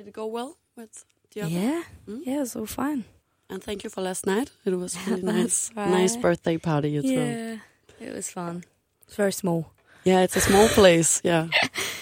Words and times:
Did 0.00 0.08
it 0.08 0.14
go 0.14 0.24
well 0.26 0.56
with 0.76 1.04
the 1.34 1.42
other? 1.42 1.50
Yeah, 1.52 1.82
Mm? 2.08 2.22
yeah, 2.24 2.44
all 2.56 2.64
fine. 2.66 3.04
And 3.50 3.62
thank 3.62 3.84
you 3.84 3.90
for 3.90 4.00
last 4.00 4.24
night. 4.26 4.50
It 4.64 4.74
was 4.74 4.96
really 5.06 5.20
nice. 5.22 5.68
That's 5.74 5.90
Nice 5.90 6.16
birthday 6.16 6.56
party 6.56 6.88
you 6.92 7.02
threw. 7.02 7.12
Yeah, 7.12 7.56
it 8.00 8.14
was 8.14 8.30
fun. 8.30 8.64
It's 9.06 9.16
very 9.16 9.32
small. 9.32 9.64
Yeah, 10.04 10.22
it's 10.24 10.36
a 10.36 10.40
small 10.40 10.68
place. 10.74 11.20
Yeah, 11.22 11.48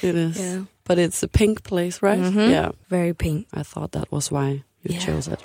it 0.03 0.15
is. 0.15 0.39
Yeah, 0.39 0.65
But 0.85 0.99
it's 0.99 1.25
a 1.25 1.29
pink 1.29 1.63
place, 1.65 2.01
right? 2.01 2.21
Mhm. 2.21 2.51
Yeah. 2.51 2.71
very 2.89 3.15
pink. 3.15 3.47
I 3.53 3.65
thought 3.65 3.91
that 3.91 4.13
was 4.13 4.31
why 4.31 4.49
you 4.83 4.95
Yeah. 4.95 5.01
chose 5.07 5.33
it. 5.33 5.45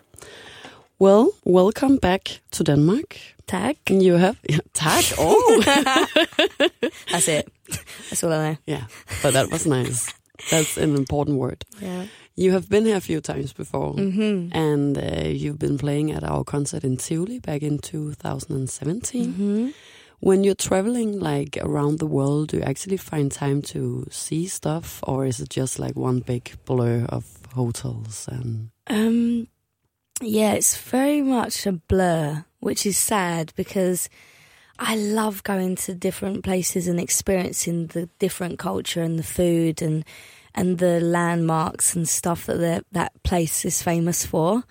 Well, 0.99 1.31
welcome 1.43 1.97
back 1.97 2.41
to 2.51 2.63
Denmark. 2.63 3.17
Tag. 3.47 3.77
You 3.89 4.17
have 4.19 4.35
yeah, 4.49 4.61
tag. 4.73 5.03
Oh, 5.17 5.63
That's 7.11 7.27
it. 7.27 7.47
That's 8.09 8.23
all 8.23 8.31
I 8.33 8.37
know. 8.51 8.57
yeah, 8.67 8.83
but 9.23 9.33
that 9.33 9.49
was 9.51 9.65
nice. 9.65 10.13
That's 10.51 10.77
an 10.77 10.95
important 10.95 11.37
word. 11.39 11.65
Yeah. 11.81 12.05
You 12.35 12.51
have 12.53 12.67
been 12.67 12.85
here 12.85 12.97
a 12.97 13.01
few 13.01 13.21
times 13.21 13.53
before, 13.53 13.93
Mhm. 13.93 14.49
and 14.55 14.97
uh, 14.97 15.27
you've 15.29 15.59
been 15.59 15.77
playing 15.77 16.11
at 16.11 16.23
our 16.23 16.43
concert 16.43 16.83
in 16.83 16.97
Tivoli 16.97 17.39
back 17.39 17.61
in 17.61 17.77
2017. 17.77 19.33
Mhm. 19.33 19.73
When 20.19 20.43
you're 20.43 20.55
traveling 20.55 21.19
like 21.19 21.57
around 21.61 21.99
the 21.99 22.07
world, 22.07 22.47
do 22.49 22.57
you 22.57 22.63
actually 22.63 22.97
find 22.97 23.31
time 23.31 23.61
to 23.73 24.07
see 24.09 24.47
stuff, 24.47 24.99
or 25.03 25.25
is 25.27 25.39
it 25.39 25.49
just 25.49 25.77
like 25.79 25.95
one 25.95 26.19
big 26.21 26.53
blur 26.65 27.05
of 27.09 27.25
hotels 27.53 28.27
and? 28.31 28.69
Um, 28.87 29.47
yeah, 30.21 30.53
it's 30.53 30.75
very 30.77 31.21
much 31.21 31.67
a 31.67 31.73
blur, 31.73 32.45
which 32.61 32.85
is 32.85 32.97
sad 32.97 33.51
because 33.55 34.09
I 34.79 34.95
love 34.95 35.43
going 35.43 35.75
to 35.85 35.93
different 35.93 36.43
places 36.43 36.87
and 36.87 36.99
experiencing 36.99 37.87
the 37.87 38.09
different 38.17 38.57
culture 38.57 39.03
and 39.03 39.19
the 39.19 39.23
food 39.23 39.81
and 39.83 40.03
and 40.55 40.77
the 40.77 40.99
landmarks 40.99 41.95
and 41.95 42.07
stuff 42.07 42.45
that 42.45 42.57
the, 42.57 42.83
that 42.91 43.11
place 43.23 43.65
is 43.65 43.81
famous 43.83 44.25
for. 44.25 44.63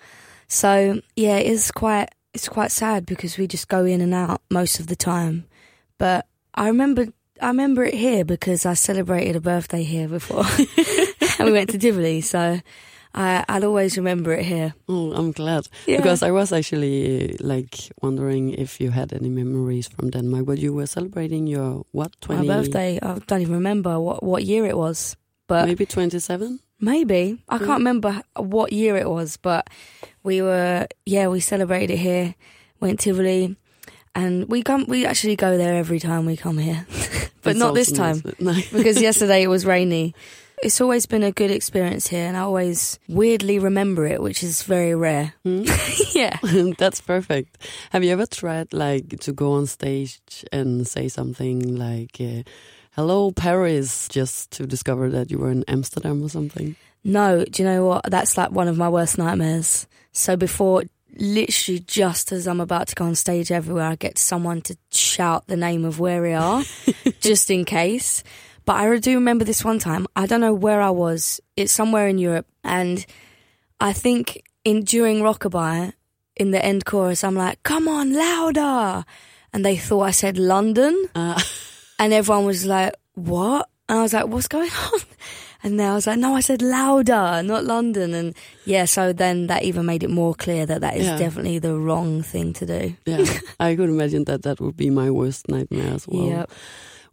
So 0.47 1.01
yeah, 1.15 1.37
it's 1.37 1.71
quite 1.71 2.09
it's 2.33 2.49
quite 2.49 2.71
sad 2.71 3.05
because 3.05 3.37
we 3.37 3.47
just 3.47 3.67
go 3.67 3.85
in 3.85 4.01
and 4.01 4.13
out 4.13 4.41
most 4.49 4.79
of 4.79 4.87
the 4.87 4.95
time. 4.95 5.45
But 5.97 6.25
I 6.55 6.67
remember 6.67 7.07
I 7.41 7.47
remember 7.47 7.83
it 7.83 7.93
here 7.95 8.25
because 8.25 8.65
I 8.65 8.75
celebrated 8.75 9.35
a 9.35 9.41
birthday 9.41 9.83
here 9.83 10.07
before, 10.07 10.45
and 11.39 11.45
we 11.47 11.51
went 11.51 11.69
to 11.71 11.77
Tivoli. 11.77 12.21
So 12.21 12.59
I, 13.15 13.43
I'll 13.47 13.65
always 13.65 13.97
remember 13.97 14.33
it 14.33 14.45
here. 14.45 14.73
Oh, 14.87 15.13
I'm 15.13 15.31
glad 15.31 15.67
Yeah. 15.85 15.97
because 15.97 16.23
I 16.23 16.31
was 16.31 16.51
actually 16.51 17.35
like 17.39 17.75
wondering 18.01 18.53
if 18.53 18.79
you 18.79 18.91
had 18.91 19.13
any 19.13 19.29
memories 19.29 19.87
from 19.87 20.09
Denmark. 20.09 20.45
But 20.45 20.59
you 20.59 20.73
were 20.73 20.87
celebrating 20.87 21.47
your 21.47 21.85
what 21.91 22.11
My 22.29 22.45
birthday, 22.45 22.99
I 23.01 23.19
don't 23.27 23.41
even 23.41 23.53
remember 23.55 23.99
what, 23.99 24.23
what 24.23 24.43
year 24.45 24.65
it 24.65 24.77
was, 24.77 25.15
but 25.47 25.65
Maybe 25.67 25.85
twenty-seven. 25.85 26.59
maybe. 26.79 27.41
I 27.49 27.57
can't 27.57 27.79
remember 27.79 28.21
what 28.35 28.73
year 28.73 28.95
it 28.97 29.09
was, 29.09 29.37
but 29.37 29.69
we 30.23 30.41
were, 30.41 30.87
yeah, 31.05 31.27
we 31.27 31.39
celebrated 31.39 31.93
it 31.93 31.97
here, 31.99 32.35
went 32.79 32.99
to 33.01 33.11
Tivoli, 33.11 33.55
and 34.15 34.47
we 34.49 34.63
come, 34.63 34.85
we 34.87 35.05
actually 35.05 35.35
go 35.35 35.57
there 35.57 35.75
every 35.75 35.99
time 35.99 36.25
we 36.25 36.37
come 36.37 36.57
here, 36.57 36.85
but 37.41 37.55
not 37.55 37.73
this 37.73 37.91
time. 37.91 38.21
No. 38.39 38.53
because 38.71 39.01
yesterday 39.01 39.43
it 39.43 39.47
was 39.47 39.65
rainy. 39.65 40.13
It's 40.61 40.79
always 40.79 41.05
been 41.07 41.23
a 41.23 41.31
good 41.31 41.51
experience 41.51 42.07
here, 42.07 42.25
and 42.25 42.37
I 42.37 42.41
always 42.41 42.97
weirdly 43.09 43.59
remember 43.59 44.05
it, 44.05 44.21
which 44.21 44.43
is 44.43 44.63
very 44.63 44.95
rare. 44.95 45.33
Hmm? 45.43 45.63
yeah. 46.15 46.37
That's 46.77 47.01
perfect. 47.01 47.57
Have 47.91 48.01
you 48.05 48.11
ever 48.13 48.25
tried 48.25 48.71
like 48.71 49.19
to 49.21 49.33
go 49.33 49.53
on 49.53 49.65
stage 49.65 50.21
and 50.53 50.87
say 50.87 51.09
something 51.09 51.75
like 51.75 52.15
uh, 52.21 52.43
"Hello 52.95 53.31
Paris" 53.31 54.07
just 54.07 54.51
to 54.51 54.65
discover 54.67 55.09
that 55.09 55.31
you 55.31 55.37
were 55.39 55.51
in 55.51 55.63
Amsterdam 55.67 56.23
or 56.23 56.29
something? 56.29 56.75
No, 57.03 57.43
do 57.43 57.63
you 57.63 57.67
know 57.67 57.85
what? 57.85 58.09
That's 58.09 58.37
like 58.37 58.51
one 58.51 58.67
of 58.67 58.77
my 58.77 58.87
worst 58.89 59.17
nightmares. 59.17 59.87
So 60.11 60.35
before, 60.37 60.83
literally 61.15 61.79
just 61.79 62.31
as 62.31 62.47
I'm 62.47 62.61
about 62.61 62.87
to 62.89 62.95
go 62.95 63.05
on 63.05 63.15
stage 63.15 63.51
everywhere, 63.51 63.85
I 63.85 63.95
get 63.95 64.17
someone 64.17 64.61
to 64.61 64.77
shout 64.91 65.47
the 65.47 65.57
name 65.57 65.85
of 65.85 65.99
where 65.99 66.21
we 66.21 66.33
are, 66.33 66.63
just 67.19 67.49
in 67.49 67.65
case. 67.65 68.23
But 68.65 68.75
I 68.77 68.97
do 68.99 69.15
remember 69.15 69.43
this 69.43 69.65
one 69.65 69.79
time. 69.79 70.07
I 70.15 70.25
don't 70.25 70.39
know 70.41 70.53
where 70.53 70.81
I 70.81 70.91
was. 70.91 71.41
It's 71.57 71.73
somewhere 71.73 72.07
in 72.07 72.17
Europe, 72.17 72.47
and 72.63 73.05
I 73.79 73.91
think 73.91 74.43
in 74.63 74.83
during 74.83 75.19
Rockabye, 75.21 75.93
in 76.37 76.51
the 76.51 76.63
end 76.63 76.85
chorus, 76.85 77.23
I'm 77.23 77.35
like, 77.35 77.61
"Come 77.63 77.87
on, 77.87 78.13
louder!" 78.13 79.03
And 79.51 79.65
they 79.65 79.75
thought 79.77 80.03
I 80.03 80.11
said 80.11 80.37
London, 80.37 81.09
Uh, 81.13 81.41
and 81.99 82.13
everyone 82.13 82.45
was 82.45 82.65
like, 82.65 82.93
"What?" 83.15 83.69
And 83.89 83.99
I 83.99 84.01
was 84.01 84.13
like, 84.13 84.27
"What's 84.27 84.47
going 84.47 84.69
on?" 84.93 84.99
And 85.65 85.79
then 85.79 85.89
I 85.91 85.95
was 85.95 86.07
like, 86.07 86.19
"No, 86.19 86.35
I 86.35 86.41
said 86.41 86.61
louder, 86.61 87.41
not 87.43 87.63
London." 87.65 88.13
And 88.13 88.35
yeah, 88.65 88.85
so 88.85 89.13
then 89.13 89.47
that 89.47 89.63
even 89.63 89.85
made 89.85 90.03
it 90.03 90.09
more 90.09 90.35
clear 90.35 90.65
that 90.65 90.81
that 90.81 90.97
is 90.97 91.05
Yeah. 91.05 91.17
definitely 91.17 91.59
the 91.59 91.75
wrong 91.77 92.21
thing 92.23 92.53
to 92.53 92.65
do. 92.65 92.95
yeah, 93.05 93.25
I 93.59 93.75
could 93.75 93.89
imagine 93.89 94.25
that 94.25 94.43
that 94.43 94.59
would 94.59 94.75
be 94.77 94.89
my 94.89 95.09
worst 95.11 95.47
nightmare 95.49 95.93
as 95.93 96.07
well. 96.07 96.25
Yep. 96.27 96.51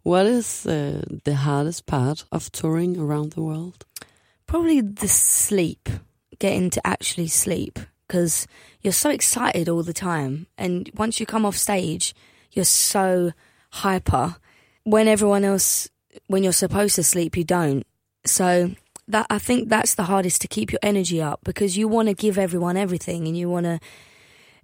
What 0.03 0.25
is 0.25 0.65
uh, 0.65 1.03
the 1.25 1.35
hardest 1.35 1.85
part 1.85 2.25
of 2.31 2.51
touring 2.51 2.97
around 2.97 3.33
the 3.33 3.41
world? 3.43 3.85
Probably 4.47 4.81
the 4.81 5.07
sleep, 5.07 5.87
getting 6.39 6.69
to 6.71 6.81
actually 6.85 7.27
sleep, 7.27 7.79
because 8.07 8.47
you're 8.81 8.91
so 8.93 9.11
excited 9.11 9.69
all 9.69 9.83
the 9.83 9.93
time, 9.93 10.47
and 10.57 10.89
once 10.97 11.19
you 11.19 11.25
come 11.25 11.45
off 11.45 11.55
stage, 11.55 12.13
you're 12.51 12.65
so 12.65 13.31
hyper. 13.69 14.35
When 14.83 15.07
everyone 15.07 15.43
else, 15.43 15.89
when 16.27 16.43
you're 16.43 16.53
supposed 16.53 16.95
to 16.95 17.03
sleep, 17.03 17.37
you 17.37 17.43
don't. 17.43 17.85
So 18.25 18.71
that 19.07 19.27
I 19.29 19.39
think 19.39 19.69
that's 19.69 19.95
the 19.95 20.03
hardest 20.03 20.41
to 20.41 20.47
keep 20.47 20.71
your 20.71 20.79
energy 20.81 21.21
up 21.21 21.41
because 21.43 21.77
you 21.77 21.87
want 21.87 22.07
to 22.07 22.13
give 22.13 22.37
everyone 22.37 22.77
everything, 22.77 23.27
and 23.27 23.37
you 23.37 23.49
want 23.49 23.65
to 23.65 23.79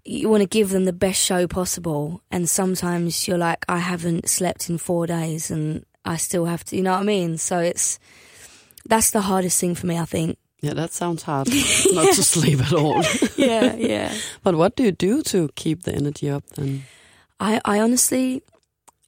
you 0.05 0.29
want 0.29 0.41
to 0.41 0.47
give 0.47 0.69
them 0.69 0.85
the 0.85 0.93
best 0.93 1.21
show 1.21 1.47
possible. 1.47 2.21
And 2.31 2.49
sometimes 2.49 3.27
you're 3.27 3.37
like, 3.37 3.65
I 3.67 3.79
haven't 3.79 4.29
slept 4.29 4.69
in 4.69 4.77
four 4.77 5.05
days, 5.07 5.51
and 5.51 5.85
I 6.05 6.17
still 6.17 6.45
have 6.45 6.63
to. 6.65 6.75
You 6.75 6.83
know 6.83 6.93
what 6.93 7.01
I 7.01 7.03
mean? 7.03 7.37
So 7.37 7.59
it's 7.59 7.99
that's 8.85 9.11
the 9.11 9.21
hardest 9.21 9.59
thing 9.59 9.75
for 9.75 9.85
me, 9.85 9.97
I 9.97 10.05
think. 10.05 10.37
Yeah, 10.61 10.73
that 10.73 10.91
sounds 10.91 11.23
hard. 11.23 11.47
Not 11.91 12.15
to 12.15 12.23
sleep 12.23 12.59
at 12.61 12.73
all. 12.73 13.03
yeah, 13.37 13.75
yeah. 13.75 14.13
but 14.43 14.55
what 14.55 14.75
do 14.75 14.83
you 14.83 14.91
do 14.91 15.21
to 15.23 15.49
keep 15.55 15.83
the 15.83 15.93
energy 15.93 16.29
up 16.29 16.45
then? 16.55 16.83
I, 17.39 17.61
I 17.63 17.79
honestly, 17.79 18.41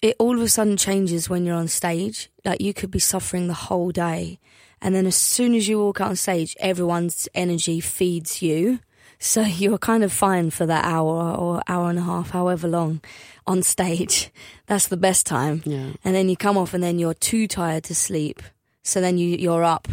it 0.01 0.15
all 0.19 0.35
of 0.35 0.41
a 0.41 0.49
sudden 0.49 0.77
changes 0.77 1.29
when 1.29 1.45
you're 1.45 1.55
on 1.55 1.67
stage. 1.67 2.29
Like 2.45 2.61
you 2.61 2.73
could 2.73 2.91
be 2.91 2.99
suffering 2.99 3.47
the 3.47 3.53
whole 3.53 3.91
day, 3.91 4.39
and 4.81 4.95
then 4.95 5.05
as 5.05 5.15
soon 5.15 5.53
as 5.55 5.67
you 5.67 5.79
walk 5.79 6.01
out 6.01 6.09
on 6.09 6.15
stage, 6.15 6.55
everyone's 6.59 7.27
energy 7.35 7.79
feeds 7.79 8.41
you. 8.41 8.79
So 9.19 9.41
you're 9.61 9.77
kind 9.77 10.03
of 10.03 10.13
fine 10.13 10.49
for 10.49 10.65
that 10.65 10.85
hour 10.85 11.33
or 11.33 11.61
hour 11.67 11.89
and 11.89 11.99
a 11.99 12.03
half, 12.03 12.31
however 12.31 12.67
long, 12.67 13.01
on 13.45 13.63
stage. 13.63 14.31
That's 14.67 14.87
the 14.87 14.97
best 14.97 15.25
time. 15.25 15.61
Yeah. 15.65 15.91
And 16.03 16.15
then 16.15 16.29
you 16.29 16.37
come 16.37 16.57
off, 16.57 16.73
and 16.73 16.83
then 16.83 16.99
you're 16.99 17.13
too 17.13 17.47
tired 17.47 17.83
to 17.85 17.95
sleep. 17.95 18.41
So 18.83 19.01
then 19.01 19.17
you 19.17 19.35
you're 19.37 19.63
up 19.63 19.87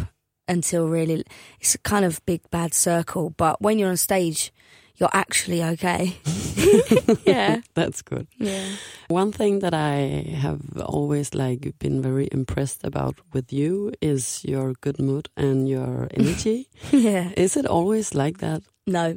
until 0.47 0.87
really. 0.87 1.23
It's 1.59 1.75
a 1.75 1.79
kind 1.79 2.05
of 2.05 2.25
big 2.25 2.49
bad 2.49 2.73
circle. 2.73 3.31
But 3.31 3.61
when 3.61 3.77
you're 3.77 3.89
on 3.89 3.97
stage, 3.97 4.53
you're 4.97 5.13
actually 5.13 5.63
okay. 5.63 6.17
yeah. 7.25 7.61
That's 7.75 8.01
good. 8.01 8.27
Yeah. 8.37 8.65
One 9.09 9.31
thing 9.31 9.59
that 9.59 9.73
I 9.73 10.25
have 10.35 10.61
always 10.81 11.33
like 11.33 11.73
been 11.79 12.01
very 12.01 12.27
impressed 12.31 12.83
about 12.83 13.19
with 13.33 13.53
you 13.53 13.91
is 14.01 14.43
your 14.43 14.73
good 14.81 14.99
mood 14.99 15.29
and 15.37 15.69
your 15.69 16.07
energy. 16.11 16.69
Yeah. 16.91 17.31
is 17.37 17.55
it 17.57 17.65
always 17.65 18.13
like 18.13 18.39
that? 18.39 18.63
No. 18.87 19.15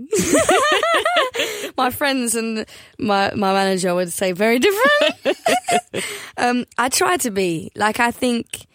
my 1.76 1.91
friends 1.91 2.34
and 2.34 2.66
my 2.98 3.32
my 3.34 3.52
manager 3.52 3.94
would 3.94 4.12
say 4.12 4.32
very 4.32 4.58
different. 4.58 6.04
um, 6.36 6.64
I 6.76 6.88
try 6.88 7.16
to 7.18 7.30
be 7.30 7.70
like 7.76 8.00
I 8.00 8.10
think 8.10 8.66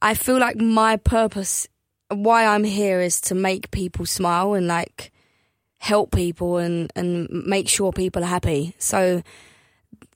I 0.00 0.14
feel 0.14 0.38
like 0.38 0.56
my 0.56 0.96
purpose, 0.96 1.66
why 2.08 2.46
I'm 2.46 2.64
here, 2.64 3.00
is 3.00 3.20
to 3.22 3.34
make 3.34 3.70
people 3.70 4.06
smile 4.06 4.54
and 4.54 4.66
like 4.66 5.12
help 5.78 6.12
people 6.12 6.58
and 6.58 6.92
and 6.96 7.28
make 7.30 7.68
sure 7.68 7.92
people 7.92 8.22
are 8.22 8.26
happy. 8.26 8.74
So 8.78 9.22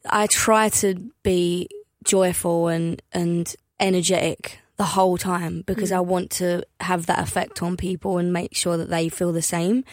I 0.08 0.26
try 0.26 0.68
to 0.70 0.94
be 1.22 1.68
joyful 2.04 2.68
and 2.68 3.02
and 3.12 3.54
energetic 3.78 4.58
the 4.76 4.84
whole 4.84 5.18
time 5.18 5.62
because 5.66 5.90
mm. 5.90 5.96
I 5.96 6.00
want 6.00 6.30
to 6.32 6.62
have 6.80 7.06
that 7.06 7.18
effect 7.18 7.62
on 7.62 7.76
people 7.76 8.18
and 8.18 8.32
make 8.32 8.54
sure 8.54 8.76
that 8.78 8.88
they 8.88 9.08
feel 9.08 9.32
the 9.32 9.42
same. 9.42 9.84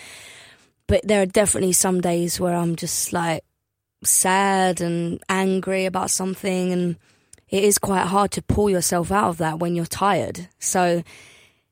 But 0.87 1.05
there 1.05 1.21
are 1.21 1.25
definitely 1.25 1.73
some 1.73 1.99
days 1.99 2.39
where 2.39 2.55
I'm 2.55 2.77
just 2.77 3.11
like 3.11 3.43
sad 4.03 4.79
and 4.79 5.21
angry 5.27 5.85
about 5.85 6.09
something 6.09 6.71
and 6.71 6.95
it 7.49 7.63
is 7.63 7.77
quite 7.77 8.07
hard 8.07 8.31
to 8.31 8.41
pull 8.41 8.69
yourself 8.69 9.11
out 9.11 9.29
of 9.29 9.37
that 9.37 9.59
when 9.59 9.75
you're 9.75 9.85
tired. 9.85 10.47
So 10.59 11.03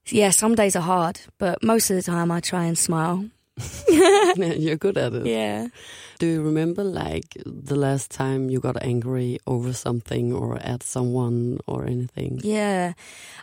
yeah, 0.08 0.30
some 0.30 0.56
days 0.56 0.76
are 0.76 0.82
hard, 0.82 1.22
but 1.38 1.64
most 1.64 1.90
of 1.90 1.96
the 1.96 2.04
time 2.04 2.32
I 2.32 2.40
try 2.40 2.66
and 2.66 2.78
smile. 2.78 3.30
You're 3.88 4.76
good 4.78 4.98
at 4.98 5.14
it. 5.14 5.26
Yeah. 5.26 5.68
Do 6.20 6.28
you 6.28 6.42
remember 6.42 6.84
like 6.84 7.38
the 7.46 7.76
last 7.76 8.12
time 8.12 8.50
you 8.50 8.60
got 8.60 8.82
angry 8.82 9.40
over 9.48 9.74
something 9.74 10.34
or 10.34 10.58
at 10.58 10.84
someone 10.84 11.60
or 11.68 11.86
anything? 11.86 12.40
Yeah. 12.44 12.94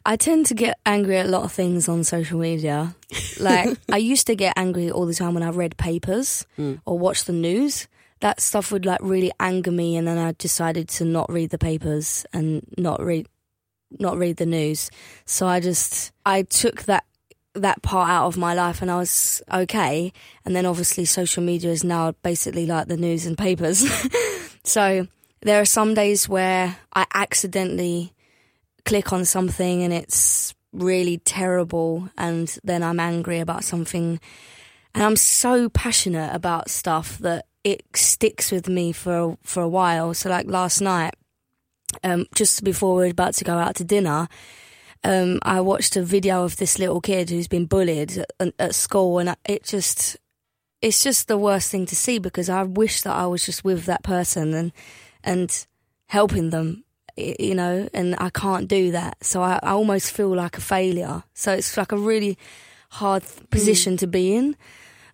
I 0.07 0.17
tend 0.17 0.47
to 0.47 0.55
get 0.55 0.79
angry 0.87 1.19
at 1.19 1.27
a 1.27 1.29
lot 1.29 1.45
of 1.45 1.53
things 1.53 1.89
on 1.89 2.05
social 2.05 2.39
media. 2.39 2.95
Like 3.41 3.77
I 3.91 3.97
used 3.97 4.27
to 4.29 4.35
get 4.37 4.53
angry 4.57 4.91
all 4.91 5.07
the 5.07 5.15
time 5.15 5.35
when 5.35 5.43
I 5.43 5.51
read 5.51 5.77
papers 5.77 6.47
Mm. 6.59 6.81
or 6.87 6.99
watched 6.99 7.27
the 7.27 7.33
news. 7.33 7.89
That 8.21 8.41
stuff 8.41 8.71
would 8.71 8.87
like 8.87 9.01
really 9.03 9.33
anger 9.41 9.73
me, 9.73 9.97
and 9.97 10.07
then 10.07 10.17
I 10.17 10.33
decided 10.39 10.89
to 10.91 11.05
not 11.05 11.31
read 11.33 11.51
the 11.51 11.59
papers 11.59 12.25
and 12.33 12.63
not 12.79 13.03
read 13.03 13.27
not 13.99 14.17
read 14.17 14.37
the 14.37 14.47
news. 14.47 14.91
So 15.27 15.47
I 15.49 15.59
just 15.61 16.13
I 16.25 16.43
took 16.43 16.83
that 16.85 17.05
that 17.55 17.83
part 17.83 18.11
out 18.11 18.27
of 18.27 18.37
my 18.37 18.55
life, 18.55 18.83
and 18.83 18.91
I 18.91 18.97
was 18.97 19.43
okay. 19.53 20.13
And 20.45 20.57
then 20.57 20.67
obviously 20.67 21.05
social 21.05 21.43
media 21.43 21.71
is 21.71 21.85
now 21.85 22.13
basically 22.23 22.67
like 22.67 22.89
the 22.89 22.97
news 22.97 23.27
and 23.27 23.37
papers. 23.37 23.85
so 24.65 25.07
there 25.43 25.61
are 25.61 25.67
some 25.67 25.95
days 25.95 26.29
where 26.29 26.77
I 26.95 27.07
accidentally 27.15 28.13
click 28.85 29.13
on 29.13 29.25
something 29.25 29.83
and 29.83 29.93
it's 29.93 30.55
really 30.73 31.19
terrible 31.19 32.09
and 32.17 32.59
then 32.65 32.83
I'm 32.83 32.99
angry 32.99 33.39
about 33.39 33.63
something 33.63 34.19
and 34.95 35.05
I'm 35.05 35.17
so 35.17 35.69
passionate 35.69 36.35
about 36.35 36.71
stuff 36.71 37.19
that 37.19 37.47
it 37.65 37.85
sticks 37.95 38.51
with 38.51 38.69
me 38.69 38.93
for 38.93 39.39
for 39.43 39.63
a 39.63 39.69
while. 39.69 40.15
So 40.15 40.29
like 40.29 40.47
last 40.47 40.81
night, 40.81 41.15
um, 42.03 42.27
just 42.35 42.65
before 42.65 42.97
we 42.97 43.03
were 43.05 43.11
about 43.11 43.35
to 43.35 43.45
go 43.45 43.57
out 43.57 43.77
to 43.77 43.85
dinner, 43.85 44.29
um, 45.05 45.41
I 45.43 45.61
watched 45.61 45.97
a 45.97 46.03
video 46.03 46.45
of 46.45 46.57
this 46.57 46.79
little 46.79 47.01
kid 47.01 47.31
who's 47.31 47.49
been 47.49 47.67
bullied 47.67 48.25
at, 48.39 48.55
at 48.59 48.75
school, 48.75 49.19
and 49.19 49.37
it 49.45 49.65
just 49.65 50.17
it's 50.81 51.03
just 51.03 51.29
the 51.29 51.39
worst 51.39 51.71
thing 51.71 51.87
to 51.87 51.97
see 51.97 52.19
because 52.19 52.49
I 52.49 52.63
wish 52.65 53.03
that 53.03 53.15
I 53.15 53.27
was 53.27 53.45
just 53.45 53.65
with 53.65 53.87
that 53.87 54.03
person 54.03 54.55
and 54.55 54.73
and 55.25 55.67
helping 56.07 56.51
them, 56.51 56.85
you 57.17 57.55
know, 57.55 57.89
and 57.95 58.15
I 58.19 58.31
can't 58.31 58.69
do 58.69 58.91
that. 58.93 59.25
So 59.25 59.43
I, 59.43 59.59
I 59.63 59.71
almost 59.71 60.13
feel 60.13 60.35
like 60.35 60.59
a 60.59 60.61
failure. 60.61 61.23
So 61.35 61.53
it's 61.53 61.77
like 61.77 61.93
a 61.93 61.97
really 61.99 62.37
hard 62.91 63.23
position 63.51 63.97
to 63.99 64.07
be 64.07 64.35
in. 64.35 64.57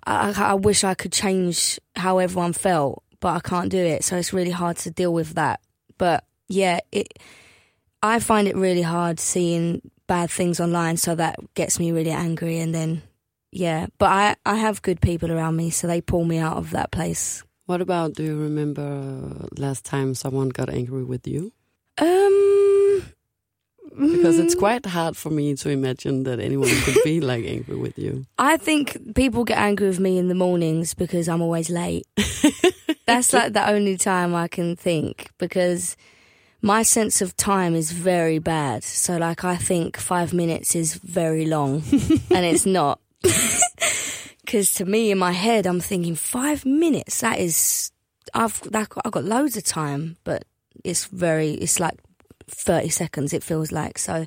I, 0.06 0.30
I 0.30 0.50
I 0.50 0.54
wish 0.54 0.84
I 0.84 0.94
could 0.94 1.12
change 1.12 1.78
how 1.96 2.18
everyone 2.18 2.52
felt, 2.52 3.02
but 3.20 3.36
I 3.36 3.40
can't 3.40 3.70
do 3.70 3.78
it. 3.78 4.04
So 4.04 4.16
it's 4.16 4.34
really 4.34 4.50
hard 4.50 4.76
to 4.78 4.90
deal 4.90 5.14
with 5.14 5.34
that. 5.34 5.60
But 5.96 6.24
yeah, 6.46 6.80
it. 6.92 7.18
I 8.02 8.20
find 8.20 8.46
it 8.48 8.56
really 8.56 8.82
hard 8.82 9.20
seeing 9.20 9.80
bad 10.06 10.30
things 10.30 10.60
online, 10.60 10.96
so 10.96 11.14
that 11.14 11.36
gets 11.54 11.78
me 11.78 11.92
really 11.92 12.10
angry. 12.10 12.58
And 12.58 12.74
then, 12.74 13.02
yeah, 13.50 13.86
but 13.98 14.10
I 14.10 14.36
I 14.46 14.56
have 14.56 14.82
good 14.82 15.00
people 15.00 15.30
around 15.32 15.56
me, 15.56 15.70
so 15.70 15.86
they 15.86 16.00
pull 16.00 16.24
me 16.24 16.38
out 16.38 16.56
of 16.56 16.70
that 16.70 16.90
place. 16.90 17.42
What 17.66 17.80
about? 17.80 18.14
Do 18.14 18.22
you 18.22 18.36
remember 18.38 19.48
last 19.56 19.84
time 19.84 20.14
someone 20.14 20.48
got 20.48 20.70
angry 20.70 21.04
with 21.04 21.26
you? 21.26 21.52
Um, 21.98 23.02
Because 23.98 24.38
it's 24.38 24.54
mm, 24.54 24.58
quite 24.58 24.86
hard 24.86 25.16
for 25.16 25.30
me 25.30 25.56
to 25.56 25.68
imagine 25.70 26.22
that 26.22 26.38
anyone 26.38 26.68
could 26.84 26.96
be 27.04 27.20
like 27.32 27.44
angry 27.44 27.76
with 27.76 27.98
you. 27.98 28.26
I 28.38 28.56
think 28.56 29.14
people 29.14 29.44
get 29.44 29.58
angry 29.58 29.88
with 29.88 29.98
me 29.98 30.18
in 30.18 30.28
the 30.28 30.34
mornings 30.34 30.94
because 30.94 31.28
I'm 31.28 31.42
always 31.42 31.68
late. 31.68 32.06
That's 33.06 33.32
like 33.32 33.52
the 33.54 33.68
only 33.68 33.96
time 33.96 34.34
I 34.34 34.46
can 34.48 34.76
think 34.76 35.30
because 35.38 35.96
my 36.60 36.82
sense 36.82 37.20
of 37.22 37.36
time 37.36 37.74
is 37.74 37.92
very 37.92 38.38
bad. 38.38 38.84
So 38.84 39.16
like 39.16 39.44
I 39.44 39.56
think 39.56 39.96
five 39.96 40.32
minutes 40.32 40.74
is 40.74 40.94
very 40.94 41.46
long 41.46 41.82
and 42.30 42.44
it's 42.44 42.66
not. 42.66 43.00
Because 44.44 44.72
to 44.74 44.86
me 44.86 45.10
in 45.10 45.18
my 45.18 45.32
head 45.32 45.66
I'm 45.66 45.78
thinking 45.78 46.14
five 46.14 46.64
minutes 46.64 47.20
that 47.20 47.38
is 47.38 47.92
I've 48.32 48.58
that, 48.70 48.88
I've 49.04 49.12
got 49.12 49.24
loads 49.24 49.58
of 49.58 49.64
time, 49.64 50.16
but 50.24 50.46
it's 50.84 51.04
very 51.04 51.50
it's 51.50 51.78
like 51.78 51.98
thirty 52.48 52.88
seconds. 52.88 53.34
It 53.34 53.44
feels 53.44 53.72
like 53.72 53.98
so. 53.98 54.26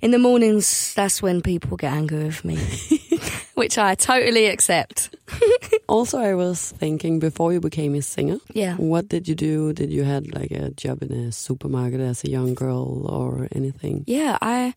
In 0.00 0.12
the 0.12 0.18
mornings, 0.18 0.94
that's 0.94 1.20
when 1.22 1.42
people 1.42 1.76
get 1.76 1.92
angry 1.92 2.24
with 2.24 2.44
me, 2.44 2.56
which 3.54 3.78
I 3.78 3.94
totally 3.94 4.46
accept. 4.46 5.14
Also, 5.88 6.18
I 6.18 6.34
was 6.34 6.72
thinking 6.72 7.18
before 7.18 7.50
you 7.54 7.60
became 7.60 7.94
a 7.94 8.02
singer, 8.02 8.36
Yeah. 8.52 8.76
what 8.76 9.08
did 9.08 9.26
you 9.26 9.34
do? 9.34 9.72
Did 9.72 9.90
you 9.90 10.04
had 10.04 10.34
like 10.34 10.50
a 10.50 10.68
job 10.72 11.02
in 11.02 11.10
a 11.12 11.32
supermarket 11.32 11.98
as 12.00 12.22
a 12.24 12.30
young 12.30 12.52
girl 12.54 13.06
or 13.08 13.48
anything? 13.52 14.04
Yeah, 14.06 14.36
I 14.42 14.74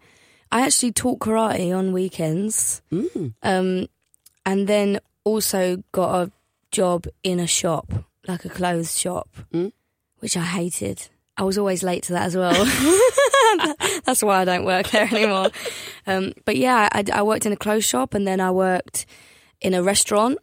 I 0.54 0.62
actually 0.62 0.94
taught 0.94 1.20
karate 1.20 1.76
on 1.78 1.92
weekends, 1.92 2.82
Mm. 2.94 3.34
um, 3.44 3.88
and 4.46 4.68
then 4.68 5.00
also 5.26 5.84
got 5.92 6.16
a 6.28 6.32
job 6.72 7.08
in 7.24 7.42
a 7.42 7.48
shop, 7.48 7.92
like 8.26 8.46
a 8.46 8.50
clothes 8.50 8.98
shop, 8.98 9.28
Mm. 9.54 9.74
which 10.22 10.38
I 10.38 10.46
hated. 10.46 11.10
I 11.38 11.44
was 11.44 11.58
always 11.58 11.82
late 11.84 12.04
to 12.04 12.14
that 12.14 12.24
as 12.24 12.36
well. 12.36 12.54
That's 14.06 14.22
why 14.24 14.42
I 14.42 14.46
don't 14.46 14.66
work 14.66 14.90
there 14.90 15.08
anymore. 15.12 15.50
Um, 16.08 16.34
but 16.46 16.56
yeah, 16.58 16.90
I, 16.92 17.04
I 17.14 17.22
worked 17.24 17.46
in 17.46 17.52
a 17.54 17.58
clothes 17.58 17.86
shop, 17.86 18.14
and 18.14 18.26
then 18.28 18.40
I 18.40 18.52
worked 18.52 19.06
in 19.62 19.74
a 19.74 19.82
restaurant, 19.84 20.38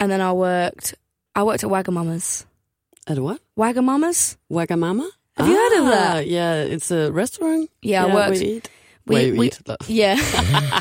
and 0.00 0.10
then 0.10 0.20
I 0.20 0.32
worked 0.32 0.94
I 1.34 1.42
worked 1.42 1.64
at 1.64 1.70
Wagamama's. 1.70 2.46
At 3.06 3.18
what? 3.18 3.40
Wagamama's? 3.58 4.36
Wagamama? 4.50 5.08
Have 5.36 5.46
you 5.48 5.54
heard 5.54 5.80
of 5.80 5.86
Ah, 5.86 5.90
that? 5.90 6.26
Yeah, 6.26 6.54
it's 6.62 6.90
a 6.90 7.12
restaurant. 7.12 7.70
Yeah, 7.82 8.04
I 8.04 8.06
we 8.08 8.12
worked. 8.14 8.42
eat. 8.42 8.70
we- 9.06 9.14
Where 9.14 9.26
you 9.26 9.36
we- 9.36 9.46
eat. 9.48 9.60
Yeah. 9.86 10.16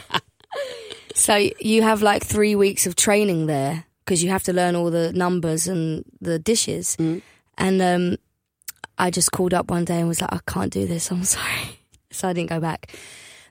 so 1.15 1.35
you 1.59 1.81
have 1.81 2.01
like 2.01 2.23
three 2.23 2.55
weeks 2.55 2.87
of 2.87 2.95
training 2.95 3.45
there 3.47 3.85
because 4.03 4.23
you 4.23 4.29
have 4.29 4.43
to 4.43 4.53
learn 4.53 4.75
all 4.75 4.91
the 4.91 5.11
numbers 5.13 5.67
and 5.67 6.03
the 6.21 6.39
dishes. 6.39 6.95
Mm. 6.99 7.21
And 7.57 7.81
um, 7.81 8.17
I 8.97 9.09
just 9.11 9.31
called 9.31 9.53
up 9.53 9.69
one 9.69 9.85
day 9.85 9.99
and 9.99 10.07
was 10.07 10.21
like, 10.21 10.33
I 10.33 10.39
can't 10.47 10.71
do 10.71 10.85
this. 10.87 11.11
I'm 11.11 11.23
sorry. 11.37 11.79
So 12.11 12.27
I 12.29 12.33
didn't 12.33 12.49
go 12.49 12.59
back. 12.59 12.95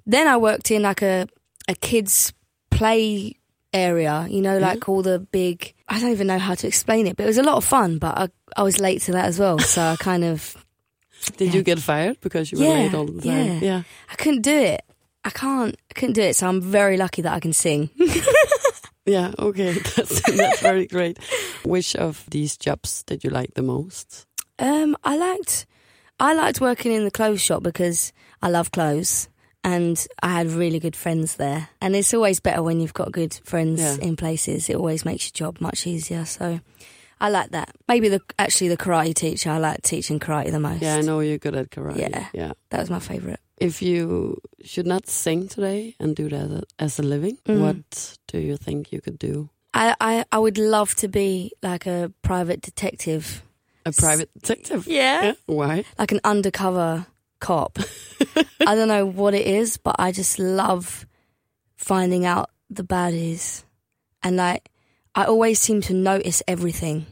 Then 0.06 0.26
I 0.28 0.36
worked 0.36 0.70
in 0.70 0.82
like 0.82 1.02
a 1.02 1.26
a 1.68 1.74
kids 1.74 2.32
play 2.70 3.36
area. 3.72 4.26
You 4.30 4.40
know, 4.42 4.54
mm-hmm. 4.56 4.64
like 4.64 4.88
all 4.88 5.02
the 5.02 5.18
big. 5.18 5.74
I 5.88 6.00
don't 6.00 6.10
even 6.12 6.26
know 6.26 6.38
how 6.38 6.54
to 6.54 6.66
explain 6.66 7.06
it, 7.06 7.16
but 7.16 7.24
it 7.24 7.26
was 7.26 7.38
a 7.38 7.42
lot 7.42 7.56
of 7.56 7.64
fun. 7.64 7.98
But 7.98 8.16
I 8.18 8.28
I 8.56 8.62
was 8.62 8.80
late 8.80 9.02
to 9.02 9.12
that 9.12 9.26
as 9.26 9.38
well, 9.38 9.58
so 9.58 9.82
I 9.82 9.96
kind 9.96 10.24
of 10.24 10.56
Did 11.36 11.48
Yeah. 11.48 11.54
you 11.54 11.62
get 11.62 11.78
fired 11.78 12.20
because 12.20 12.52
you 12.52 12.58
were 12.58 12.64
Yeah, 12.64 12.70
late 12.84 12.94
all 12.94 13.06
the 13.06 13.22
time? 13.22 13.46
yeah. 13.46 13.58
yeah. 13.60 13.82
I 14.10 14.14
couldn't 14.16 14.42
do 14.42 14.56
it. 14.56 14.82
I 15.24 15.30
can't. 15.30 15.74
I 15.90 15.94
couldn't 15.94 16.14
do 16.14 16.22
it. 16.22 16.36
So 16.36 16.46
I'm 16.48 16.60
very 16.60 16.96
lucky 16.98 17.22
that 17.22 17.32
I 17.32 17.40
can 17.40 17.52
sing. 17.52 17.90
Yeah, 19.06 19.32
okay. 19.38 19.74
That's, 19.74 20.22
that's 20.34 20.62
very 20.62 20.86
great. 20.86 21.18
Which 21.62 21.94
of 21.94 22.24
these 22.30 22.56
jobs 22.56 23.02
did 23.02 23.22
you 23.22 23.28
like 23.28 23.52
the 23.52 23.60
most? 23.62 24.26
Um, 24.58 24.96
I 25.04 25.16
liked, 25.16 25.66
I 26.20 26.34
liked 26.34 26.60
working 26.60 26.92
in 26.92 27.04
the 27.04 27.10
clothes 27.10 27.40
shop 27.40 27.62
because 27.62 28.12
I 28.42 28.48
love 28.50 28.70
clothes, 28.72 29.28
and 29.62 30.04
I 30.22 30.28
had 30.32 30.48
really 30.48 30.78
good 30.78 30.96
friends 30.96 31.36
there. 31.36 31.68
And 31.80 31.96
it's 31.96 32.14
always 32.14 32.40
better 32.40 32.62
when 32.62 32.80
you've 32.80 32.94
got 32.94 33.12
good 33.12 33.34
friends 33.44 33.80
Yeah. 33.80 33.96
in 34.00 34.16
places. 34.16 34.68
It 34.68 34.76
always 34.76 35.04
makes 35.04 35.26
your 35.26 35.32
job 35.48 35.60
much 35.60 35.86
easier. 35.86 36.24
So, 36.24 36.60
I 37.20 37.30
like 37.30 37.50
that. 37.50 37.74
Maybe 37.88 38.08
the 38.08 38.20
actually 38.38 38.68
the 38.68 38.76
karate 38.76 39.14
teacher. 39.14 39.50
I 39.50 39.58
like 39.58 39.82
teaching 39.82 40.18
karate 40.20 40.50
the 40.50 40.60
most. 40.60 40.82
Yeah, 40.82 40.96
I 40.96 41.00
know 41.00 41.20
you're 41.20 41.38
good 41.38 41.56
at 41.56 41.70
karate. 41.70 41.98
Yeah. 41.98 42.26
yeah. 42.34 42.52
that 42.70 42.80
was 42.80 42.90
my 42.90 42.98
favorite. 42.98 43.40
If 43.56 43.80
you 43.80 44.40
should 44.64 44.86
not 44.86 45.06
sing 45.08 45.48
today 45.48 45.94
and 46.00 46.14
do 46.16 46.28
that 46.28 46.64
as 46.78 46.98
a 46.98 47.02
living, 47.02 47.38
Mm. 47.46 47.60
what 47.60 48.18
do 48.26 48.38
you 48.38 48.56
think 48.56 48.92
you 48.92 49.00
could 49.00 49.18
do? 49.18 49.48
I, 49.72 49.94
I 50.00 50.24
I 50.32 50.38
would 50.38 50.58
love 50.58 50.94
to 50.96 51.08
be 51.08 51.52
like 51.62 51.86
a 51.86 52.12
private 52.22 52.60
detective. 52.60 53.42
A 53.86 53.92
private 53.92 54.30
detective? 54.34 54.86
Yeah. 54.86 55.22
Yeah. 55.22 55.32
Why? 55.46 55.84
like 55.98 56.12
an 56.12 56.20
undercover 56.24 57.06
cop. 57.40 57.78
I 58.66 58.74
don't 58.74 58.88
know 58.88 59.04
what 59.06 59.34
it 59.34 59.46
is, 59.46 59.76
but 59.76 59.96
I 59.98 60.12
just 60.12 60.38
love 60.38 61.06
finding 61.76 62.24
out 62.24 62.50
the 62.70 62.82
baddies. 62.84 63.64
And 64.22 64.36
like, 64.36 64.70
I 65.14 65.24
always 65.24 65.60
seem 65.60 65.80
to 65.82 65.92
notice 65.94 66.42
everything, 66.48 67.06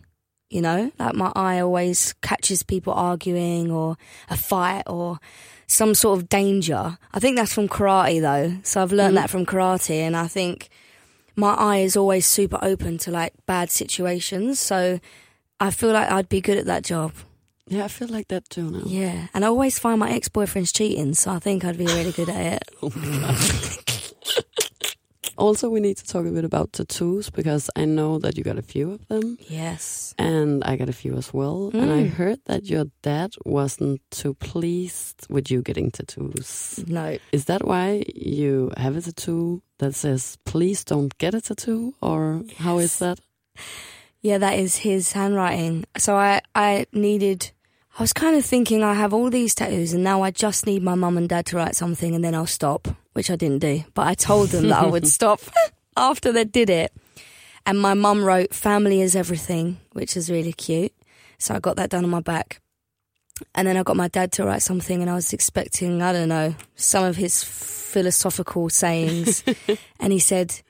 you 0.48 0.62
know? 0.62 0.90
Like, 0.98 1.14
my 1.14 1.30
eye 1.36 1.60
always 1.60 2.14
catches 2.22 2.62
people 2.62 2.92
arguing 2.94 3.70
or 3.70 3.96
a 4.30 4.36
fight 4.36 4.84
or 4.86 5.18
some 5.66 5.94
sort 5.94 6.18
of 6.18 6.28
danger. 6.28 6.96
I 7.12 7.18
think 7.20 7.36
that's 7.36 7.52
from 7.52 7.68
karate 7.68 8.20
though. 8.20 8.58
So 8.62 8.82
I've 8.82 8.92
learned 8.92 9.12
Mhm. 9.16 9.20
that 9.20 9.30
from 9.30 9.44
karate. 9.46 9.96
And 10.00 10.16
I 10.16 10.26
think 10.26 10.68
my 11.36 11.52
eye 11.54 11.78
is 11.78 11.96
always 11.96 12.26
super 12.26 12.58
open 12.62 12.98
to 12.98 13.10
like 13.10 13.34
bad 13.46 13.70
situations. 13.70 14.58
So 14.58 15.00
I 15.62 15.70
feel 15.70 15.92
like 15.92 16.10
I'd 16.10 16.28
be 16.28 16.40
good 16.40 16.58
at 16.58 16.66
that 16.66 16.82
job. 16.84 17.12
Yeah, 17.68 17.84
I 17.84 17.88
feel 17.88 18.08
like 18.08 18.28
that 18.28 18.48
too 18.50 18.70
now. 18.70 18.82
Yeah, 18.84 19.28
and 19.32 19.44
I 19.44 19.48
always 19.48 19.78
find 19.78 19.98
my 20.00 20.10
ex 20.10 20.28
boyfriends 20.28 20.74
cheating, 20.74 21.14
so 21.14 21.30
I 21.30 21.38
think 21.38 21.64
I'd 21.64 21.78
be 21.78 21.86
really 21.86 22.12
good 22.12 22.28
at 22.28 22.58
it. 22.58 22.62
Oh 25.38 25.48
also, 25.48 25.70
we 25.70 25.80
need 25.80 25.96
to 25.96 26.04
talk 26.04 26.26
a 26.26 26.30
bit 26.30 26.44
about 26.44 26.72
tattoos 26.72 27.30
because 27.30 27.70
I 27.74 27.84
know 27.86 28.18
that 28.18 28.36
you 28.36 28.44
got 28.44 28.58
a 28.58 28.62
few 28.62 28.92
of 28.92 29.08
them. 29.08 29.38
Yes. 29.48 30.14
And 30.18 30.62
I 30.62 30.76
got 30.76 30.88
a 30.90 30.92
few 30.92 31.16
as 31.16 31.32
well. 31.32 31.70
And 31.72 31.90
I 31.90 32.02
Mm. 32.04 32.10
heard 32.10 32.38
that 32.44 32.64
your 32.70 32.86
dad 33.02 33.30
wasn't 33.46 34.00
too 34.10 34.34
pleased 34.34 35.26
with 35.30 35.50
you 35.50 35.62
getting 35.62 35.90
tattoos. 35.90 36.84
No. 36.86 37.16
Is 37.32 37.46
that 37.46 37.64
why 37.64 38.04
you 38.14 38.70
have 38.76 38.96
a 38.96 39.00
tattoo 39.00 39.62
that 39.78 39.94
says, 39.94 40.36
please 40.44 40.84
don't 40.84 41.16
get 41.18 41.34
a 41.34 41.40
tattoo? 41.40 41.94
Or 42.00 42.42
how 42.58 42.78
is 42.78 42.98
that? 42.98 43.18
Yeah, 44.22 44.38
that 44.38 44.58
is 44.58 44.76
his 44.76 45.12
handwriting. 45.12 45.84
So 45.98 46.16
I, 46.16 46.40
I 46.54 46.86
needed. 46.92 47.50
I 47.98 48.02
was 48.02 48.12
kind 48.12 48.36
of 48.36 48.44
thinking 48.44 48.82
I 48.82 48.94
have 48.94 49.12
all 49.12 49.28
these 49.28 49.54
tattoos, 49.54 49.92
and 49.92 50.04
now 50.04 50.22
I 50.22 50.30
just 50.30 50.64
need 50.64 50.82
my 50.82 50.94
mum 50.94 51.18
and 51.18 51.28
dad 51.28 51.46
to 51.46 51.56
write 51.56 51.74
something, 51.74 52.14
and 52.14 52.24
then 52.24 52.34
I'll 52.34 52.46
stop, 52.46 52.88
which 53.12 53.30
I 53.30 53.36
didn't 53.36 53.58
do. 53.58 53.84
But 53.94 54.06
I 54.06 54.14
told 54.14 54.50
them 54.50 54.68
that 54.68 54.82
I 54.82 54.86
would 54.86 55.06
stop. 55.18 55.40
after 55.96 56.32
they 56.32 56.44
did 56.44 56.70
it, 56.70 56.92
and 57.66 57.80
my 57.80 57.94
mum 57.94 58.24
wrote 58.24 58.54
"Family 58.54 59.00
is 59.00 59.16
everything," 59.16 59.78
which 59.92 60.16
is 60.16 60.30
really 60.30 60.52
cute. 60.52 60.92
So 61.38 61.54
I 61.54 61.58
got 61.58 61.76
that 61.76 61.90
done 61.90 62.04
on 62.04 62.10
my 62.10 62.20
back. 62.20 62.60
And 63.56 63.66
then 63.66 63.76
I 63.76 63.82
got 63.82 63.96
my 63.96 64.06
dad 64.06 64.30
to 64.32 64.44
write 64.44 64.62
something, 64.62 65.00
and 65.00 65.10
I 65.10 65.14
was 65.14 65.32
expecting, 65.32 66.00
I 66.00 66.12
don't 66.12 66.28
know, 66.28 66.54
some 66.76 67.02
of 67.02 67.16
his 67.16 67.42
philosophical 67.42 68.70
sayings. 68.70 69.42
and 70.00 70.12
he 70.12 70.20
said, 70.20 70.60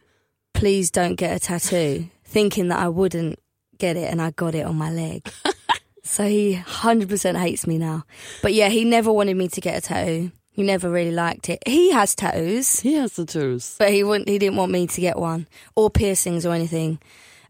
Please 0.55 0.91
don't 0.91 1.17
get 1.17 1.37
a 1.37 1.39
tattoo, 1.39 2.09
thinking 2.25 2.69
that 2.69 2.79
I 2.79 2.89
wouldn't 2.89 3.39
get 3.83 3.97
it, 3.97 4.11
and 4.11 4.23
I 4.23 4.31
got 4.31 4.55
it 4.55 4.65
on 4.65 4.77
my 4.77 4.91
leg. 4.91 5.29
so 6.05 6.25
he 6.25 6.55
100% 6.55 7.37
hates 7.37 7.67
me 7.67 7.79
now. 7.79 8.05
But 8.41 8.55
yeah, 8.55 8.69
he 8.69 8.85
never 8.85 9.13
wanted 9.13 9.37
me 9.37 9.49
to 9.49 9.61
get 9.61 9.77
a 9.77 9.81
tattoo. 9.81 10.31
He 10.51 10.63
never 10.63 10.89
really 10.89 11.13
liked 11.13 11.49
it. 11.49 11.63
He 11.67 11.91
has 11.91 12.15
tattoos. 12.15 12.81
He 12.81 12.95
has 12.95 13.17
tattoos. 13.17 13.75
But 13.79 13.91
he 13.91 14.05
wouldn't. 14.05 14.29
He 14.29 14.39
didn't 14.39 14.57
want 14.57 14.71
me 14.71 14.87
to 14.87 15.01
get 15.01 15.19
one 15.19 15.49
or 15.75 15.91
piercings 15.91 16.47
or 16.47 16.55
anything. 16.55 17.01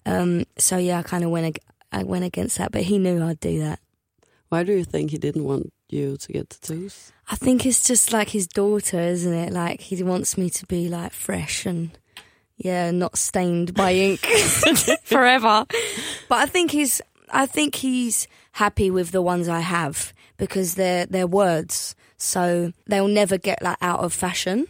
Um, 0.06 0.44
so 0.56 0.78
yeah, 0.78 1.00
I 1.00 1.02
kind 1.02 1.24
of 1.24 1.30
went. 1.30 1.58
I 1.92 2.04
went 2.04 2.24
against 2.24 2.56
that, 2.58 2.72
but 2.72 2.82
he 2.82 2.98
knew 2.98 3.22
I'd 3.22 3.40
do 3.40 3.60
that. 3.60 3.80
Why 4.48 4.62
do 4.62 4.72
you 4.72 4.84
think 4.84 5.10
he 5.10 5.18
didn't 5.18 5.44
want 5.44 5.72
you 5.90 6.16
to 6.16 6.32
get 6.32 6.50
tattoos? 6.50 7.12
I 7.28 7.36
think 7.36 7.66
it's 7.66 7.86
just 7.86 8.12
like 8.12 8.30
his 8.30 8.46
daughter, 8.46 9.00
isn't 9.00 9.32
it? 9.32 9.52
Like 9.52 9.80
he 9.80 10.02
wants 10.02 10.38
me 10.38 10.48
to 10.50 10.66
be 10.66 10.88
like 10.88 11.12
fresh 11.12 11.66
and 11.66 11.98
yeah, 12.64 12.90
not 12.90 13.18
stained 13.18 13.74
by 13.74 13.92
ink 13.92 14.20
forever. 15.04 15.66
But 16.28 16.38
I 16.38 16.46
think 16.46 16.70
he's 16.70 17.00
I 17.30 17.46
think 17.46 17.74
he's 17.74 18.28
happy 18.52 18.90
with 18.90 19.10
the 19.10 19.22
ones 19.22 19.48
I 19.48 19.60
have 19.60 20.12
because 20.36 20.74
they're 20.74 21.06
they're 21.06 21.26
words 21.26 21.94
so 22.22 22.72
they'll 22.86 23.08
never 23.08 23.36
get 23.36 23.62
like 23.62 23.78
out 23.80 24.00
of 24.00 24.12
fashion. 24.12 24.68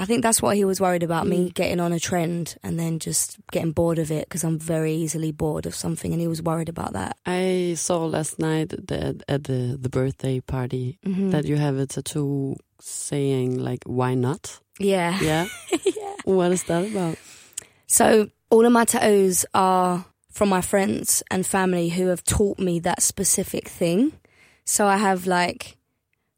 I 0.00 0.04
think 0.04 0.22
that's 0.22 0.40
what 0.40 0.56
he 0.56 0.64
was 0.64 0.80
worried 0.80 1.02
about 1.02 1.26
mm. 1.26 1.30
me 1.30 1.50
getting 1.50 1.80
on 1.80 1.92
a 1.92 1.98
trend 1.98 2.56
and 2.62 2.78
then 2.78 2.98
just 2.98 3.36
getting 3.50 3.72
bored 3.72 3.98
of 3.98 4.10
it 4.10 4.28
because 4.28 4.44
I'm 4.44 4.58
very 4.58 4.94
easily 4.94 5.32
bored 5.32 5.66
of 5.66 5.74
something, 5.74 6.12
and 6.12 6.20
he 6.20 6.28
was 6.28 6.42
worried 6.42 6.68
about 6.68 6.92
that. 6.92 7.16
I 7.26 7.74
saw 7.76 8.04
last 8.04 8.38
night 8.38 8.70
that 8.70 9.22
at 9.28 9.44
the 9.44 9.78
the 9.80 9.88
birthday 9.88 10.40
party 10.40 10.98
mm 11.04 11.14
-hmm. 11.14 11.30
that 11.30 11.44
you 11.46 11.56
have 11.56 11.82
a 11.82 11.86
tattoo 11.86 12.56
saying 12.80 13.58
like 13.58 13.82
"Why 13.86 14.14
not?" 14.14 14.60
Yeah, 14.78 15.18
yeah. 15.20 15.48
yeah. 15.84 16.14
What 16.24 16.52
is 16.52 16.64
that 16.64 16.84
about? 16.90 17.18
So 17.86 18.30
all 18.50 18.64
of 18.64 18.72
my 18.72 18.84
tattoos 18.84 19.44
are 19.54 20.04
from 20.30 20.48
my 20.48 20.60
friends 20.60 21.22
and 21.30 21.46
family 21.46 21.88
who 21.88 22.08
have 22.08 22.22
taught 22.24 22.58
me 22.58 22.78
that 22.80 23.02
specific 23.02 23.68
thing. 23.68 24.12
So 24.64 24.86
I 24.86 24.96
have 24.96 25.26
like 25.26 25.76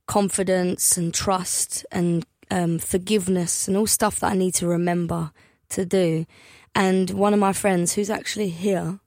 confidence 0.06 0.96
and 0.96 1.12
trust 1.12 1.84
and 1.92 2.24
um, 2.50 2.78
forgiveness 2.78 3.68
and 3.68 3.76
all 3.76 3.86
stuff 3.86 4.20
that 4.20 4.32
I 4.32 4.36
need 4.36 4.54
to 4.54 4.66
remember 4.66 5.32
to 5.70 5.84
do. 5.84 6.26
And 6.74 7.10
one 7.10 7.34
of 7.34 7.40
my 7.40 7.52
friends, 7.52 7.94
who's 7.94 8.10
actually 8.10 8.48
here, 8.48 9.00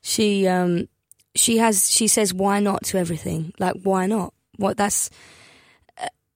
she 0.00 0.46
um, 0.46 0.88
she 1.34 1.58
has 1.58 1.90
she 1.90 2.08
says 2.08 2.34
why 2.34 2.60
not 2.60 2.84
to 2.84 2.98
everything. 2.98 3.52
Like 3.58 3.76
why 3.82 4.06
not? 4.06 4.34
What 4.56 4.76
that's 4.76 5.10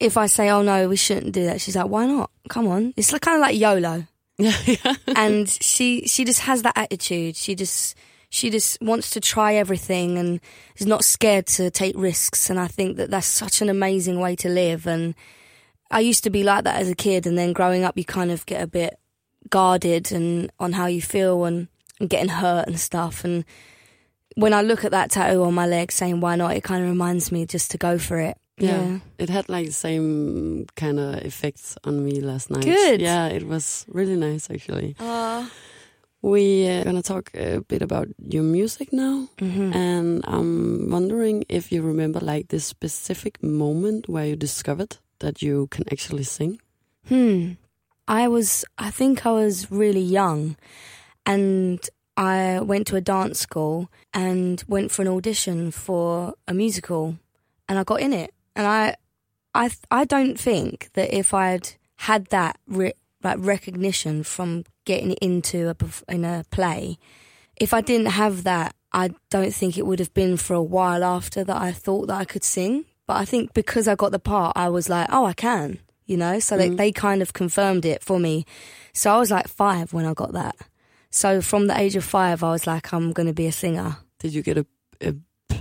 if 0.01 0.17
I 0.17 0.27
say 0.27 0.51
oh 0.51 0.63
no 0.63 0.89
we 0.89 0.97
shouldn't 0.97 1.33
do 1.33 1.45
that. 1.45 1.61
She's 1.61 1.77
like 1.77 1.89
why 1.89 2.07
not? 2.07 2.31
Come 2.49 2.69
on. 2.69 2.95
It's 2.97 3.13
like 3.13 3.23
kind 3.23 3.37
of 3.37 3.43
like 3.43 3.59
YOLO. 3.59 4.07
and 5.17 5.49
she 5.49 6.07
she 6.07 6.25
just 6.25 6.41
has 6.41 6.63
that 6.63 6.77
attitude. 6.77 7.37
She 7.37 7.55
just 7.55 7.97
she 8.35 8.51
just 8.51 8.83
wants 8.83 9.11
to 9.11 9.21
try 9.21 9.55
everything 9.55 10.19
and 10.19 10.41
is 10.77 10.89
not 10.89 11.05
scared 11.05 11.47
to 11.47 11.71
take 11.71 11.97
risks. 11.97 12.51
And 12.51 12.59
I 12.59 12.67
think 12.67 12.97
that 12.97 13.09
that's 13.09 13.29
such 13.29 13.63
an 13.63 13.69
amazing 13.69 14.19
way 14.19 14.35
to 14.37 14.49
live. 14.49 14.89
And 14.89 15.15
I 15.89 16.01
used 16.01 16.25
to 16.25 16.31
be 16.31 16.43
like 16.43 16.65
that 16.65 16.81
as 16.81 16.89
a 16.89 16.97
kid, 16.97 17.29
and 17.29 17.39
then 17.39 17.53
growing 17.53 17.85
up, 17.85 17.97
you 17.97 18.05
kind 18.05 18.33
of 18.33 18.45
get 18.45 18.61
a 18.61 18.67
bit 18.67 18.99
guarded 19.51 20.11
and 20.11 20.51
on 20.59 20.73
how 20.73 20.87
you 20.87 21.01
feel 21.01 21.45
and, 21.45 21.69
and 22.01 22.11
getting 22.11 22.29
hurt 22.29 22.67
and 22.67 22.81
stuff. 22.81 23.23
And 23.23 23.45
when 24.35 24.53
I 24.53 24.63
look 24.63 24.85
at 24.85 24.91
that 24.91 25.13
tattoo 25.13 25.45
on 25.45 25.55
my 25.55 25.69
leg 25.69 25.93
saying 25.93 26.21
why 26.21 26.35
not, 26.35 26.57
it 26.57 26.65
kind 26.65 26.83
of 26.83 26.91
reminds 26.91 27.31
me 27.31 27.47
just 27.47 27.71
to 27.71 27.79
go 27.79 27.99
for 27.99 28.19
it. 28.19 28.37
Yeah. 28.59 28.83
yeah. 28.83 28.99
It 29.19 29.31
had 29.31 29.49
like 29.49 29.67
the 29.67 29.73
same 29.73 30.67
kind 30.77 31.01
of 31.01 31.17
effects 31.25 31.77
on 31.85 32.05
me 32.05 32.21
last 32.21 32.51
night. 32.51 32.65
Good. 32.65 33.01
Yeah, 33.01 33.27
it 33.27 33.47
was 33.47 33.85
really 33.89 34.17
nice 34.17 34.51
actually. 34.51 34.97
Uh. 34.99 35.47
We're 36.23 36.81
uh, 36.81 36.85
going 36.85 36.97
to 36.97 37.03
talk 37.03 37.31
a 37.35 37.61
bit 37.61 37.83
about 37.83 38.09
your 38.19 38.45
music 38.45 38.93
now. 38.93 39.29
Mm 39.39 39.51
-hmm. 39.53 39.77
And 39.77 40.25
I'm 40.27 40.89
wondering 40.91 41.45
if 41.49 41.71
you 41.71 41.87
remember 41.87 42.23
like 42.23 42.47
this 42.49 42.67
specific 42.67 43.43
moment 43.43 44.07
where 44.09 44.27
you 44.27 44.37
discovered 44.37 44.99
that 45.19 45.43
you 45.43 45.67
can 45.69 45.85
actually 45.93 46.25
sing. 46.25 46.61
Hmm. 47.09 47.57
I 48.09 48.29
was, 48.29 48.65
I 48.79 48.91
think 48.91 49.19
I 49.27 49.31
was 49.31 49.67
really 49.71 50.13
young 50.13 50.57
and 51.25 51.79
I 52.17 52.61
went 52.61 52.87
to 52.87 52.97
a 52.97 53.01
dance 53.01 53.41
school 53.41 53.89
and 54.13 54.63
went 54.69 54.93
for 54.93 55.03
an 55.03 55.09
audition 55.09 55.73
for 55.73 56.35
a 56.47 56.53
musical 56.53 57.17
and 57.69 57.79
I 57.79 57.85
got 57.85 58.01
in 58.01 58.13
it. 58.13 58.34
And 58.57 58.67
I, 58.67 58.97
I, 59.55 59.71
I 59.91 60.05
don't 60.05 60.39
think 60.39 60.91
that 60.95 61.17
if 61.17 61.35
I'd 61.35 61.73
had 61.97 62.27
that 62.27 62.59
re- 62.67 62.93
like 63.23 63.39
recognition 63.41 64.23
from 64.23 64.65
getting 64.85 65.13
into 65.15 65.71
a 65.71 66.13
in 66.13 66.25
a 66.25 66.45
play. 66.51 66.99
If 67.57 67.73
I 67.73 67.81
didn't 67.81 68.13
have 68.13 68.45
that, 68.45 68.75
I 68.93 69.11
don't 69.31 69.55
think 69.55 69.79
it 69.79 69.87
would 69.87 69.99
have 69.99 70.13
been 70.13 70.37
for 70.37 70.55
a 70.55 70.63
while 70.63 71.03
after 71.03 71.43
that 71.45 71.57
I 71.57 71.73
thought 71.73 72.09
that 72.09 72.21
I 72.21 72.25
could 72.25 72.45
sing. 72.45 72.85
But 73.07 73.17
I 73.17 73.25
think 73.25 73.55
because 73.55 73.89
I 73.89 73.95
got 73.95 74.13
the 74.13 74.19
part, 74.19 74.57
I 74.57 74.69
was 74.69 74.89
like, 74.89 75.09
oh, 75.11 75.27
I 75.27 75.35
can, 75.35 75.79
you 76.07 76.17
know. 76.17 76.39
So 76.39 76.57
mm. 76.57 76.59
they 76.59 76.69
they 76.69 76.93
kind 76.93 77.23
of 77.23 77.33
confirmed 77.33 77.85
it 77.85 78.03
for 78.03 78.21
me. 78.21 78.45
So 78.93 79.15
I 79.15 79.19
was 79.19 79.31
like 79.31 79.49
five 79.49 79.93
when 79.93 80.05
I 80.05 80.15
got 80.15 80.33
that. 80.33 80.57
So 81.11 81.41
from 81.41 81.67
the 81.69 81.79
age 81.79 81.97
of 81.97 82.05
five, 82.05 82.43
I 82.43 82.51
was 82.51 82.67
like, 82.67 82.93
I'm 82.93 83.13
going 83.13 83.29
to 83.29 83.33
be 83.33 83.47
a 83.47 83.53
singer. 83.53 83.99
Did 84.19 84.35
you 84.35 84.43
get 84.43 84.59
a, 84.59 84.67
a, 85.01 85.15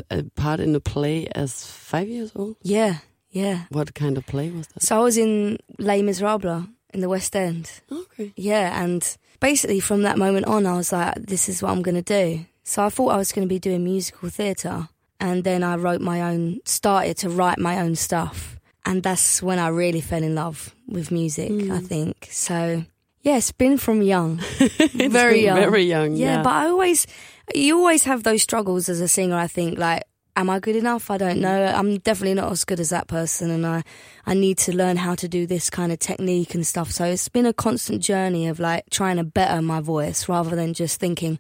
a 0.10 0.24
part 0.36 0.60
in 0.60 0.76
a 0.76 0.80
play 0.80 1.28
as 1.34 1.66
five 1.66 2.08
years 2.08 2.32
old? 2.36 2.58
Yeah, 2.62 2.98
yeah. 3.32 3.66
What 3.70 3.94
kind 3.94 4.18
of 4.18 4.26
play 4.26 4.50
was 4.52 4.68
that? 4.68 4.84
So 4.84 4.98
I 4.98 5.04
was 5.04 5.18
in 5.18 5.58
Les 5.80 6.02
Miserables 6.02 6.66
in 6.94 7.02
the 7.02 7.10
West 7.10 7.36
End. 7.36 7.70
Okay. 7.92 8.34
Yeah, 8.36 8.84
and 8.84 9.18
basically 9.40 9.80
from 9.80 10.04
that 10.04 10.18
moment 10.18 10.46
on, 10.46 10.66
I 10.66 10.78
was 10.78 10.92
like, 10.92 11.16
this 11.16 11.50
is 11.50 11.62
what 11.62 11.72
I'm 11.72 11.82
going 11.82 12.02
to 12.02 12.02
do. 12.02 12.46
So 12.64 12.84
I 12.84 12.90
thought 12.90 13.10
I 13.10 13.18
was 13.18 13.32
going 13.32 13.48
to 13.48 13.54
be 13.54 13.60
doing 13.60 13.84
musical 13.84 14.30
theatre. 14.30 14.88
And 15.20 15.44
then 15.44 15.64
I 15.64 15.76
wrote 15.76 16.02
my 16.02 16.22
own, 16.22 16.60
started 16.66 17.18
to 17.18 17.30
write 17.30 17.60
my 17.60 17.80
own 17.80 17.96
stuff. 17.96 18.58
And 18.86 19.04
that's 19.04 19.42
when 19.42 19.60
I 19.60 19.68
really 19.70 20.02
fell 20.02 20.24
in 20.24 20.36
love 20.36 20.76
with 20.88 21.12
music, 21.12 21.50
mm. 21.50 21.72
I 21.72 21.80
think. 21.80 22.28
So, 22.32 22.84
yeah, 23.22 23.38
it's 23.38 23.52
been 23.52 23.78
from 23.78 24.02
young. 24.02 24.38
very 24.94 25.44
young. 25.44 25.56
Very 25.56 25.84
young. 25.84 26.16
Yeah, 26.16 26.38
yeah, 26.38 26.44
but 26.44 26.52
I 26.52 26.68
always, 26.68 27.08
you 27.54 27.78
always 27.78 28.04
have 28.04 28.24
those 28.24 28.42
struggles 28.42 28.90
as 28.90 29.02
a 29.02 29.08
singer, 29.08 29.36
I 29.36 29.48
think. 29.48 29.78
Like, 29.78 30.04
am 30.36 30.50
I 30.50 30.60
good 30.60 30.76
enough? 30.76 31.12
I 31.12 31.18
don't 31.18 31.40
know. 31.40 31.66
I'm 31.66 31.98
definitely 32.00 32.36
not 32.36 32.52
as 32.52 32.66
good 32.66 32.80
as 32.80 32.90
that 32.90 33.08
person, 33.08 33.52
and 33.52 33.66
I 33.66 33.84
I 34.26 34.34
need 34.34 34.58
to 34.60 34.76
learn 34.76 34.98
how 34.98 35.16
to 35.16 35.28
do 35.28 35.46
this 35.46 35.70
kind 35.70 35.92
of 35.92 36.00
technique 36.00 36.56
and 36.56 36.66
stuff. 36.66 36.92
So 36.92 37.06
it's 37.06 37.30
been 37.30 37.46
a 37.46 37.54
constant 37.54 38.02
journey 38.02 38.48
of 38.48 38.60
like 38.60 38.86
trying 38.90 39.18
to 39.18 39.24
better 39.24 39.62
my 39.62 39.82
voice 39.82 40.30
rather 40.30 40.56
than 40.56 40.74
just 40.74 41.00
thinking 41.00 41.40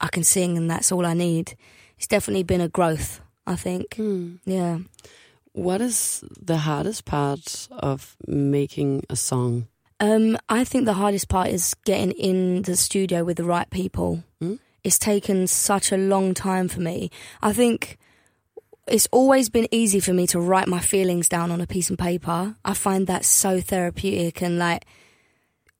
I 0.00 0.08
can 0.08 0.24
sing 0.24 0.56
and 0.56 0.70
that's 0.70 0.92
all 0.92 1.06
I 1.06 1.14
need. 1.14 1.56
It's 1.96 2.06
definitely 2.06 2.42
been 2.42 2.60
a 2.60 2.68
growth. 2.68 3.20
I 3.46 3.56
think. 3.56 3.90
Mm. 3.96 4.38
Yeah. 4.44 4.78
What 5.52 5.80
is 5.80 6.24
the 6.40 6.58
hardest 6.58 7.04
part 7.04 7.68
of 7.70 8.16
making 8.26 9.04
a 9.08 9.16
song? 9.16 9.68
Um, 10.00 10.36
I 10.48 10.64
think 10.64 10.84
the 10.84 10.92
hardest 10.92 11.28
part 11.28 11.48
is 11.48 11.74
getting 11.84 12.10
in 12.10 12.62
the 12.62 12.76
studio 12.76 13.24
with 13.24 13.38
the 13.38 13.44
right 13.44 13.70
people. 13.70 14.22
Mm? 14.42 14.58
It's 14.86 15.00
taken 15.00 15.48
such 15.48 15.90
a 15.90 15.96
long 15.96 16.32
time 16.32 16.68
for 16.68 16.80
me. 16.80 17.10
I 17.42 17.52
think 17.52 17.98
it's 18.86 19.08
always 19.10 19.48
been 19.48 19.66
easy 19.72 19.98
for 19.98 20.12
me 20.12 20.28
to 20.28 20.38
write 20.38 20.68
my 20.68 20.78
feelings 20.78 21.28
down 21.28 21.50
on 21.50 21.60
a 21.60 21.66
piece 21.66 21.90
of 21.90 21.98
paper. 21.98 22.54
I 22.64 22.74
find 22.74 23.08
that 23.08 23.24
so 23.24 23.60
therapeutic 23.60 24.42
and 24.42 24.60
like 24.60 24.86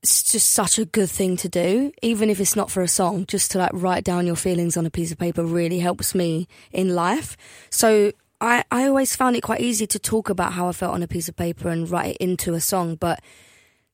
it's 0.03 0.25
just 0.33 0.51
such 0.51 0.81
a 0.81 0.85
good 0.85 1.09
thing 1.09 1.37
to 1.37 1.49
do, 1.49 1.93
even 2.03 2.31
if 2.31 2.41
it's 2.41 2.57
not 2.57 2.69
for 2.69 2.83
a 2.83 2.89
song. 2.89 3.27
Just 3.27 3.53
to 3.53 3.59
like 3.59 3.71
write 3.75 4.03
down 4.03 4.27
your 4.27 4.35
feelings 4.35 4.77
on 4.77 4.87
a 4.87 4.91
piece 4.91 5.13
of 5.13 5.19
paper 5.19 5.45
really 5.45 5.79
helps 5.79 6.13
me 6.13 6.49
in 6.73 6.97
life. 6.97 7.37
So 7.71 8.11
I, 8.41 8.65
I 8.73 8.89
always 8.89 9.15
found 9.15 9.37
it 9.37 9.43
quite 9.45 9.61
easy 9.61 9.87
to 9.87 10.01
talk 10.01 10.31
about 10.31 10.55
how 10.55 10.67
I 10.67 10.73
felt 10.73 10.95
on 10.95 11.05
a 11.05 11.09
piece 11.09 11.29
of 11.29 11.37
paper 11.37 11.69
and 11.69 11.89
write 11.89 12.17
it 12.17 12.17
into 12.17 12.55
a 12.55 12.61
song, 12.61 12.97
but 12.97 13.23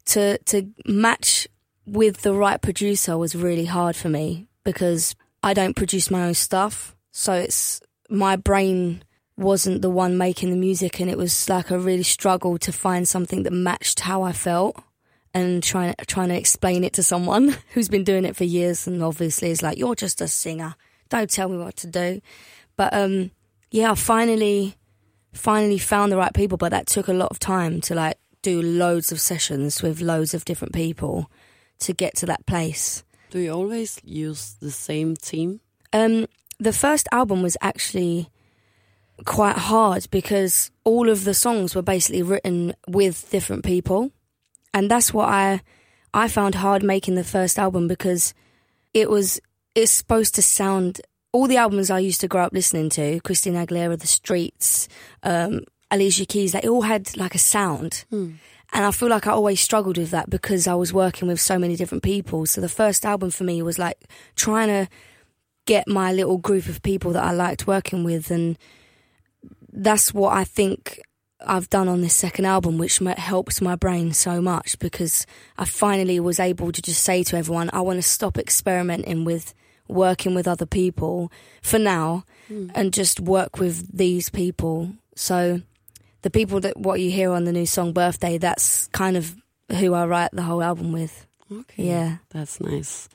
to 0.06 0.38
to 0.38 0.70
match 0.86 1.48
with 1.84 2.22
the 2.22 2.32
right 2.32 2.62
producer 2.62 3.18
was 3.18 3.36
really 3.36 3.66
hard 3.66 3.94
for 3.94 4.08
me 4.08 4.48
because 4.64 5.14
I 5.42 5.54
don't 5.54 5.76
produce 5.76 6.10
my 6.10 6.24
own 6.24 6.34
stuff. 6.34 6.94
So 7.10 7.34
it's 7.34 7.80
my 8.08 8.36
brain 8.36 9.02
wasn't 9.36 9.82
the 9.82 9.90
one 9.90 10.18
making 10.18 10.50
the 10.50 10.56
music 10.56 11.00
and 11.00 11.10
it 11.10 11.16
was 11.16 11.48
like 11.48 11.70
a 11.70 11.78
really 11.78 12.02
struggle 12.02 12.58
to 12.58 12.72
find 12.72 13.08
something 13.08 13.42
that 13.42 13.52
matched 13.52 14.00
how 14.00 14.22
I 14.22 14.32
felt 14.32 14.76
and 15.34 15.62
trying 15.62 15.94
trying 16.06 16.28
to 16.28 16.36
explain 16.36 16.84
it 16.84 16.92
to 16.92 17.02
someone 17.02 17.56
who's 17.72 17.88
been 17.88 18.04
doing 18.04 18.26
it 18.26 18.36
for 18.36 18.44
years 18.44 18.86
and 18.86 19.02
obviously 19.02 19.50
is 19.50 19.62
like 19.62 19.78
you're 19.78 19.94
just 19.94 20.20
a 20.20 20.28
singer 20.28 20.74
don't 21.08 21.30
tell 21.30 21.48
me 21.48 21.56
what 21.56 21.76
to 21.76 21.86
do 21.86 22.20
but 22.76 22.92
um 22.92 23.30
yeah 23.70 23.92
I 23.92 23.94
finally 23.94 24.76
finally 25.32 25.78
found 25.78 26.12
the 26.12 26.18
right 26.18 26.34
people 26.34 26.58
but 26.58 26.68
that 26.68 26.86
took 26.86 27.08
a 27.08 27.14
lot 27.14 27.30
of 27.30 27.38
time 27.38 27.80
to 27.80 27.94
like 27.94 28.18
do 28.42 28.60
loads 28.60 29.12
of 29.12 29.20
sessions 29.20 29.82
with 29.82 30.00
loads 30.00 30.34
of 30.34 30.44
different 30.44 30.74
people 30.74 31.30
to 31.78 31.92
get 31.92 32.16
to 32.16 32.26
that 32.26 32.44
place. 32.46 33.04
Do 33.32 33.38
you 33.38 33.50
always 33.50 33.98
use 34.04 34.56
the 34.60 34.70
same 34.70 35.16
team? 35.16 35.60
Um, 35.94 36.26
the 36.60 36.72
first 36.74 37.08
album 37.12 37.40
was 37.40 37.56
actually 37.62 38.28
quite 39.24 39.56
hard 39.56 40.06
because 40.10 40.70
all 40.84 41.08
of 41.08 41.24
the 41.24 41.32
songs 41.32 41.74
were 41.74 41.80
basically 41.80 42.22
written 42.22 42.74
with 42.86 43.30
different 43.30 43.64
people, 43.64 44.12
and 44.74 44.90
that's 44.90 45.14
what 45.14 45.30
I 45.30 45.62
I 46.12 46.28
found 46.28 46.56
hard 46.56 46.82
making 46.82 47.14
the 47.14 47.24
first 47.24 47.58
album 47.58 47.88
because 47.88 48.34
it 48.92 49.08
was 49.08 49.40
it's 49.74 49.90
supposed 49.90 50.34
to 50.34 50.42
sound 50.42 51.00
all 51.32 51.48
the 51.48 51.56
albums 51.56 51.88
I 51.88 52.00
used 52.00 52.20
to 52.20 52.28
grow 52.28 52.44
up 52.44 52.52
listening 52.52 52.90
to, 52.90 53.18
Christina 53.20 53.66
Aguilera, 53.66 53.98
The 53.98 54.06
Streets, 54.06 54.88
um, 55.22 55.62
Alicia 55.90 56.26
Keys, 56.26 56.52
they 56.52 56.68
all 56.68 56.82
had 56.82 57.16
like 57.16 57.34
a 57.34 57.38
sound. 57.38 58.04
Hmm. 58.10 58.32
And 58.72 58.84
I 58.84 58.90
feel 58.90 59.08
like 59.08 59.26
I 59.26 59.32
always 59.32 59.60
struggled 59.60 59.98
with 59.98 60.10
that 60.12 60.30
because 60.30 60.66
I 60.66 60.74
was 60.74 60.92
working 60.92 61.28
with 61.28 61.40
so 61.40 61.58
many 61.58 61.76
different 61.76 62.02
people. 62.02 62.46
So 62.46 62.60
the 62.60 62.68
first 62.68 63.04
album 63.04 63.30
for 63.30 63.44
me 63.44 63.60
was 63.62 63.78
like 63.78 64.08
trying 64.34 64.68
to 64.68 64.88
get 65.66 65.86
my 65.86 66.12
little 66.12 66.38
group 66.38 66.66
of 66.66 66.82
people 66.82 67.12
that 67.12 67.22
I 67.22 67.32
liked 67.32 67.66
working 67.66 68.02
with. 68.02 68.30
And 68.30 68.58
that's 69.72 70.14
what 70.14 70.34
I 70.34 70.44
think 70.44 71.00
I've 71.46 71.68
done 71.68 71.88
on 71.88 72.00
this 72.00 72.14
second 72.14 72.46
album, 72.46 72.78
which 72.78 72.98
helps 72.98 73.60
my 73.60 73.76
brain 73.76 74.12
so 74.12 74.40
much 74.40 74.78
because 74.78 75.26
I 75.58 75.66
finally 75.66 76.18
was 76.20 76.40
able 76.40 76.72
to 76.72 76.80
just 76.82 77.02
say 77.04 77.22
to 77.24 77.36
everyone, 77.36 77.68
I 77.72 77.80
want 77.82 77.98
to 77.98 78.02
stop 78.02 78.38
experimenting 78.38 79.24
with 79.24 79.54
working 79.88 80.34
with 80.34 80.48
other 80.48 80.66
people 80.66 81.30
for 81.60 81.78
now 81.78 82.24
mm. 82.50 82.70
and 82.74 82.92
just 82.92 83.20
work 83.20 83.58
with 83.58 83.94
these 83.94 84.30
people. 84.30 84.92
So 85.14 85.60
the 86.22 86.30
people 86.30 86.60
that 86.60 86.76
what 86.76 87.00
you 87.00 87.10
hear 87.10 87.32
on 87.32 87.44
the 87.44 87.52
new 87.52 87.66
song 87.66 87.92
Birthday, 87.92 88.38
that's 88.38 88.86
kind 88.88 89.16
of 89.16 89.34
who 89.78 89.94
I 89.94 90.06
write 90.06 90.30
the 90.32 90.42
whole 90.42 90.62
album 90.62 90.92
with. 90.92 91.26
Okay. 91.50 91.84
Yeah. 91.84 92.16
That's 92.30 92.60
nice. 92.60 93.08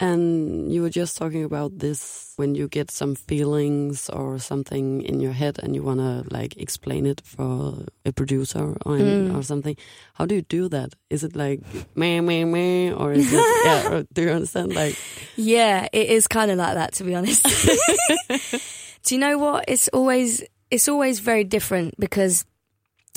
And 0.00 0.72
you 0.72 0.82
were 0.82 0.90
just 0.90 1.16
talking 1.16 1.44
about 1.44 1.78
this 1.78 2.32
when 2.36 2.56
you 2.56 2.66
get 2.66 2.90
some 2.90 3.14
feelings 3.14 4.10
or 4.10 4.40
something 4.40 5.02
in 5.02 5.20
your 5.20 5.32
head 5.32 5.60
and 5.62 5.74
you 5.74 5.84
want 5.84 6.00
to 6.00 6.24
like 6.34 6.56
explain 6.56 7.06
it 7.06 7.20
for 7.24 7.84
a 8.04 8.12
producer 8.12 8.76
or, 8.84 8.98
mm. 8.98 9.36
or 9.36 9.42
something. 9.44 9.76
How 10.14 10.26
do 10.26 10.34
you 10.34 10.42
do 10.42 10.68
that? 10.70 10.94
Is 11.10 11.22
it 11.22 11.36
like 11.36 11.60
meh, 11.94 12.20
meh, 12.20 12.44
meh? 12.44 12.92
Or 12.92 13.12
is 13.12 13.32
it, 13.32 13.36
yeah, 13.64 14.02
do 14.12 14.22
you 14.22 14.30
understand? 14.30 14.74
Like, 14.74 14.98
yeah, 15.36 15.86
it 15.92 16.08
is 16.08 16.26
kind 16.26 16.50
of 16.50 16.58
like 16.58 16.74
that, 16.74 16.94
to 16.94 17.04
be 17.04 17.14
honest. 17.14 17.44
do 19.04 19.14
you 19.14 19.20
know 19.20 19.38
what? 19.38 19.66
It's 19.68 19.86
always, 19.88 20.42
it's 20.70 20.88
always 20.88 21.20
very 21.20 21.44
different 21.44 21.98
because 21.98 22.44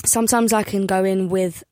sometimes 0.04 0.52
I 0.52 0.62
can 0.62 0.86
go 0.86 1.04
in 1.04 1.28
with 1.28 1.64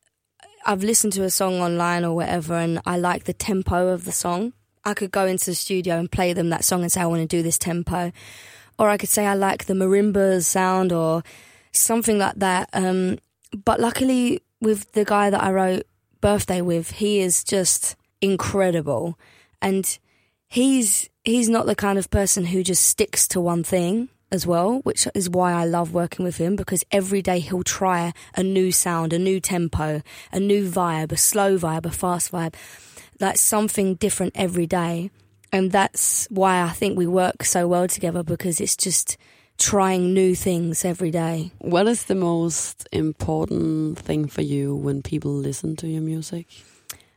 I've 0.64 0.82
listened 0.82 1.12
to 1.12 1.22
a 1.22 1.30
song 1.30 1.60
online 1.60 2.04
or 2.04 2.14
whatever 2.14 2.54
and 2.54 2.80
I 2.84 2.98
like 2.98 3.24
the 3.24 3.32
tempo 3.32 3.88
of 3.88 4.04
the 4.04 4.12
song. 4.12 4.52
I 4.84 4.94
could 4.94 5.12
go 5.12 5.24
into 5.24 5.46
the 5.46 5.54
studio 5.54 5.96
and 5.96 6.10
play 6.10 6.32
them 6.32 6.50
that 6.50 6.64
song 6.64 6.82
and 6.82 6.90
say, 6.90 7.00
I 7.00 7.06
want 7.06 7.22
to 7.22 7.36
do 7.36 7.42
this 7.42 7.56
tempo. 7.56 8.10
Or 8.76 8.88
I 8.88 8.96
could 8.96 9.08
say, 9.08 9.26
I 9.26 9.34
like 9.34 9.66
the 9.66 9.74
marimba 9.74 10.44
sound 10.44 10.92
or 10.92 11.22
something 11.70 12.18
like 12.18 12.34
that. 12.36 12.68
Um, 12.72 13.18
but 13.64 13.78
luckily, 13.78 14.42
with 14.60 14.90
the 14.92 15.04
guy 15.04 15.30
that 15.30 15.42
I 15.42 15.52
wrote 15.52 15.86
Birthday 16.20 16.60
with, 16.60 16.90
he 16.92 17.20
is 17.20 17.44
just 17.44 17.94
incredible. 18.20 19.18
And 19.62 19.98
he's 20.48 21.08
he's 21.24 21.48
not 21.48 21.66
the 21.66 21.76
kind 21.76 21.98
of 21.98 22.10
person 22.10 22.46
who 22.46 22.62
just 22.62 22.84
sticks 22.84 23.28
to 23.28 23.40
one 23.40 23.62
thing 23.62 24.08
as 24.36 24.46
well, 24.46 24.80
which 24.84 25.08
is 25.14 25.28
why 25.28 25.52
I 25.52 25.64
love 25.64 25.92
working 25.92 26.24
with 26.24 26.36
him 26.36 26.54
because 26.54 26.84
every 26.92 27.22
day 27.22 27.40
he'll 27.40 27.64
try 27.64 28.12
a 28.36 28.42
new 28.44 28.70
sound, 28.70 29.12
a 29.12 29.18
new 29.18 29.40
tempo, 29.40 30.02
a 30.30 30.38
new 30.38 30.70
vibe, 30.70 31.10
a 31.10 31.16
slow 31.16 31.58
vibe, 31.58 31.86
a 31.86 31.90
fast 31.90 32.30
vibe 32.30 32.54
like 33.20 33.38
something 33.38 33.94
different 33.94 34.32
every 34.36 34.66
day. 34.66 35.10
And 35.52 35.72
that's 35.72 36.26
why 36.30 36.62
I 36.62 36.70
think 36.70 36.98
we 36.98 37.06
work 37.06 37.44
so 37.44 37.66
well 37.68 37.88
together 37.88 38.22
because 38.22 38.60
it's 38.60 38.76
just 38.76 39.16
trying 39.58 40.12
new 40.12 40.34
things 40.34 40.84
every 40.84 41.10
day. 41.10 41.50
What 41.58 41.86
is 41.88 42.04
the 42.04 42.14
most 42.14 42.86
important 42.92 43.98
thing 43.98 44.28
for 44.28 44.42
you 44.42 44.74
when 44.74 45.02
people 45.02 45.32
listen 45.32 45.76
to 45.76 45.88
your 45.88 46.02
music? 46.02 46.46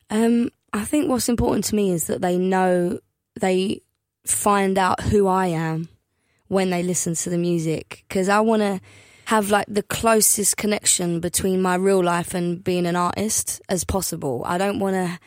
Um, 0.09 0.51
I 0.71 0.85
think 0.85 1.09
what's 1.09 1.29
important 1.29 1.65
to 1.65 1.75
me 1.75 1.91
is 1.91 2.07
that 2.07 2.21
they 2.21 2.37
know 2.37 2.99
they 3.39 3.81
find 4.25 4.77
out 4.77 5.01
who 5.01 5.27
I 5.27 5.47
am 5.47 5.89
when 6.49 6.69
they 6.71 6.83
listen 6.83 7.15
to 7.15 7.29
the 7.29 7.37
music 7.37 8.03
because 8.07 8.27
I 8.27 8.41
want 8.41 8.61
to 8.61 8.81
have 9.25 9.51
like 9.51 9.67
the 9.69 9.83
closest 9.83 10.57
connection 10.57 11.19
between 11.19 11.61
my 11.61 11.75
real 11.75 12.03
life 12.03 12.33
and 12.33 12.63
being 12.63 12.85
an 12.87 12.95
artist 12.95 13.61
as 13.69 13.83
possible. 13.83 14.41
I 14.45 14.57
don't 14.57 14.79
want 14.79 14.95
to 14.95 15.19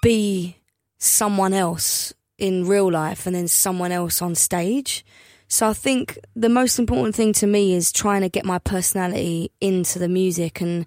be 0.00 0.56
someone 0.98 1.52
else 1.52 2.14
in 2.38 2.66
real 2.66 2.90
life 2.90 3.26
and 3.26 3.34
then 3.34 3.48
someone 3.48 3.90
else 3.90 4.22
on 4.22 4.36
stage. 4.36 5.04
So 5.48 5.68
I 5.68 5.72
think 5.72 6.18
the 6.36 6.48
most 6.48 6.78
important 6.78 7.16
thing 7.16 7.32
to 7.34 7.46
me 7.48 7.74
is 7.74 7.90
trying 7.90 8.20
to 8.20 8.28
get 8.28 8.44
my 8.44 8.60
personality 8.60 9.50
into 9.60 9.98
the 9.98 10.08
music 10.08 10.60
and 10.60 10.86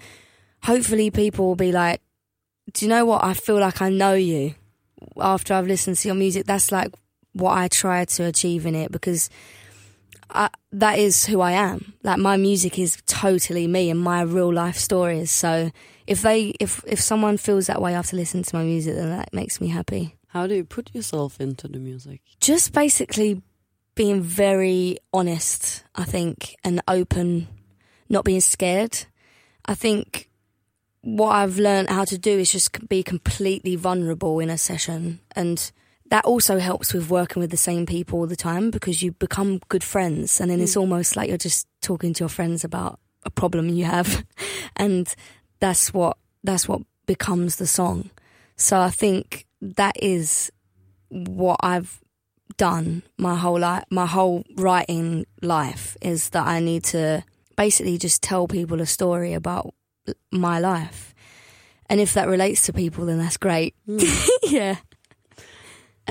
hopefully 0.64 1.12
people 1.12 1.48
will 1.48 1.56
be 1.56 1.74
like, 1.74 2.02
do 2.72 2.86
you 2.86 2.90
know 2.90 3.04
what? 3.06 3.26
I 3.26 3.34
feel 3.34 3.60
like 3.60 3.82
I 3.82 3.90
know 3.90 4.14
you 4.14 4.56
after 5.20 5.54
I've 5.54 5.68
listened 5.68 5.98
to 5.98 6.08
your 6.08 6.16
music. 6.16 6.46
That's 6.46 6.72
like 6.72 6.94
what 7.34 7.58
I 7.58 7.68
try 7.68 8.06
to 8.06 8.26
achieve 8.26 8.66
in 8.66 8.76
it 8.76 8.92
because 8.92 9.30
I, 10.30 10.50
that 10.72 11.00
is 11.00 11.26
who 11.26 11.42
I 11.42 11.52
am. 11.52 11.94
Like 12.04 12.20
my 12.20 12.38
music 12.38 12.80
is 12.80 13.02
totally 13.06 13.68
me 13.68 13.90
and 13.90 14.00
my 14.00 14.22
real 14.22 14.54
life 14.54 14.78
stories. 14.78 15.32
So 15.32 15.72
if 16.08 16.22
they 16.22 16.54
if 16.60 16.84
if 16.88 17.00
someone 17.02 17.38
feels 17.38 17.68
that 17.68 17.82
way 17.82 17.94
after 17.94 18.16
listening 18.16 18.44
to 18.44 18.56
my 18.56 18.64
music, 18.64 18.96
then 18.96 19.10
that 19.10 19.34
makes 19.34 19.60
me 19.60 19.68
happy. 19.68 20.18
How 20.28 20.48
do 20.48 20.56
you 20.56 20.64
put 20.64 20.94
yourself 20.96 21.42
into 21.42 21.68
the 21.68 21.80
music? 21.80 22.22
Just 22.40 22.72
basically 22.74 23.42
being 23.96 24.22
very 24.22 24.98
honest, 25.12 25.84
I 25.94 26.06
think, 26.06 26.56
and 26.64 26.82
open, 26.88 27.48
not 28.08 28.24
being 28.24 28.40
scared. 28.40 29.06
I 29.66 29.76
think 29.76 30.30
what 31.02 31.32
I've 31.32 31.60
learned 31.60 31.90
how 31.90 32.06
to 32.06 32.18
do 32.18 32.32
is 32.32 32.52
just 32.52 32.88
be 32.88 33.04
completely 33.04 33.76
vulnerable 33.76 34.40
in 34.40 34.50
a 34.50 34.58
session 34.58 35.20
and 35.36 35.72
that 36.12 36.26
also 36.26 36.60
helps 36.60 36.94
with 36.94 37.10
working 37.10 37.40
with 37.40 37.52
the 37.52 37.58
same 37.58 37.86
people 37.86 38.20
all 38.20 38.28
the 38.28 38.36
time 38.36 38.70
because 38.70 39.02
you 39.02 39.14
become 39.14 39.62
good 39.70 39.84
friends 39.84 40.42
and 40.42 40.52
then 40.52 40.60
mm. 40.60 40.64
it's 40.64 40.76
almost 40.76 41.16
like 41.16 41.30
you're 41.30 41.38
just 41.38 41.68
talking 41.82 42.14
to 42.14 42.20
your 42.20 42.30
friends 42.30 42.66
about 42.66 43.00
a 43.24 43.30
problem 43.30 43.70
you 43.70 43.86
have 43.86 44.26
and 44.76 45.16
that's 45.62 45.94
what 45.94 46.18
that's 46.44 46.68
what 46.68 46.82
becomes 47.06 47.56
the 47.56 47.66
song. 47.66 48.10
So 48.58 48.80
I 48.80 48.90
think 48.90 49.46
that 49.62 49.96
is 50.04 50.52
what 51.08 51.62
I've 51.64 52.00
done 52.58 53.04
my 53.18 53.36
whole 53.36 53.60
life, 53.60 53.86
my 53.90 54.06
whole 54.06 54.44
writing 54.58 55.26
life 55.42 55.96
is 56.02 56.30
that 56.32 56.46
I 56.46 56.60
need 56.60 56.84
to 56.86 57.24
basically 57.56 57.98
just 57.98 58.22
tell 58.22 58.48
people 58.48 58.82
a 58.82 58.86
story 58.86 59.34
about 59.34 59.74
my 60.30 60.60
life. 60.60 61.16
And 61.90 62.02
if 62.02 62.14
that 62.16 62.28
relates 62.28 62.66
to 62.66 62.74
people, 62.74 63.06
then 63.06 63.18
that's 63.18 63.38
great. 63.38 63.76
Mm. 63.88 64.30
yeah. 64.44 64.76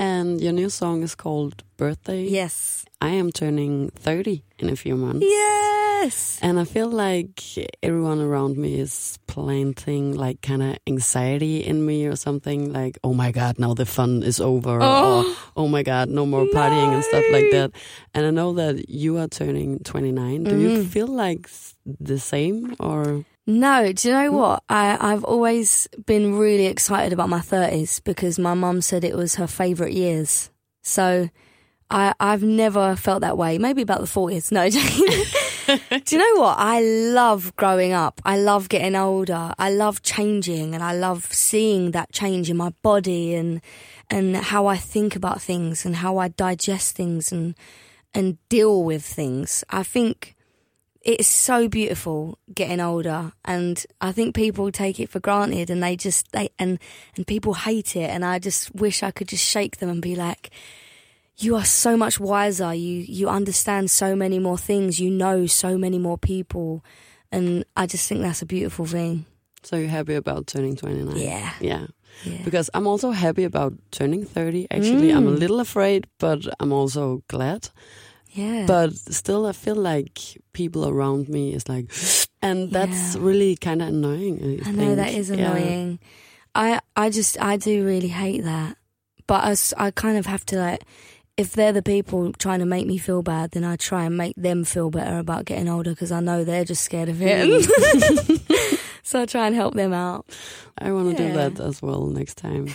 And 0.01 0.41
your 0.41 0.51
new 0.51 0.71
song 0.71 1.03
is 1.03 1.13
called 1.13 1.63
Birthday. 1.77 2.23
Yes. 2.23 2.85
I 3.01 3.09
am 3.09 3.31
turning 3.31 3.91
30 3.91 4.43
in 4.57 4.69
a 4.69 4.75
few 4.75 4.97
months. 4.97 5.21
Yes. 5.21 6.39
And 6.41 6.59
I 6.59 6.63
feel 6.63 6.89
like 6.89 7.43
everyone 7.83 8.19
around 8.19 8.57
me 8.57 8.79
is 8.79 9.19
planting 9.27 10.15
like 10.15 10.41
kind 10.41 10.63
of 10.63 10.77
anxiety 10.87 11.59
in 11.63 11.85
me 11.85 12.07
or 12.07 12.15
something 12.15 12.73
like, 12.73 12.97
oh 13.03 13.13
my 13.13 13.31
God, 13.31 13.59
now 13.59 13.75
the 13.75 13.85
fun 13.85 14.23
is 14.23 14.41
over. 14.41 14.79
Oh, 14.81 15.35
or, 15.55 15.63
oh 15.65 15.67
my 15.67 15.83
God, 15.83 16.09
no 16.09 16.25
more 16.25 16.45
partying 16.45 16.89
no. 16.89 16.93
and 16.95 17.03
stuff 17.03 17.25
like 17.31 17.51
that. 17.51 17.69
And 18.15 18.25
I 18.25 18.31
know 18.31 18.53
that 18.53 18.89
you 18.89 19.19
are 19.19 19.27
turning 19.27 19.81
29. 19.83 20.45
Do 20.45 20.51
mm. 20.51 20.61
you 20.61 20.69
mm-hmm. 20.69 20.89
feel 20.89 21.05
like 21.05 21.47
the 21.85 22.17
same 22.17 22.75
or? 22.79 23.23
No, 23.47 23.91
do 23.91 24.07
you 24.07 24.13
know 24.13 24.29
hmm? 24.29 24.35
what? 24.35 24.63
I, 24.69 24.97
I've 25.13 25.23
always 25.23 25.87
been 26.05 26.37
really 26.37 26.67
excited 26.67 27.13
about 27.13 27.29
my 27.29 27.39
30s 27.39 28.03
because 28.03 28.37
my 28.37 28.53
mum 28.53 28.81
said 28.81 29.03
it 29.03 29.15
was 29.15 29.35
her 29.35 29.47
favourite 29.47 29.93
years. 29.93 30.49
So 30.83 31.29
I, 31.89 32.13
I've 32.19 32.43
never 32.43 32.95
felt 32.95 33.21
that 33.21 33.37
way. 33.37 33.57
Maybe 33.57 33.81
about 33.81 33.99
the 33.99 34.05
40s. 34.05 34.51
No, 34.51 34.69
do 36.05 36.15
you 36.15 36.17
know 36.17 36.41
what? 36.41 36.55
I 36.57 36.81
love 36.81 37.55
growing 37.55 37.93
up. 37.93 38.21
I 38.23 38.37
love 38.37 38.69
getting 38.69 38.95
older. 38.95 39.53
I 39.57 39.71
love 39.71 40.01
changing 40.01 40.73
and 40.73 40.83
I 40.83 40.93
love 40.93 41.25
seeing 41.31 41.91
that 41.91 42.11
change 42.11 42.49
in 42.49 42.57
my 42.57 42.69
body 42.81 43.35
and, 43.35 43.61
and 44.09 44.35
how 44.35 44.67
I 44.67 44.77
think 44.77 45.15
about 45.15 45.41
things 45.41 45.85
and 45.85 45.97
how 45.97 46.17
I 46.17 46.29
digest 46.29 46.95
things 46.95 47.31
and, 47.31 47.55
and 48.13 48.37
deal 48.49 48.83
with 48.83 49.03
things. 49.03 49.63
I 49.69 49.83
think 49.83 50.35
it's 51.03 51.27
so 51.27 51.67
beautiful 51.67 52.37
getting 52.53 52.79
older 52.79 53.31
and 53.43 53.83
I 54.01 54.11
think 54.11 54.35
people 54.35 54.71
take 54.71 54.99
it 54.99 55.09
for 55.09 55.19
granted 55.19 55.69
and 55.69 55.81
they 55.81 55.95
just 55.95 56.31
they 56.31 56.49
and 56.59 56.77
and 57.15 57.25
people 57.25 57.53
hate 57.55 57.95
it 57.95 58.09
and 58.09 58.23
I 58.23 58.37
just 58.39 58.73
wish 58.75 59.01
I 59.03 59.11
could 59.11 59.27
just 59.27 59.43
shake 59.43 59.77
them 59.77 59.89
and 59.89 60.01
be 60.01 60.15
like 60.15 60.51
you 61.37 61.55
are 61.55 61.65
so 61.65 61.97
much 61.97 62.19
wiser 62.19 62.73
you 62.73 63.03
you 63.07 63.27
understand 63.29 63.89
so 63.89 64.15
many 64.15 64.37
more 64.39 64.57
things 64.59 64.99
you 64.99 65.09
know 65.09 65.47
so 65.47 65.77
many 65.77 65.97
more 65.97 66.17
people 66.19 66.83
and 67.31 67.65
I 67.75 67.87
just 67.87 68.07
think 68.07 68.21
that's 68.21 68.41
a 68.43 68.45
beautiful 68.45 68.85
thing 68.85 69.25
so 69.63 69.77
you're 69.77 69.89
happy 69.89 70.13
about 70.15 70.45
turning 70.47 70.75
29 70.75 71.15
yeah 71.17 71.53
yeah 71.61 71.87
Yeah. 72.25 72.43
because 72.45 72.69
I'm 72.75 72.85
also 72.85 73.09
happy 73.11 73.43
about 73.45 73.73
turning 73.91 74.25
30. 74.25 74.67
Actually, 74.69 75.11
I'm 75.13 75.27
a 75.27 75.31
Mm. 75.31 75.39
little 75.39 75.59
afraid, 75.61 76.05
but 76.19 76.45
I'm 76.59 76.73
also 76.73 77.23
glad. 77.29 77.69
Yeah. 78.31 78.65
But 78.65 78.95
still, 78.95 79.45
I 79.45 79.51
feel 79.51 79.75
like 79.75 80.19
people 80.53 80.87
around 80.87 81.29
me 81.29 81.53
is 81.53 81.67
like, 81.69 81.91
and 82.41 82.71
that's 82.71 83.15
Yeah. 83.15 83.21
really 83.23 83.55
kind 83.55 83.81
of 83.81 83.89
annoying. 83.89 84.61
I, 84.65 84.69
I 84.69 84.71
know 84.71 84.95
that 84.95 85.13
is 85.13 85.29
Yeah. 85.29 85.35
annoying. 85.51 85.99
I 86.55 86.79
I 86.95 87.09
just 87.09 87.41
I 87.41 87.57
do 87.57 87.85
really 87.85 88.09
hate 88.09 88.43
that. 88.43 88.77
But 89.27 89.43
I, 89.45 89.85
I 89.85 89.91
kind 89.91 90.17
of 90.17 90.25
have 90.25 90.45
to 90.47 90.57
like 90.57 90.83
if 91.37 91.53
they're 91.53 91.71
the 91.71 91.81
people 91.81 92.33
trying 92.33 92.59
to 92.59 92.65
make 92.65 92.85
me 92.85 92.97
feel 92.97 93.21
bad, 93.21 93.51
then 93.51 93.63
I 93.63 93.77
try 93.77 94.03
and 94.03 94.17
make 94.17 94.35
them 94.35 94.65
feel 94.65 94.89
better 94.89 95.17
about 95.17 95.45
getting 95.45 95.69
older 95.69 95.91
because 95.91 96.11
I 96.11 96.19
know 96.19 96.43
they're 96.43 96.65
just 96.65 96.83
scared 96.83 97.07
of 97.09 97.21
it. 97.21 97.47
Mm. 97.47 98.79
so 99.03 99.21
I 99.21 99.25
try 99.25 99.47
and 99.47 99.55
help 99.55 99.73
them 99.73 99.93
out. 99.93 100.25
I 100.77 100.91
want 100.91 101.15
to 101.15 101.23
Yeah. 101.23 101.29
do 101.29 101.35
that 101.35 101.59
as 101.63 101.81
well 101.81 102.07
next 102.07 102.35
time. 102.37 102.67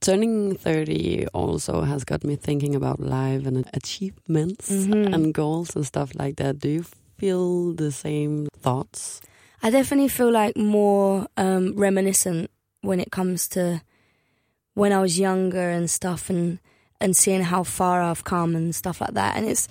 Turning 0.00 0.54
30 0.56 1.26
also 1.32 1.82
has 1.82 2.04
got 2.04 2.24
me 2.24 2.36
thinking 2.36 2.74
about 2.74 3.00
life 3.00 3.46
and 3.46 3.64
achievements 3.72 4.70
Mhm. 4.70 5.14
and 5.14 5.32
goals 5.34 5.74
and 5.76 5.86
stuff 5.86 6.12
like 6.14 6.36
that. 6.36 6.58
Do 6.58 6.68
you 6.68 6.84
feel 7.18 7.72
the 7.74 7.90
same 7.90 8.48
thoughts? 8.60 9.20
I 9.62 9.70
definitely 9.70 10.08
feel 10.08 10.30
like 10.30 10.56
more 10.56 11.26
um, 11.36 11.74
reminiscent 11.76 12.50
when 12.82 13.00
it 13.00 13.10
comes 13.10 13.48
to 13.48 13.80
when 14.74 14.92
I 14.92 15.00
was 15.00 15.18
younger 15.18 15.70
and 15.70 15.88
stuff, 15.88 16.28
and 16.30 16.58
and 17.00 17.16
seeing 17.16 17.42
how 17.44 17.62
far 17.64 18.02
I've 18.02 18.24
come 18.24 18.56
and 18.56 18.74
stuff 18.74 19.00
like 19.00 19.14
that. 19.14 19.36
And 19.36 19.46
it's 19.46 19.68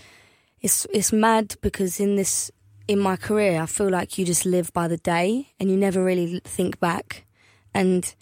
it's 0.62 0.88
it's 0.94 1.12
mad 1.14 1.56
because 1.62 2.00
in 2.00 2.16
this 2.16 2.50
in 2.88 3.00
my 3.00 3.18
career, 3.18 3.62
I 3.62 3.66
feel 3.68 3.90
like 3.90 4.18
you 4.18 4.26
just 4.26 4.46
live 4.46 4.72
by 4.74 4.88
the 4.88 4.98
day 4.98 5.54
and 5.60 5.70
you 5.70 5.78
never 5.78 6.04
really 6.04 6.42
think 6.44 6.80
back. 6.80 7.26
And 7.74 8.16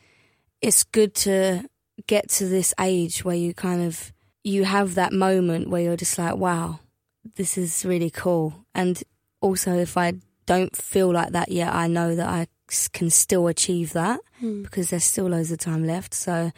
it's 0.62 0.84
good 0.84 1.14
to 1.26 1.64
get 2.08 2.30
to 2.30 2.46
this 2.48 2.74
age 2.80 3.24
where 3.24 3.36
you 3.36 3.54
kind 3.54 3.82
of 3.84 4.12
you 4.44 4.64
have 4.64 4.96
that 4.96 5.14
moment 5.14 5.70
where 5.70 5.82
you're 5.82 5.98
just 5.98 6.18
like, 6.18 6.36
wow, 6.36 6.80
this 7.36 7.58
is 7.58 7.86
really 7.86 8.10
cool. 8.10 8.66
And 8.74 9.02
also, 9.40 9.78
if 9.78 9.98
I 9.98 10.14
don't 10.46 10.76
feel 10.76 11.12
like 11.12 11.32
that 11.32 11.52
yet, 11.52 11.74
I 11.74 11.88
know 11.88 12.16
that 12.16 12.28
I 12.28 12.48
can 12.94 13.10
still 13.10 13.48
achieve 13.48 13.94
that 13.94 14.20
hmm. 14.40 14.64
because 14.64 14.90
there's 14.90 15.04
still 15.04 15.28
loads 15.28 15.52
of 15.52 15.60
time 15.60 15.86
left. 15.86 16.14
So, 16.14 16.52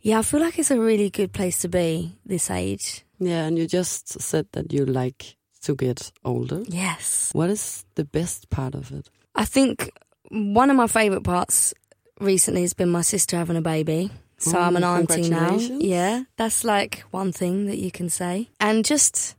yeah, 0.00 0.18
I 0.18 0.22
feel 0.22 0.40
like 0.40 0.58
it's 0.58 0.70
a 0.70 0.80
really 0.80 1.10
good 1.10 1.32
place 1.32 1.60
to 1.60 1.68
be 1.68 2.18
this 2.26 2.50
age. 2.50 3.04
Yeah, 3.18 3.46
and 3.46 3.56
you 3.56 3.66
just 3.66 4.20
said 4.20 4.46
that 4.52 4.72
you 4.72 4.84
like 4.84 5.36
to 5.62 5.76
get 5.76 6.10
older. 6.24 6.62
Yes. 6.66 7.30
What 7.32 7.50
is 7.50 7.84
the 7.94 8.04
best 8.04 8.50
part 8.50 8.74
of 8.74 8.90
it? 8.90 9.08
I 9.34 9.44
think 9.44 9.90
one 10.28 10.70
of 10.70 10.76
my 10.76 10.88
favourite 10.88 11.24
parts 11.24 11.72
recently 12.20 12.62
has 12.62 12.74
been 12.74 12.90
my 12.90 13.02
sister 13.02 13.36
having 13.36 13.56
a 13.56 13.62
baby. 13.62 14.10
So 14.42 14.58
Oh, 14.58 14.60
I'm 14.60 14.76
an 14.76 14.84
auntie 14.84 15.30
now. 15.30 15.56
Yeah, 15.56 16.24
that's 16.36 16.64
like 16.64 17.04
one 17.10 17.30
thing 17.32 17.66
that 17.66 17.78
you 17.78 17.90
can 17.92 18.08
say. 18.08 18.48
And 18.58 18.84
just, 18.84 19.36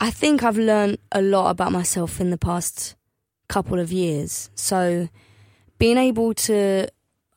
I 0.00 0.10
think 0.10 0.42
I've 0.42 0.58
learned 0.58 0.98
a 1.12 1.22
lot 1.22 1.50
about 1.50 1.70
myself 1.70 2.20
in 2.20 2.30
the 2.30 2.38
past 2.38 2.96
couple 3.48 3.78
of 3.78 3.92
years. 3.92 4.50
So 4.56 5.08
being 5.78 5.96
able 5.96 6.34
to 6.34 6.88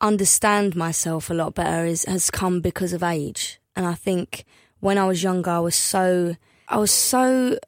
understand 0.02 0.76
myself 0.76 1.30
a 1.30 1.34
lot 1.34 1.54
better 1.54 1.86
is 1.86 2.06
has 2.06 2.32
come 2.32 2.60
because 2.60 2.94
of 2.94 3.04
age. 3.04 3.60
And 3.76 3.86
I 3.86 3.94
think 3.94 4.46
when 4.80 4.98
I 4.98 5.06
was 5.06 5.22
younger, 5.22 5.52
I 5.52 5.60
was 5.60 5.76
so, 5.76 6.36
I 6.68 6.78
was 6.78 6.92
so, 6.92 7.60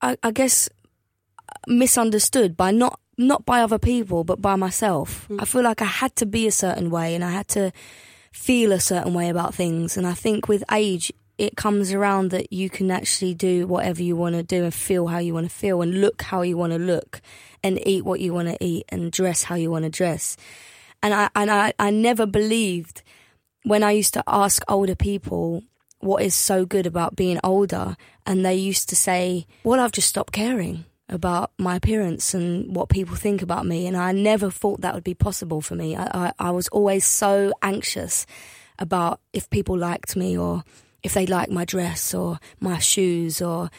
I, 0.00 0.16
I 0.22 0.30
guess, 0.30 0.70
misunderstood 1.66 2.56
by 2.56 2.70
not 2.70 2.98
not 3.18 3.44
by 3.44 3.60
other 3.60 3.78
people 3.78 4.24
but 4.24 4.40
by 4.40 4.56
myself. 4.56 5.26
Mm. 5.28 5.42
I 5.42 5.44
feel 5.44 5.62
like 5.62 5.82
I 5.82 5.86
had 5.86 6.14
to 6.16 6.26
be 6.26 6.46
a 6.46 6.52
certain 6.52 6.88
way 6.88 7.14
and 7.14 7.24
I 7.24 7.30
had 7.30 7.48
to 7.48 7.72
feel 8.32 8.72
a 8.72 8.80
certain 8.80 9.14
way 9.14 9.28
about 9.28 9.54
things. 9.54 9.96
And 9.96 10.06
I 10.06 10.14
think 10.14 10.48
with 10.48 10.64
age, 10.70 11.12
it 11.38 11.56
comes 11.56 11.92
around 11.92 12.30
that 12.30 12.52
you 12.52 12.68
can 12.68 12.90
actually 12.90 13.34
do 13.34 13.66
whatever 13.66 14.02
you 14.02 14.16
want 14.16 14.34
to 14.34 14.42
do 14.42 14.64
and 14.64 14.74
feel 14.74 15.06
how 15.06 15.18
you 15.18 15.34
want 15.34 15.48
to 15.48 15.54
feel 15.54 15.80
and 15.82 16.00
look 16.00 16.22
how 16.22 16.42
you 16.42 16.56
want 16.56 16.72
to 16.72 16.78
look 16.78 17.20
and 17.62 17.80
eat 17.86 18.04
what 18.04 18.20
you 18.20 18.34
want 18.34 18.48
to 18.48 18.56
eat 18.60 18.84
and 18.88 19.12
dress 19.12 19.44
how 19.44 19.54
you 19.54 19.70
want 19.70 19.84
to 19.84 19.90
dress. 19.90 20.36
And 21.02 21.14
I 21.14 21.30
and 21.36 21.50
I, 21.50 21.72
I 21.78 21.90
never 21.90 22.26
believed 22.26 23.02
when 23.62 23.82
I 23.84 23.92
used 23.92 24.14
to 24.14 24.24
ask 24.26 24.62
older 24.68 24.96
people 24.96 25.62
what 26.00 26.22
is 26.22 26.34
so 26.34 26.64
good 26.64 26.86
about 26.86 27.16
being 27.16 27.38
older 27.44 27.96
and 28.26 28.44
they 28.44 28.54
used 28.54 28.88
to 28.88 28.96
say, 28.96 29.46
Well, 29.62 29.80
I've 29.80 29.92
just 29.92 30.08
stopped 30.08 30.32
caring 30.32 30.84
about 31.08 31.52
my 31.58 31.76
appearance 31.76 32.34
and 32.34 32.74
what 32.74 32.88
people 32.88 33.16
think 33.16 33.40
about 33.42 33.64
me 33.64 33.86
and 33.86 33.96
I 33.96 34.12
never 34.12 34.50
thought 34.50 34.82
that 34.82 34.94
would 34.94 35.04
be 35.04 35.14
possible 35.14 35.60
for 35.60 35.74
me. 35.74 35.96
I, 35.96 36.04
I, 36.12 36.32
I 36.38 36.50
was 36.50 36.68
always 36.68 37.04
so 37.04 37.52
anxious 37.62 38.26
about 38.78 39.20
if 39.32 39.48
people 39.50 39.76
liked 39.76 40.16
me 40.16 40.36
or 40.36 40.64
if 41.02 41.14
they 41.14 41.26
liked 41.26 41.50
my 41.50 41.64
dress 41.64 42.14
or 42.14 42.38
my 42.60 42.78
shoes 42.78 43.40
or 43.40 43.70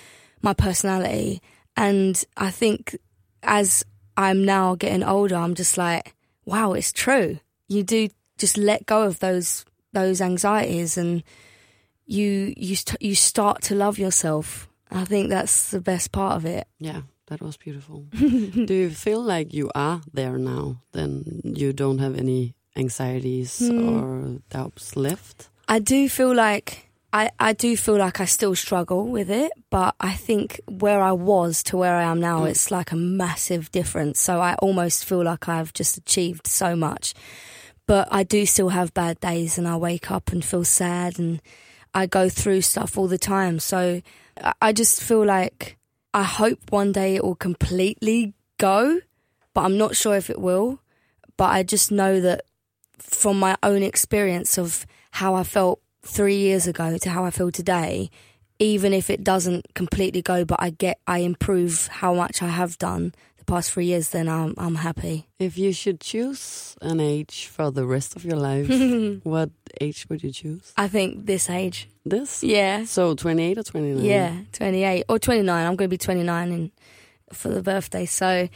my 0.42 0.54
personality. 0.54 1.42
And 1.76 2.22
I 2.36 2.50
think 2.52 2.98
as 3.44 3.86
I'm 4.18 4.44
now 4.44 4.76
getting 4.76 5.04
older, 5.04 5.36
I'm 5.36 5.56
just 5.56 5.78
like, 5.78 6.16
wow, 6.46 6.74
it's 6.74 6.92
true. 6.92 7.40
You 7.68 7.84
do 7.84 8.10
just 8.38 8.58
let 8.58 8.86
go 8.86 9.04
of 9.04 9.20
those 9.20 9.66
those 9.92 10.22
anxieties 10.22 10.98
and 10.98 11.24
you 12.06 12.54
you 12.58 12.76
you 13.00 13.16
start 13.16 13.62
to 13.64 13.76
love 13.76 14.00
yourself. 14.00 14.68
I 14.92 15.06
think 15.06 15.30
that's 15.30 15.70
the 15.72 15.82
best 15.82 16.12
part 16.12 16.36
of 16.36 16.46
it. 16.46 16.68
Yeah, 16.80 17.02
that 17.30 17.42
was 17.42 17.58
beautiful. 17.58 18.06
Do 18.12 18.74
you 18.74 18.90
feel 18.90 19.22
like 19.22 19.54
you 19.54 19.72
are 19.76 20.02
there 20.14 20.38
now? 20.38 20.82
Then 20.92 21.42
you 21.44 21.74
don't 21.74 22.00
have 22.00 22.18
any 22.18 22.54
anxieties 22.76 23.60
Hmm. 23.60 23.90
or 23.90 24.40
doubts 24.50 24.96
left? 24.96 25.50
I 25.68 25.80
do 25.80 26.10
feel 26.10 26.34
like 26.36 26.90
I, 27.12 27.32
I 27.40 27.54
do 27.54 27.76
feel 27.76 27.98
like 27.98 28.20
I 28.20 28.26
still 28.26 28.54
struggle 28.56 29.08
with 29.08 29.30
it, 29.32 29.52
but 29.72 29.96
I 30.00 30.14
think 30.14 30.62
where 30.68 31.02
I 31.02 31.12
was 31.12 31.64
to 31.64 31.78
where 31.78 31.96
I 31.96 32.04
am 32.04 32.20
now, 32.20 32.42
Mm. 32.42 32.50
it's 32.50 32.70
like 32.70 32.92
a 32.92 32.96
massive 32.96 33.72
difference. 33.72 34.20
So 34.20 34.40
I 34.42 34.54
almost 34.62 35.06
feel 35.06 35.24
like 35.24 35.50
I've 35.50 35.74
just 35.74 35.98
achieved 35.98 36.46
so 36.48 36.76
much. 36.76 37.14
But 37.88 38.08
I 38.12 38.22
do 38.24 38.46
still 38.46 38.70
have 38.70 38.94
bad 38.94 39.20
days 39.20 39.58
and 39.58 39.68
I 39.68 39.76
wake 39.78 40.12
up 40.12 40.32
and 40.32 40.46
feel 40.46 40.64
sad 40.64 41.18
and 41.18 41.42
I 41.96 42.06
go 42.06 42.30
through 42.30 42.62
stuff 42.62 42.96
all 42.98 43.08
the 43.08 43.18
time. 43.18 43.58
So 43.60 44.02
I 44.62 44.72
just 44.72 45.02
feel 45.02 45.26
like 45.26 45.79
I 46.14 46.24
hope 46.24 46.60
one 46.70 46.92
day 46.92 47.16
it 47.16 47.24
will 47.24 47.36
completely 47.36 48.34
go, 48.58 49.02
but 49.54 49.62
I'm 49.62 49.78
not 49.78 49.96
sure 49.96 50.16
if 50.16 50.30
it 50.30 50.40
will. 50.40 50.80
But 51.38 51.52
I 51.52 51.64
just 51.64 51.92
know 51.92 52.20
that 52.20 52.46
from 52.98 53.40
my 53.40 53.58
own 53.64 53.84
experience 53.84 54.58
of 54.58 54.86
how 55.12 55.36
I 55.36 55.44
felt 55.44 55.82
three 56.02 56.38
years 56.38 56.68
ago 56.68 56.98
to 56.98 57.10
how 57.10 57.26
I 57.26 57.32
feel 57.32 57.52
today, 57.52 58.10
even 58.58 58.94
if 58.94 59.10
it 59.10 59.24
doesn't 59.24 59.74
completely 59.74 60.22
go, 60.22 60.44
but 60.46 60.62
I 60.62 60.72
get, 60.72 61.00
I 61.08 61.20
improve 61.20 61.88
how 61.88 62.14
much 62.14 62.42
I 62.42 62.48
have 62.48 62.78
done 62.78 63.14
past 63.50 63.72
three 63.74 63.86
years, 63.86 64.10
then 64.10 64.30
I'm, 64.30 64.54
I'm 64.58 64.76
happy. 64.76 65.28
If 65.40 65.58
you 65.58 65.74
should 65.74 66.00
choose 66.00 66.76
an 66.82 67.00
age 67.00 67.48
for 67.48 67.72
the 67.72 67.86
rest 67.86 68.16
of 68.16 68.24
your 68.24 68.38
life, 68.38 68.70
what 69.24 69.50
age 69.82 70.06
would 70.10 70.24
you 70.24 70.32
choose? 70.32 70.72
I 70.78 70.88
think 70.88 71.26
this 71.26 71.50
age. 71.50 71.90
This? 72.06 72.44
Yeah. 72.44 72.86
So 72.86 73.16
28 73.16 73.58
or 73.58 73.64
29? 73.64 74.04
Yeah. 74.06 74.38
28 74.54 75.06
or 75.10 75.20
29. 75.20 75.66
I'm 75.66 75.76
going 75.76 75.90
to 75.90 75.94
be 75.94 75.98
29 75.98 76.52
in, 76.52 76.72
for 77.34 77.50
the 77.50 77.62
birthday. 77.62 78.06
So 78.06 78.48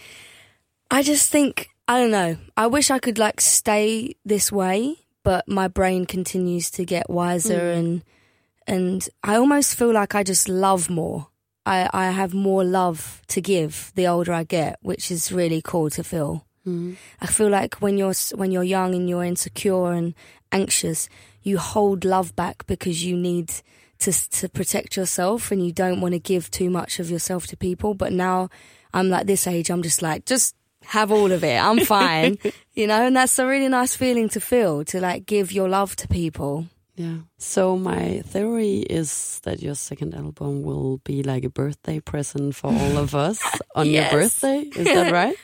I 0.92 1.04
just 1.04 1.32
think, 1.32 1.70
I 1.88 2.00
don't 2.00 2.12
know. 2.12 2.38
I 2.56 2.68
wish 2.68 2.92
I 2.92 3.00
could 3.00 3.18
like 3.18 3.42
stay 3.42 4.16
this 4.26 4.52
way, 4.52 4.96
but 5.24 5.48
my 5.48 5.68
brain 5.68 6.06
continues 6.06 6.70
to 6.72 6.86
get 6.86 7.10
wiser 7.10 7.60
Mm. 7.60 7.78
and, 7.80 8.04
and 8.68 9.10
I 9.24 9.36
almost 9.36 9.76
feel 9.76 9.92
like 9.94 10.16
I 10.16 10.24
just 10.24 10.48
love 10.48 10.90
more. 10.90 11.28
I, 11.66 11.90
I 11.94 12.12
have 12.12 12.34
more 12.34 12.64
love 12.64 13.22
to 13.28 13.42
give 13.42 13.92
the 13.96 14.08
older 14.08 14.34
I 14.34 14.44
get, 14.44 14.78
which 14.82 15.10
is 15.12 15.32
really 15.32 15.62
cool 15.64 15.90
to 15.92 16.04
feel. 16.04 16.46
Mhm. 16.68 16.96
I 17.22 17.28
feel 17.28 17.50
like 17.50 17.76
when 17.76 17.98
you're 17.98 18.14
when 18.36 18.52
you're 18.52 18.64
young 18.64 18.96
and 18.96 19.10
you're 19.10 19.24
insecure 19.26 19.92
and 19.92 20.14
anxious, 20.52 21.10
you 21.42 21.58
hold 21.58 22.06
love 22.06 22.36
back 22.36 22.66
because 22.68 23.04
you 23.04 23.18
need 23.18 23.52
to 24.00 24.12
to 24.40 24.48
protect 24.50 24.96
yourself 24.98 25.52
and 25.52 25.66
you 25.66 25.72
don't 25.74 26.00
want 26.02 26.14
to 26.14 26.20
give 26.20 26.50
too 26.52 26.70
much 26.70 27.00
of 27.00 27.10
yourself 27.10 27.48
to 27.48 27.58
people. 27.58 27.94
But 27.94 28.14
now 28.14 28.50
I'm 28.94 29.10
like 29.10 29.26
this 29.28 29.48
age, 29.48 29.70
I'm 29.70 29.84
just 29.84 30.02
like 30.02 30.26
just 30.26 30.56
have 30.86 31.12
all 31.12 31.32
of 31.32 31.44
it. 31.44 31.58
I'm 31.58 31.80
fine, 31.86 32.38
you 32.74 32.88
know, 32.88 33.08
and 33.08 33.16
that's 33.16 33.40
a 33.40 33.46
really 33.48 33.70
nice 33.70 33.96
feeling 33.96 34.30
to 34.30 34.40
feel 34.40 34.84
to 34.86 35.00
like 35.02 35.26
give 35.26 35.52
your 35.52 35.68
love 35.70 35.96
to 35.98 36.08
people. 36.08 36.68
Yeah. 36.96 37.18
So 37.38 37.76
my 37.78 38.22
theory 38.26 38.78
is 38.80 39.40
that 39.44 39.62
your 39.64 39.74
second 39.76 40.14
album 40.14 40.62
will 40.64 41.00
be 41.00 41.24
like 41.24 41.44
a 41.44 41.50
birthday 41.50 42.00
present 42.00 42.56
for 42.56 42.68
all 42.72 42.98
of 42.98 43.16
us 43.16 43.42
on 43.76 43.88
Yes. 43.88 44.12
your 44.12 44.22
birthday. 44.22 44.60
Is 44.80 44.86
that 44.86 45.12
right? 45.22 45.36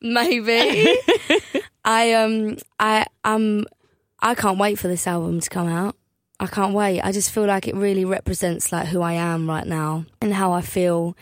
Maybe. 0.00 0.96
I 1.84 2.12
um 2.14 2.56
I 2.80 3.06
um 3.24 3.64
I 4.20 4.34
can't 4.34 4.58
wait 4.58 4.78
for 4.78 4.88
this 4.88 5.06
album 5.06 5.40
to 5.40 5.50
come 5.50 5.68
out. 5.68 5.96
I 6.40 6.46
can't 6.46 6.74
wait. 6.74 7.00
I 7.02 7.12
just 7.12 7.30
feel 7.30 7.44
like 7.46 7.68
it 7.68 7.74
really 7.74 8.04
represents 8.04 8.72
like 8.72 8.88
who 8.88 9.00
I 9.02 9.12
am 9.12 9.48
right 9.48 9.66
now 9.66 10.06
and 10.20 10.32
how 10.34 10.52
I 10.52 10.60
feel 10.62 11.16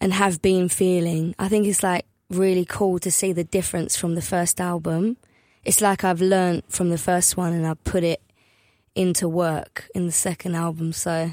and 0.00 0.12
have 0.12 0.42
been 0.42 0.68
feeling. 0.68 1.34
I 1.38 1.48
think 1.48 1.66
it's 1.66 1.82
like 1.82 2.04
really 2.30 2.64
cool 2.64 2.98
to 3.00 3.10
see 3.10 3.32
the 3.32 3.44
difference 3.44 3.96
from 3.96 4.14
the 4.14 4.22
first 4.22 4.60
album 4.60 5.16
it's 5.64 5.80
like 5.82 6.02
I've 6.02 6.20
learned 6.22 6.62
from 6.68 6.88
the 6.88 6.96
first 6.98 7.36
one 7.36 7.52
and 7.52 7.64
I 7.66 7.74
put 7.74 8.02
it 8.02 8.20
into 8.94 9.28
work 9.28 9.88
in 9.94 10.06
the 10.06 10.12
second 10.12 10.54
album. 10.54 10.92
So 10.92 11.30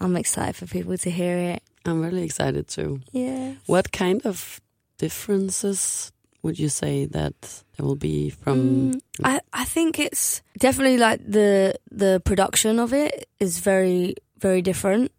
I'm 0.00 0.16
excited 0.16 0.56
for 0.56 0.66
people 0.66 0.96
to 0.98 1.10
hear 1.10 1.36
it. 1.36 1.62
I'm 1.84 2.02
really 2.02 2.22
excited 2.22 2.68
too. 2.68 3.00
Yeah. 3.12 3.54
What 3.66 3.92
kind 3.92 4.24
of 4.24 4.60
differences 4.98 6.12
would 6.42 6.58
you 6.58 6.68
say 6.68 7.06
that 7.06 7.34
there 7.76 7.86
will 7.86 7.96
be 7.96 8.30
from? 8.30 8.92
Mm, 8.92 9.00
I 9.24 9.40
I 9.52 9.64
think 9.64 9.98
it's 9.98 10.42
definitely 10.58 10.98
like 10.98 11.20
the 11.26 11.74
the 11.90 12.20
production 12.24 12.78
of 12.78 12.92
it 12.92 13.28
is 13.40 13.58
very 13.58 14.14
very 14.38 14.62
different. 14.62 15.12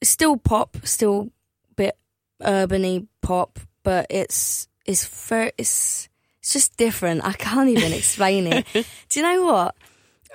It's 0.00 0.10
still 0.10 0.36
pop, 0.36 0.76
still 0.84 1.30
bit 1.76 1.96
urbany 2.42 3.06
pop, 3.22 3.58
but 3.82 4.06
it's 4.10 4.68
it's 4.84 5.06
very 5.28 5.52
it's 5.58 6.08
it's 6.40 6.52
just 6.52 6.76
different. 6.76 7.24
I 7.24 7.32
can't 7.32 7.68
even 7.68 7.92
explain 7.92 8.46
it. 8.46 8.66
Do 9.08 9.20
you 9.20 9.22
know 9.22 9.44
what? 9.44 9.74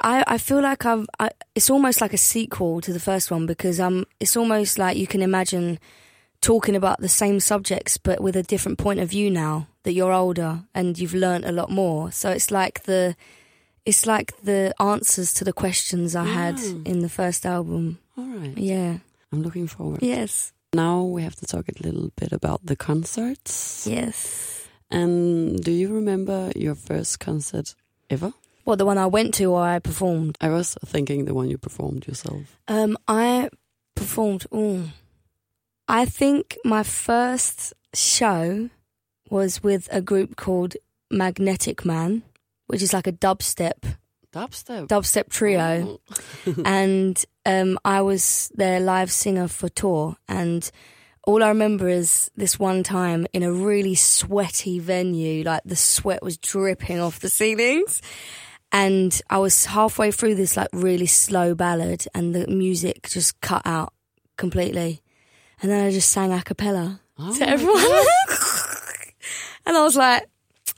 I, 0.02 0.24
I 0.28 0.38
feel 0.38 0.62
like 0.62 0.86
I've, 0.86 1.06
I, 1.20 1.30
it's 1.56 1.70
almost 1.70 2.02
like 2.02 2.14
a 2.14 2.18
sequel 2.18 2.82
to 2.82 2.94
the 2.94 3.00
first 3.00 3.32
one 3.32 3.46
because 3.46 3.80
um, 3.80 4.06
it's 4.20 4.36
almost 4.36 4.78
like 4.78 4.98
you 4.98 5.08
can 5.08 5.22
imagine 5.22 5.80
talking 6.42 6.76
about 6.76 7.00
the 7.00 7.08
same 7.08 7.40
subjects 7.40 7.98
but 7.98 8.20
with 8.20 8.36
a 8.36 8.44
different 8.44 8.78
point 8.78 9.00
of 9.00 9.10
view 9.10 9.30
now 9.30 9.68
that 9.84 9.94
you're 9.94 10.12
older 10.12 10.64
and 10.74 10.98
you've 10.98 11.14
learned 11.14 11.46
a 11.46 11.52
lot 11.52 11.70
more. 11.70 12.12
So 12.12 12.32
it's 12.32 12.52
like 12.52 12.84
the, 12.84 13.16
it's 13.86 14.06
like 14.06 14.34
the 14.42 14.74
answers 14.80 15.34
to 15.36 15.44
the 15.44 15.54
questions 15.54 16.16
I 16.16 16.26
had 16.26 16.60
in 16.60 17.00
the 17.00 17.10
first 17.10 17.46
album. 17.46 18.00
All 18.18 18.26
right. 18.26 18.58
Yeah. 18.58 18.98
I'm 19.32 19.42
looking 19.42 19.68
forward. 19.68 20.02
Yes. 20.02 20.54
Now 20.74 21.04
we 21.04 21.22
have 21.22 21.36
to 21.36 21.46
talk 21.46 21.68
a 21.70 21.84
little 21.84 22.12
bit 22.16 22.32
about 22.32 22.66
the 22.66 22.76
concerts. 22.76 23.86
Yes. 23.88 24.68
And 24.90 25.62
do 25.64 25.72
you 25.72 25.94
remember 25.94 26.52
your 26.56 26.76
first 26.76 27.20
concert 27.20 27.76
ever? 28.10 28.34
What 28.64 28.78
the 28.78 28.86
one 28.86 28.98
I 28.98 29.08
went 29.08 29.34
to 29.36 29.46
or 29.52 29.62
I 29.62 29.80
performed? 29.80 30.38
I 30.40 30.50
was 30.50 30.78
thinking 30.86 31.26
the 31.26 31.34
one 31.34 31.50
you 31.50 31.58
performed 31.58 32.08
yourself. 32.08 32.58
Um, 32.68 32.98
I 33.08 33.50
performed. 33.96 34.46
Ooh, 34.54 34.86
I 35.88 36.06
think 36.06 36.58
my 36.64 36.84
first 36.84 37.74
show 37.94 38.70
was 39.30 39.62
with 39.64 39.90
a 39.92 40.02
group 40.02 40.36
called 40.36 40.76
Magnetic 41.12 41.84
Man, 41.86 42.24
which 42.68 42.82
is 42.82 42.94
like 42.94 43.08
a 43.08 43.12
dubstep 43.12 43.98
Dubstep. 44.34 44.88
dubstep 44.88 45.30
trio, 45.30 46.00
and 46.66 47.24
um, 47.46 47.78
I 47.86 48.02
was 48.02 48.52
their 48.56 48.80
live 48.80 49.12
singer 49.12 49.48
for 49.48 49.70
tour. 49.70 50.16
And 50.28 50.70
all 51.26 51.44
I 51.44 51.50
remember 51.50 51.88
is 51.88 52.32
this 52.36 52.58
one 52.58 52.82
time 52.84 53.28
in 53.34 53.44
a 53.44 53.52
really 53.52 53.96
sweaty 53.96 54.80
venue, 54.80 55.44
like 55.44 55.62
the 55.66 55.76
sweat 55.76 56.24
was 56.24 56.38
dripping 56.38 57.00
off 57.00 57.20
the 57.20 57.30
ceilings. 57.30 58.02
And 58.74 59.22
I 59.30 59.38
was 59.38 59.66
halfway 59.66 60.12
through 60.12 60.36
this 60.36 60.58
like 60.58 60.68
really 60.74 61.06
slow 61.06 61.54
ballad, 61.56 62.06
and 62.14 62.34
the 62.34 62.48
music 62.48 63.08
just 63.10 63.40
cut 63.40 63.62
out 63.66 63.94
completely. 64.36 65.02
And 65.62 65.72
then 65.72 65.86
I 65.86 65.92
just 65.92 66.10
sang 66.10 66.34
a 66.34 66.42
cappella 66.42 67.00
Oh 67.18 67.34
to 67.38 67.48
everyone. 67.48 67.82
and 69.66 69.78
I 69.78 69.84
was 69.84 69.96
like, 69.96 70.28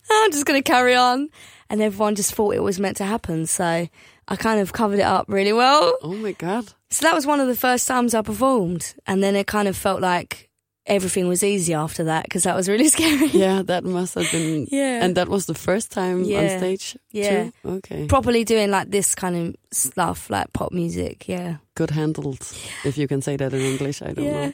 "Oh, 0.10 0.24
I'm 0.26 0.32
just 0.32 0.46
going 0.46 0.62
to 0.62 0.72
carry 0.72 0.94
on. 0.94 1.30
And 1.70 1.82
everyone 1.82 2.16
just 2.16 2.36
thought 2.36 2.54
it 2.54 2.62
was 2.62 2.80
meant 2.80 2.98
to 2.98 3.06
happen. 3.06 3.48
So 3.48 3.88
I 4.28 4.36
kind 4.36 4.60
of 4.60 4.74
covered 4.74 5.00
it 5.00 5.04
up 5.04 5.26
really 5.28 5.54
well. 5.54 5.98
Oh 6.04 6.14
my 6.14 6.34
god. 6.34 6.74
So 6.90 7.06
that 7.06 7.16
was 7.16 7.26
one 7.26 7.40
of 7.40 7.48
the 7.48 7.56
first 7.56 7.88
times 7.88 8.14
I 8.14 8.22
performed. 8.22 8.94
And 9.08 9.24
then 9.24 9.36
it 9.36 9.48
kind 9.48 9.68
of 9.68 9.76
felt 9.76 10.02
like 10.02 10.45
everything 10.86 11.28
was 11.28 11.44
easy 11.44 11.74
after 11.74 12.04
that 12.06 12.24
because 12.26 12.44
that 12.44 12.56
was 12.56 12.68
really 12.70 12.88
scary. 12.96 13.28
Yeah, 13.28 13.62
that 13.64 13.84
must 13.84 14.16
have 14.16 14.32
been. 14.32 14.68
Yeah. 14.72 15.04
And 15.04 15.16
that 15.18 15.28
was 15.30 15.46
the 15.46 15.54
first 15.56 15.92
time 15.92 16.20
on 16.24 16.50
stage. 16.60 16.98
Yeah. 17.12 17.50
Too? 17.64 17.70
Okay. 17.78 18.08
Properly 18.08 18.44
doing 18.44 18.72
like 18.72 18.90
this 18.92 19.16
kind 19.16 19.36
of 19.36 19.56
stuff, 19.72 20.30
like 20.30 20.52
pop 20.54 20.72
music. 20.72 21.28
Yeah. 21.28 21.58
Good 21.76 21.92
handled, 21.92 22.42
if 22.84 22.98
you 22.98 23.08
can 23.08 23.22
say 23.22 23.36
that 23.38 23.54
in 23.54 23.62
English. 23.62 24.02
I 24.02 24.14
don't 24.14 24.26
Yeah. 24.26 24.46
know. 24.48 24.54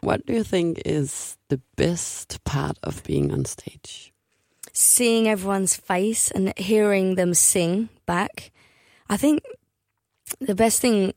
What 0.00 0.24
do 0.26 0.32
you 0.32 0.44
think 0.44 0.80
is 0.86 1.36
the 1.48 1.60
best 1.76 2.42
part 2.44 2.78
of 2.82 3.02
being 3.04 3.32
on 3.32 3.44
stage? 3.44 4.12
seeing 4.72 5.26
everyone's 5.26 5.74
face 5.74 6.30
and 6.30 6.56
hearing 6.56 7.16
them 7.16 7.34
sing 7.34 7.88
back. 8.06 8.52
I 9.10 9.16
think 9.16 9.42
the 10.40 10.54
best 10.54 10.80
thing 10.80 11.14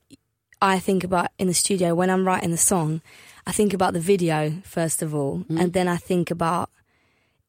I 0.61 0.79
think 0.79 1.03
about 1.03 1.27
in 1.37 1.45
the 1.47 1.53
studio 1.53 1.93
when 1.93 2.09
I'm 2.09 2.25
writing 2.25 2.49
the 2.49 2.57
song, 2.57 3.01
I 3.51 3.53
think 3.53 3.73
about 3.73 3.91
the 3.91 3.99
video 3.99 4.61
first 4.63 5.01
of 5.01 5.13
all, 5.13 5.43
and 5.49 5.59
mm. 5.59 5.73
then 5.73 5.89
I 5.89 5.97
think 5.97 6.31
about 6.31 6.69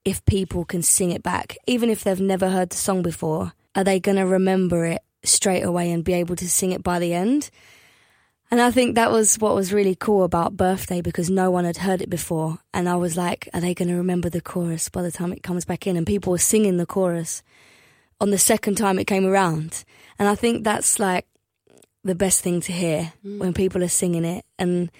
if 0.04 0.24
people 0.24 0.64
can 0.64 0.82
sing 0.82 1.12
it 1.12 1.22
back, 1.22 1.56
even 1.68 1.90
if 1.90 2.02
they've 2.02 2.18
never 2.18 2.50
heard 2.50 2.70
the 2.70 2.76
song 2.76 3.02
before, 3.02 3.52
are 3.76 3.84
they 3.84 4.00
going 4.00 4.16
to 4.16 4.26
remember 4.26 4.84
it 4.84 5.00
straight 5.22 5.62
away 5.62 5.92
and 5.92 6.02
be 6.02 6.14
able 6.14 6.34
to 6.34 6.50
sing 6.50 6.72
it 6.72 6.82
by 6.82 6.98
the 6.98 7.14
end? 7.14 7.50
And 8.50 8.60
I 8.60 8.72
think 8.72 8.96
that 8.96 9.12
was 9.12 9.38
what 9.38 9.54
was 9.54 9.72
really 9.72 9.94
cool 9.94 10.24
about 10.24 10.56
Birthday 10.56 11.02
because 11.02 11.30
no 11.30 11.52
one 11.52 11.64
had 11.66 11.76
heard 11.76 12.02
it 12.02 12.10
before. 12.10 12.58
And 12.74 12.88
I 12.88 12.96
was 12.96 13.16
like, 13.16 13.48
are 13.54 13.60
they 13.60 13.72
going 13.72 13.86
to 13.86 13.94
remember 13.94 14.28
the 14.28 14.40
chorus 14.40 14.88
by 14.88 15.02
the 15.02 15.12
time 15.12 15.32
it 15.32 15.44
comes 15.44 15.64
back 15.64 15.86
in? 15.86 15.96
And 15.96 16.04
people 16.04 16.32
were 16.32 16.38
singing 16.38 16.78
the 16.78 16.84
chorus 16.84 17.44
on 18.20 18.30
the 18.30 18.38
second 18.38 18.74
time 18.74 18.98
it 18.98 19.06
came 19.06 19.24
around. 19.24 19.84
And 20.18 20.28
I 20.28 20.34
think 20.34 20.64
that's 20.64 20.98
like 20.98 21.28
the 22.02 22.16
best 22.16 22.40
thing 22.40 22.60
to 22.62 22.72
hear 22.72 23.12
mm. 23.24 23.38
when 23.38 23.54
people 23.54 23.84
are 23.84 23.88
singing 24.02 24.24
it. 24.24 24.44
And 24.58 24.90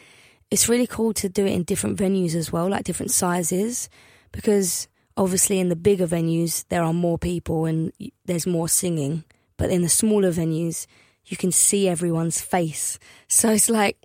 it's 0.53 0.69
really 0.69 0.87
cool 0.87 1.15
to 1.15 1.31
do 1.31 1.47
it 1.47 1.53
in 1.53 1.63
different 1.63 1.99
venues 1.99 2.35
as 2.35 2.53
well, 2.53 2.69
like 2.69 2.85
different 2.85 3.11
sizes, 3.11 3.89
because 4.33 4.87
obviously 5.17 5.59
in 5.59 5.71
the 5.71 5.77
bigger 5.77 6.07
venues, 6.07 6.67
there 6.69 6.83
are 6.83 6.93
more 6.93 7.17
people 7.17 7.65
and 7.65 7.91
there's 8.27 8.47
more 8.47 8.69
singing. 8.69 9.25
But 9.57 9.71
in 9.71 9.81
the 9.81 9.89
smaller 9.89 10.31
venues, 10.31 10.87
you 11.25 11.39
can 11.39 11.53
see 11.53 11.89
everyone's 11.89 12.41
face. 12.41 12.99
So 13.29 13.49
it's 13.49 13.71
like 13.71 13.97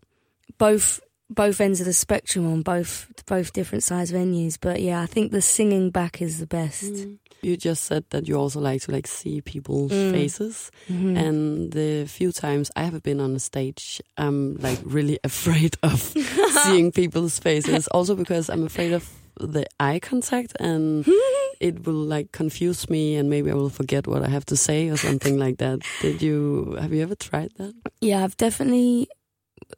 both 0.57 1.01
both 1.29 1.60
ends 1.60 1.81
of 1.81 1.86
the 1.86 1.91
spectrum 1.91 2.47
on 2.49 2.62
both 2.62 3.12
both 3.25 3.51
different 3.51 3.83
size 3.83 4.13
venues. 4.13 4.57
But 4.60 4.81
yeah, 4.81 5.01
I 5.01 5.05
think 5.05 5.33
the 5.33 5.41
singing 5.41 5.89
back 5.89 6.21
is 6.21 6.39
the 6.39 6.47
best. 6.47 6.93
Mm. 6.93 7.17
You 7.41 7.56
just 7.58 7.84
said 7.84 8.04
that 8.10 8.28
you 8.28 8.36
also 8.36 8.60
like 8.60 8.82
to 8.84 8.91
like 8.91 9.08
see 9.08 9.41
people's 9.41 9.91
Mm. 9.93 10.12
faces, 10.12 10.71
Mhm. 10.89 11.17
and 11.17 11.71
the 11.71 12.06
few 12.08 12.32
times 12.32 12.71
I 12.76 12.84
have 12.84 13.02
been 13.04 13.19
on 13.19 13.36
a 13.36 13.39
stage, 13.39 14.02
I'm 14.17 14.56
like 14.60 14.80
really 14.84 15.19
afraid 15.23 15.78
of 15.84 16.02
seeing 16.65 16.91
people's 16.91 17.39
faces. 17.39 17.88
Also 17.93 18.15
because 18.15 18.50
I'm 18.50 18.65
afraid 18.65 18.93
of 18.93 19.04
the 19.39 19.65
eye 19.80 20.00
contact, 20.00 20.54
and 20.60 21.06
it 21.60 21.86
will 21.86 22.06
like 22.10 22.32
confuse 22.32 22.89
me, 22.89 23.15
and 23.15 23.30
maybe 23.30 23.52
I 23.52 23.54
will 23.54 23.69
forget 23.69 24.08
what 24.08 24.23
I 24.23 24.30
have 24.30 24.45
to 24.45 24.58
say 24.58 24.89
or 24.89 24.97
something 24.97 25.38
like 25.38 25.58
that. 25.58 25.80
Did 26.02 26.21
you 26.21 26.76
have 26.82 26.91
you 26.91 27.04
ever 27.04 27.15
tried 27.15 27.52
that? 27.58 27.73
Yeah, 28.02 28.23
I've 28.23 28.38
definitely 28.38 29.08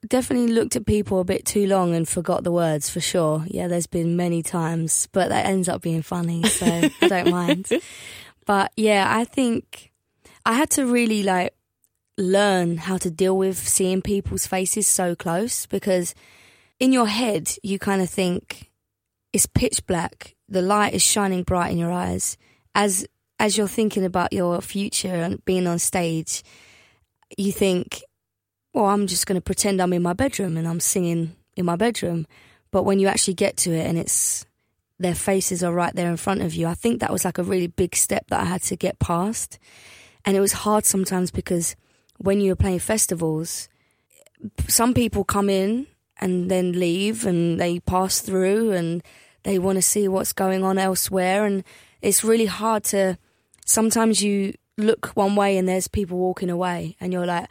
definitely 0.08 0.54
looked 0.54 0.76
at 0.76 0.86
people 0.86 1.20
a 1.20 1.26
bit 1.26 1.46
too 1.46 1.68
long 1.68 1.94
and 1.96 2.08
forgot 2.08 2.44
the 2.44 2.52
words 2.52 2.90
for 2.90 3.00
sure. 3.00 3.44
Yeah, 3.48 3.68
there's 3.68 3.88
been 3.88 4.16
many 4.16 4.44
times, 4.44 5.08
but 5.12 5.30
that 5.30 5.46
ends 5.46 5.70
up 5.70 5.82
being 5.82 6.02
funny, 6.02 6.44
so 6.44 6.66
I 6.66 7.08
don't 7.08 7.32
mind. 7.32 7.70
But 8.46 8.72
yeah, 8.76 9.06
I 9.08 9.26
think 9.26 9.92
I 10.46 10.54
had 10.54 10.70
to 10.72 10.86
really 10.86 11.24
like 11.24 11.54
learn 12.18 12.78
how 12.78 12.98
to 12.98 13.10
deal 13.10 13.38
with 13.38 13.58
seeing 13.58 14.02
people's 14.02 14.46
faces 14.48 14.88
so 14.88 15.16
close 15.16 15.66
because 15.66 16.14
in 16.80 16.92
your 16.92 17.08
head 17.08 17.50
you 17.64 17.80
kind 17.80 18.02
of 18.02 18.10
think 18.10 18.72
it's 19.32 19.46
pitch 19.46 19.86
black, 19.86 20.36
the 20.50 20.62
light 20.62 20.94
is 20.94 21.02
shining 21.02 21.44
bright 21.44 21.72
in 21.72 21.78
your 21.78 21.92
eyes 21.92 22.38
as 22.76 23.06
as 23.40 23.58
you're 23.58 23.68
thinking 23.68 24.04
about 24.04 24.34
your 24.34 24.60
future 24.62 25.14
and 25.14 25.44
being 25.46 25.66
on 25.66 25.80
stage, 25.80 26.44
you 27.38 27.52
think 27.52 28.02
I'm 28.86 29.08
just 29.08 29.26
going 29.26 29.36
to 29.36 29.44
pretend 29.44 29.82
I'm 29.82 29.94
in 29.94 30.02
my 30.02 30.14
bedroom 30.14 30.58
and 30.58 30.68
I'm 30.68 30.80
singing 30.80 31.36
in 31.56 31.66
my 31.66 31.76
bedroom. 31.76 32.28
But 32.72 32.84
when 32.84 33.00
you 33.00 33.08
actually 33.08 33.34
get 33.34 33.58
to 33.58 33.72
it 33.72 33.86
and 33.86 33.98
it's 33.98 34.46
their 35.00 35.16
faces 35.16 35.64
are 35.64 35.74
right 35.74 35.96
there 35.96 36.10
in 36.10 36.18
front 36.18 36.42
of 36.42 36.54
you, 36.54 36.68
I 36.68 36.74
think 36.74 37.00
that 37.00 37.12
was 37.12 37.26
like 37.26 37.38
a 37.38 37.44
really 37.44 37.68
big 37.68 37.96
step 37.96 38.28
that 38.30 38.42
I 38.42 38.46
had 38.46 38.62
to 38.64 38.76
get 38.76 39.00
past. 39.00 39.58
And 40.26 40.36
it 40.36 40.42
was 40.42 40.52
hard 40.52 40.86
sometimes 40.86 41.32
because 41.32 41.76
when 42.18 42.42
you're 42.42 42.56
playing 42.56 42.80
festivals, 42.80 43.70
some 44.68 44.94
people 44.94 45.24
come 45.24 45.50
in 45.50 45.88
and 46.18 46.52
then 46.52 46.74
leave 46.74 47.26
and 47.26 47.60
they 47.60 47.80
pass 47.80 48.20
through 48.20 48.72
and 48.72 49.02
they 49.44 49.58
want 49.58 49.78
to 49.78 49.82
see 49.82 50.08
what's 50.08 50.34
going 50.34 50.64
on 50.64 50.78
elsewhere. 50.78 51.46
And 51.46 51.64
it's 52.02 52.24
really 52.24 52.46
hard 52.46 52.84
to 52.86 53.18
sometimes 53.66 54.22
you 54.22 54.54
look 54.78 55.08
one 55.14 55.36
way 55.36 55.58
and 55.58 55.68
there's 55.68 55.88
people 55.88 56.18
walking 56.18 56.50
away 56.50 56.96
and 57.00 57.14
you're 57.14 57.26
like, 57.26 57.50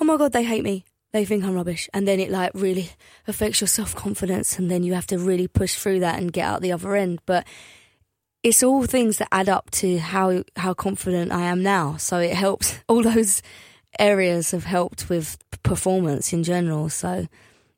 oh 0.00 0.04
my 0.04 0.16
god, 0.16 0.32
they 0.32 0.44
hate 0.44 0.64
me. 0.64 0.84
They 1.12 1.24
think 1.24 1.44
I'm 1.44 1.54
rubbish. 1.54 1.88
And 1.94 2.06
then 2.06 2.20
it 2.20 2.30
like 2.30 2.52
really 2.54 2.90
affects 3.26 3.60
your 3.60 3.68
self 3.68 3.94
confidence. 3.94 4.58
And 4.58 4.70
then 4.70 4.82
you 4.82 4.94
have 4.94 5.06
to 5.08 5.18
really 5.18 5.48
push 5.48 5.74
through 5.74 6.00
that 6.00 6.18
and 6.18 6.32
get 6.32 6.46
out 6.46 6.60
the 6.60 6.72
other 6.72 6.94
end. 6.94 7.20
But 7.24 7.46
it's 8.42 8.62
all 8.62 8.84
things 8.84 9.18
that 9.18 9.28
add 9.32 9.48
up 9.48 9.70
to 9.70 9.98
how, 9.98 10.44
how 10.56 10.74
confident 10.74 11.32
I 11.32 11.42
am 11.42 11.62
now. 11.62 11.96
So 11.96 12.18
it 12.18 12.34
helps. 12.34 12.78
All 12.88 13.02
those 13.02 13.42
areas 13.98 14.52
have 14.52 14.64
helped 14.64 15.08
with 15.08 15.38
performance 15.62 16.32
in 16.32 16.44
general. 16.44 16.88
So 16.88 17.26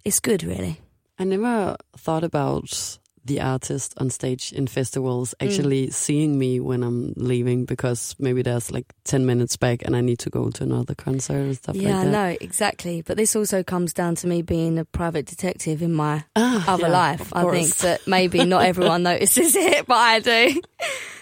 it's 0.04 0.20
good, 0.20 0.42
really. 0.42 0.80
I 1.18 1.24
never 1.24 1.76
thought 1.96 2.24
about 2.24 2.98
the 3.30 3.40
artist 3.40 3.94
on 3.98 4.10
stage 4.10 4.52
in 4.52 4.66
festivals 4.66 5.36
actually 5.40 5.86
mm. 5.86 5.92
seeing 5.92 6.36
me 6.36 6.58
when 6.58 6.82
I'm 6.82 7.12
leaving 7.16 7.64
because 7.64 8.16
maybe 8.18 8.42
there's 8.42 8.72
like 8.72 8.86
10 9.04 9.24
minutes 9.24 9.56
back 9.56 9.82
and 9.84 9.94
I 9.94 10.00
need 10.00 10.18
to 10.20 10.30
go 10.30 10.50
to 10.50 10.64
another 10.64 10.96
concert 10.96 11.36
and 11.36 11.56
stuff 11.56 11.76
yeah, 11.76 11.90
like 11.90 11.96
that. 11.98 12.04
Yeah, 12.06 12.10
no, 12.10 12.36
exactly. 12.40 13.02
But 13.02 13.16
this 13.16 13.36
also 13.36 13.62
comes 13.62 13.92
down 13.92 14.16
to 14.16 14.26
me 14.26 14.42
being 14.42 14.80
a 14.80 14.84
private 14.84 15.26
detective 15.26 15.80
in 15.80 15.94
my 15.94 16.24
ah, 16.34 16.64
other 16.66 16.88
yeah, 16.88 16.92
life. 16.92 17.32
I 17.32 17.48
think 17.52 17.76
that 17.76 18.04
maybe 18.08 18.44
not 18.44 18.64
everyone 18.64 19.04
notices 19.04 19.54
it, 19.54 19.86
but 19.86 19.94
I 19.94 20.18
do. 20.18 20.60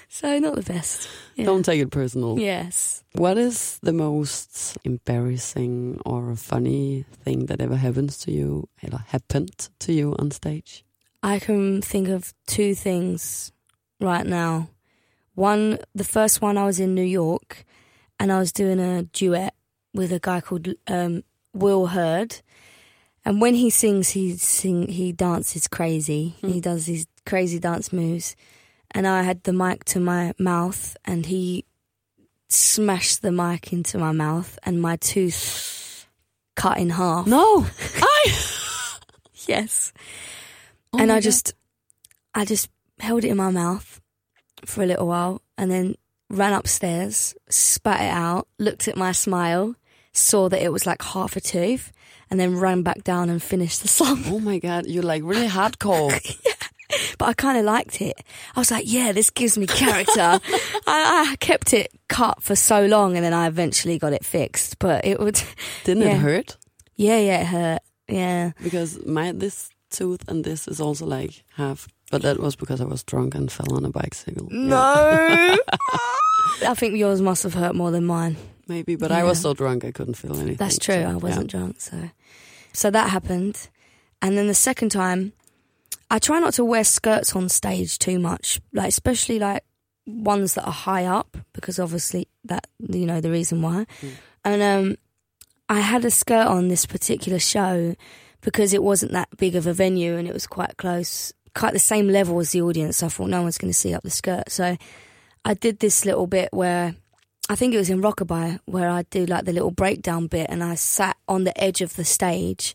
so 0.09 0.39
not 0.39 0.55
the 0.55 0.63
best. 0.63 1.11
Yeah. 1.37 1.45
Don't 1.45 1.63
take 1.63 1.83
it 1.83 1.91
personal. 1.91 2.39
Yes. 2.39 3.05
What 3.13 3.37
is 3.37 3.79
the 3.83 3.93
most 3.93 4.79
embarrassing 4.83 6.01
or 6.07 6.35
funny 6.37 7.05
thing 7.23 7.47
that 7.47 7.61
ever 7.61 7.77
happens 7.77 8.17
to 8.21 8.33
you, 8.33 8.67
or 8.83 8.99
happened 8.99 9.69
to 9.81 9.93
you 9.93 10.17
on 10.19 10.31
stage? 10.31 10.85
I 11.23 11.39
can 11.39 11.83
think 11.83 12.09
of 12.09 12.33
two 12.47 12.75
things 12.75 13.53
right 14.01 14.27
now. 14.27 14.69
One, 15.35 15.79
the 15.95 16.05
first 16.05 16.41
one, 16.41 16.57
I 16.57 16.65
was 16.65 16.81
in 16.81 16.95
New 16.95 17.03
York, 17.03 17.65
and 18.19 18.33
I 18.33 18.39
was 18.39 18.53
doing 18.53 18.81
a 18.81 19.05
duet 19.05 19.55
with 19.95 20.13
a 20.13 20.21
guy 20.21 20.41
called 20.41 20.69
um, 20.87 21.23
Will 21.53 21.89
Heard. 21.89 22.41
And 23.25 23.41
when 23.41 23.55
he 23.55 23.71
sings, 23.71 24.11
he 24.11 24.37
sing 24.37 24.89
he 24.89 25.13
dances 25.13 25.69
crazy. 25.69 26.37
Mm. 26.43 26.53
He 26.53 26.61
does 26.61 26.87
these 26.87 27.07
crazy 27.25 27.59
dance 27.59 27.93
moves 27.93 28.37
and 28.91 29.07
I 29.07 29.23
had 29.23 29.45
the 29.45 29.53
mic 29.53 29.85
to 29.87 30.01
my 30.01 30.35
mouth, 30.39 30.97
and 31.05 31.27
he 31.27 31.65
smashed 32.49 33.23
the 33.23 33.33
mic 33.33 33.73
into 33.73 33.99
my 33.99 34.13
mouth, 34.13 34.59
and 34.63 34.81
my 34.81 34.97
tooth 34.97 36.07
cut 36.57 36.79
in 36.79 36.91
half. 36.91 37.27
No, 37.27 37.67
I 37.97 38.33
yes, 39.47 39.93
oh 40.93 40.99
and 40.99 41.11
I 41.11 41.17
God. 41.17 41.23
just, 41.23 41.55
I 42.35 42.45
just 42.45 42.69
held 42.99 43.25
it 43.25 43.29
in 43.29 43.37
my 43.37 43.51
mouth 43.51 44.01
for 44.65 44.83
a 44.83 44.87
little 44.87 45.07
while, 45.07 45.43
and 45.57 45.71
then 45.71 45.95
ran 46.31 46.53
upstairs, 46.53 47.35
spat 47.49 48.01
it 48.01 48.11
out, 48.11 48.49
looked 48.59 48.89
at 48.89 48.97
my 48.97 49.13
smile, 49.13 49.77
saw 50.13 50.49
that 50.49 50.63
it 50.63 50.73
was 50.73 50.87
like 50.87 51.03
half 51.03 51.37
a 51.37 51.41
tooth, 51.41 51.93
and 52.31 52.39
then 52.39 52.59
ran 52.59 52.83
back 52.83 53.05
down 53.05 53.31
and 53.31 53.43
finished 53.43 53.83
the 53.83 53.89
song. 54.01 54.23
Oh 54.27 54.41
my 54.41 54.59
God, 54.59 54.87
you're 54.87 55.03
like 55.03 55.23
really 55.25 55.49
hardcore. 55.49 56.13
yeah 56.45 56.53
but 57.19 57.29
I 57.29 57.33
kind 57.35 57.59
of 57.59 57.65
liked 57.65 58.01
it. 58.01 58.17
I 58.57 58.61
was 58.61 58.71
like, 58.71 58.91
yeah, 58.91 59.13
this 59.13 59.31
gives 59.31 59.59
me 59.59 59.67
character. 59.67 60.21
I, 60.87 61.31
I, 61.31 61.37
kept 61.41 61.75
it 61.75 61.93
cut 62.09 62.43
for 62.43 62.57
so 62.57 62.87
long, 62.87 63.17
and 63.17 63.25
then 63.25 63.35
I 63.35 63.47
eventually 63.47 63.99
got 63.99 64.13
it 64.13 64.25
fixed. 64.25 64.79
But 64.79 65.05
it 65.05 65.21
would. 65.21 65.41
Didn't 65.85 66.05
yeah. 66.05 66.15
it 66.15 66.19
hurt? 66.19 66.57
Yeah, 66.97 67.19
yeah, 67.19 67.41
it 67.41 67.47
hurt. 67.47 67.83
Yeah. 68.09 68.53
Because 68.63 69.05
my 69.05 69.33
this 69.33 69.69
tooth 69.91 70.29
and 70.29 70.45
this 70.45 70.69
is 70.69 70.81
also 70.81 71.07
like 71.07 71.45
half, 71.57 71.89
but 72.11 72.23
that 72.23 72.41
was 72.41 72.57
because 72.57 72.81
I 72.81 72.85
was 72.85 73.03
drunk 73.03 73.35
and 73.35 73.51
fell 73.51 73.75
on 73.75 73.85
a 73.85 73.91
bicycle. 73.91 74.49
No. 74.51 75.57
I 76.67 76.75
think 76.75 76.97
yours 76.97 77.21
must 77.21 77.43
have 77.43 77.55
hurt 77.55 77.75
more 77.75 77.91
than 77.91 78.05
mine. 78.05 78.37
Maybe, 78.67 78.97
but 78.97 79.11
yeah. 79.11 79.19
I 79.19 79.25
was 79.25 79.41
so 79.41 79.55
drunk 79.55 79.85
I 79.85 79.93
couldn't 79.93 80.15
feel 80.15 80.37
anything. 80.37 80.57
That's 80.57 80.79
true. 80.79 80.95
So, 80.95 81.09
I 81.09 81.17
wasn't 81.17 81.53
yeah. 81.53 81.59
drunk, 81.59 81.81
so 81.81 82.11
so 82.73 82.91
that 82.91 83.11
happened, 83.11 83.69
and 84.21 84.37
then 84.37 84.47
the 84.47 84.55
second 84.55 84.91
time 84.91 85.33
I 86.11 86.19
try 86.19 86.39
not 86.41 86.55
to 86.55 86.65
wear 86.65 86.85
skirts 86.85 87.35
on 87.35 87.49
stage 87.49 87.99
too 87.99 88.19
much, 88.19 88.61
like 88.73 88.89
especially 88.89 89.39
like 89.39 89.65
ones 90.07 90.55
that 90.55 90.65
are 90.65 90.73
high 90.73 91.05
up 91.05 91.37
because 91.53 91.79
obviously 91.79 92.29
that 92.45 92.67
you 92.79 93.07
know 93.07 93.21
the 93.21 93.31
reason 93.31 93.63
why. 93.63 93.87
Mm. 94.01 94.11
And 94.45 94.63
um, 94.63 94.97
I 95.69 95.81
had 95.81 96.05
a 96.05 96.11
skirt 96.11 96.47
on 96.47 96.69
this 96.69 96.87
particular 96.87 97.39
show 97.39 97.95
because 98.43 98.73
it 98.73 98.83
wasn't 98.83 99.13
that 99.13 99.29
big 99.37 99.57
of 99.57 99.67
a 99.67 99.73
venue 99.73 100.17
and 100.17 100.29
it 100.29 100.35
was 100.35 100.47
quite 100.47 100.77
close, 100.77 101.33
quite 101.55 101.73
the 101.73 101.79
same 101.79 102.09
level 102.09 102.39
as 102.41 102.53
the 102.53 102.63
audience. 102.63 103.03
I 103.03 103.09
thought 103.09 103.29
no 103.29 103.43
one's 103.43 103.59
going 103.59 103.71
to 103.71 103.79
see 103.79 103.95
up 103.95 104.03
the 104.03 104.11
skirt, 104.11 104.51
so 104.51 104.77
I 105.45 105.55
did 105.55 105.81
this 105.81 106.05
little 106.05 106.27
bit 106.27 106.49
where. 106.53 106.95
I 107.51 107.57
think 107.57 107.73
it 107.73 107.79
was 107.79 107.89
in 107.89 108.03
Rockabye 108.03 108.61
where 108.67 108.91
I 108.91 109.05
do 109.05 109.25
like 109.25 109.47
the 109.47 109.55
little 109.55 109.71
breakdown 109.71 110.27
bit, 110.27 110.49
and 110.51 110.63
I 110.63 110.75
sat 110.75 111.17
on 111.27 111.45
the 111.45 111.59
edge 111.59 111.81
of 111.81 111.97
the 111.97 112.05
stage 112.05 112.75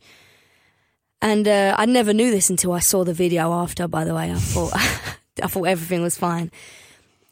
and 1.24 1.48
uh, 1.48 1.74
I 1.78 1.86
never 1.86 2.14
knew 2.14 2.30
this 2.30 2.50
until 2.50 2.74
I 2.74 2.80
saw 2.80 3.06
the 3.06 3.14
video 3.14 3.54
after. 3.54 3.88
By 3.88 4.04
the 4.04 4.14
way, 4.14 4.30
I 4.30 4.36
thought 4.36 4.74
I 5.42 5.48
thought 5.48 5.64
everything 5.64 6.04
was 6.04 6.18
fine, 6.18 6.52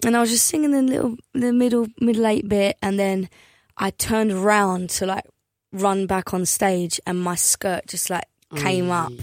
and 0.06 0.16
I 0.16 0.22
was 0.22 0.32
just 0.32 0.48
singing 0.48 0.72
the 0.72 0.82
little 0.82 1.18
the 1.34 1.52
middle 1.52 1.88
middle 2.00 2.26
eight 2.26 2.48
bit, 2.48 2.78
and 2.82 2.98
then 2.98 3.30
I 3.78 3.92
turned 3.92 4.32
around 4.32 4.90
to 4.92 5.06
like 5.06 5.26
run 5.72 6.06
back 6.08 6.34
on 6.34 6.46
stage, 6.46 7.00
and 7.06 7.20
my 7.20 7.36
skirt 7.36 7.88
just 7.88 8.10
like 8.10 8.26
came 8.56 8.92
up, 8.92 9.14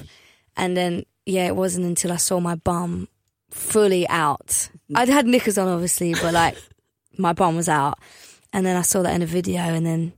and 0.57 0.77
then 0.77 1.05
yeah, 1.27 1.47
it 1.47 1.57
wasn't 1.57 1.87
until 1.87 2.13
I 2.13 2.17
saw 2.17 2.41
my 2.41 2.55
bum 2.55 3.09
fully 3.51 4.09
out. 4.09 4.71
I'd 4.95 5.09
had 5.09 5.27
knickers 5.27 5.59
on, 5.59 5.69
obviously, 5.69 6.15
but 6.15 6.33
like 6.33 6.57
my 7.19 7.33
bum 7.33 7.57
was 7.57 7.69
out, 7.69 7.99
and 8.53 8.65
then 8.65 8.77
I 8.77 8.83
saw 8.83 9.03
that 9.03 9.15
in 9.15 9.23
a 9.23 9.27
video, 9.27 9.61
and 9.61 9.85
then 9.85 10.15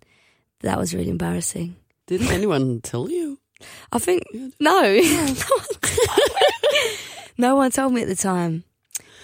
that 0.60 0.78
was 0.78 0.94
really 0.94 1.10
embarrassing. 1.10 1.76
Didn't 2.06 2.30
anyone 2.32 2.80
tell 2.80 3.10
you? 3.10 3.38
I 3.92 3.98
think 3.98 4.24
no, 4.58 5.00
no 7.36 7.56
one 7.56 7.70
told 7.70 7.92
me 7.92 8.02
at 8.02 8.08
the 8.08 8.16
time. 8.16 8.64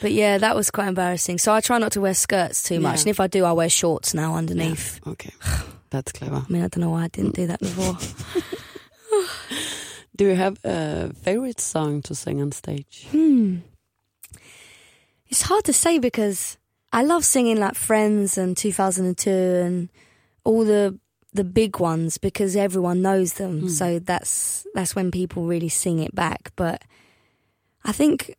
But 0.03 0.13
yeah, 0.13 0.37
that 0.37 0.55
was 0.55 0.71
quite 0.71 0.89
embarrassing. 0.89 1.39
So 1.39 1.55
I 1.55 1.63
try 1.63 1.79
not 1.79 1.93
to 1.93 2.03
wear 2.03 2.13
skirts 2.13 2.63
too 2.63 2.81
much, 2.81 2.97
yeah. 2.97 3.03
and 3.03 3.11
if 3.11 3.21
I 3.21 3.29
do, 3.29 3.45
I 3.45 3.53
wear 3.53 3.71
shorts 3.71 4.13
now 4.13 4.35
underneath. 4.35 5.01
Yeah. 5.07 5.13
Okay, 5.13 5.33
that's 5.91 6.13
clever. 6.13 6.45
I 6.49 6.53
mean, 6.53 6.63
I 6.63 6.69
don't 6.69 6.81
know 6.81 6.91
why 6.91 7.05
I 7.05 7.09
didn't 7.09 7.35
do 7.35 7.47
that 7.47 7.61
before. 7.61 7.97
do 10.17 10.27
you 10.27 10.35
have 10.35 10.59
a 10.65 11.13
favorite 11.15 11.61
song 11.61 12.03
to 12.03 12.15
sing 12.15 12.41
on 12.41 12.53
stage? 12.53 13.07
Hmm. 13.11 13.59
It's 15.29 15.43
hard 15.43 15.65
to 15.65 15.73
say 15.73 15.99
because 15.99 16.57
I 16.93 17.03
love 17.03 17.25
singing 17.25 17.59
like 17.59 17.75
Friends 17.75 18.39
and 18.39 18.57
2002 18.57 19.31
and 19.31 19.89
all 20.45 20.65
the 20.65 20.99
the 21.33 21.45
big 21.45 21.79
ones 21.79 22.17
because 22.19 22.57
everyone 22.57 23.03
knows 23.03 23.35
them. 23.35 23.63
Mm. 23.63 23.71
So 23.71 23.99
that's 23.99 24.67
that's 24.75 24.97
when 24.97 25.11
people 25.11 25.47
really 25.47 25.69
sing 25.69 25.99
it 25.99 26.15
back. 26.15 26.53
But 26.57 26.83
I 27.85 27.93
think 27.93 28.35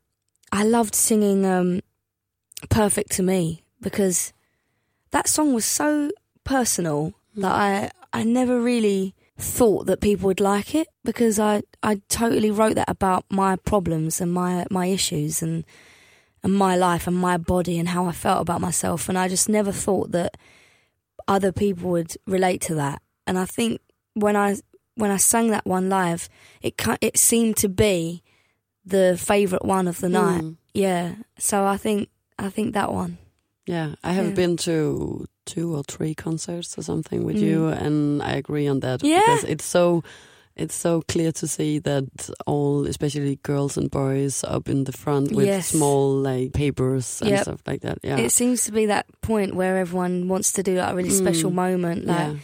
I 0.52 0.64
loved 0.64 0.96
singing 0.96 1.46
um, 1.46 1.82
"Perfect 2.70 3.12
to 3.14 3.24
Me" 3.24 3.64
because 3.82 4.34
that 5.12 5.28
song 5.28 5.54
was 5.54 5.66
so 5.66 6.10
personal. 6.44 7.14
That 7.38 7.52
I 7.52 7.92
I 8.14 8.24
never 8.24 8.60
really 8.60 9.16
thought 9.38 9.86
that 9.86 10.02
people 10.02 10.28
would 10.28 10.40
like 10.40 10.74
it 10.76 10.88
because 11.04 11.40
I 11.40 11.62
I 11.84 12.02
totally 12.10 12.52
wrote 12.52 12.76
that 12.76 12.90
about 12.90 13.26
my 13.30 13.56
problems 13.56 14.20
and 14.20 14.34
my 14.34 14.66
my 14.70 14.88
issues 14.88 15.42
and 15.42 15.64
and 16.44 16.54
my 16.54 16.76
life 16.76 17.08
and 17.08 17.16
my 17.16 17.38
body 17.38 17.80
and 17.80 17.90
how 17.90 18.06
I 18.06 18.12
felt 18.12 18.42
about 18.42 18.62
myself 18.62 19.10
and 19.10 19.18
I 19.18 19.28
just 19.28 19.50
never 19.50 19.72
thought 19.72 20.12
that 20.12 20.38
other 21.28 21.52
people 21.52 21.90
would 21.92 22.16
relate 22.26 22.62
to 22.62 22.76
that. 22.76 23.02
And 23.26 23.38
I 23.38 23.46
think 23.46 23.82
when 24.14 24.36
I 24.36 24.58
when 24.96 25.12
I 25.12 25.18
sang 25.18 25.50
that 25.52 25.66
one 25.66 25.90
live, 25.90 26.30
it 26.62 26.82
it 27.02 27.18
seemed 27.18 27.58
to 27.58 27.70
be 27.70 28.24
the 28.86 29.18
favorite 29.18 29.66
one 29.66 29.88
of 29.88 30.00
the 30.00 30.10
night. 30.10 30.42
Mm. 30.42 30.58
Yeah, 30.74 31.16
so 31.38 31.66
I 31.66 31.78
think 31.78 32.10
I 32.40 32.50
think 32.50 32.74
that 32.74 32.92
one. 32.92 33.18
Yeah, 33.66 33.96
I 34.04 34.14
have 34.14 34.30
yeah. 34.30 34.34
been 34.34 34.58
to 34.58 35.28
two 35.48 35.76
or 35.76 35.84
three 35.84 36.14
concerts 36.14 36.78
or 36.78 36.84
something 36.84 37.24
with 37.24 37.38
mm. 37.38 37.42
you, 37.42 37.68
and 37.70 38.22
I 38.22 38.34
agree 38.34 38.68
on 38.68 38.82
that. 38.82 39.04
Yeah, 39.04 39.22
because 39.26 39.44
it's 39.46 39.66
so 39.66 40.04
it's 40.58 40.76
so 40.76 41.02
clear 41.08 41.32
to 41.32 41.48
see 41.48 41.80
that 41.80 42.30
all, 42.46 42.88
especially 42.88 43.38
girls 43.44 43.78
and 43.78 43.90
boys, 43.90 44.44
up 44.44 44.68
in 44.68 44.84
the 44.84 44.92
front 44.92 45.32
with 45.32 45.46
yes. 45.46 45.68
small 45.68 46.16
like 46.16 46.54
papers 46.54 47.22
and 47.22 47.30
yep. 47.30 47.44
stuff 47.44 47.62
like 47.66 47.82
that. 47.82 48.00
Yeah, 48.04 48.18
it 48.18 48.32
seems 48.32 48.66
to 48.66 48.72
be 48.72 48.88
that 48.88 49.06
point 49.22 49.56
where 49.56 49.78
everyone 49.78 50.28
wants 50.28 50.52
to 50.54 50.64
do 50.64 50.76
like 50.76 50.92
a 50.92 50.96
really 50.96 51.10
mm. 51.10 51.18
special 51.18 51.52
moment. 51.52 52.06
Like 52.06 52.34
yeah. 52.34 52.36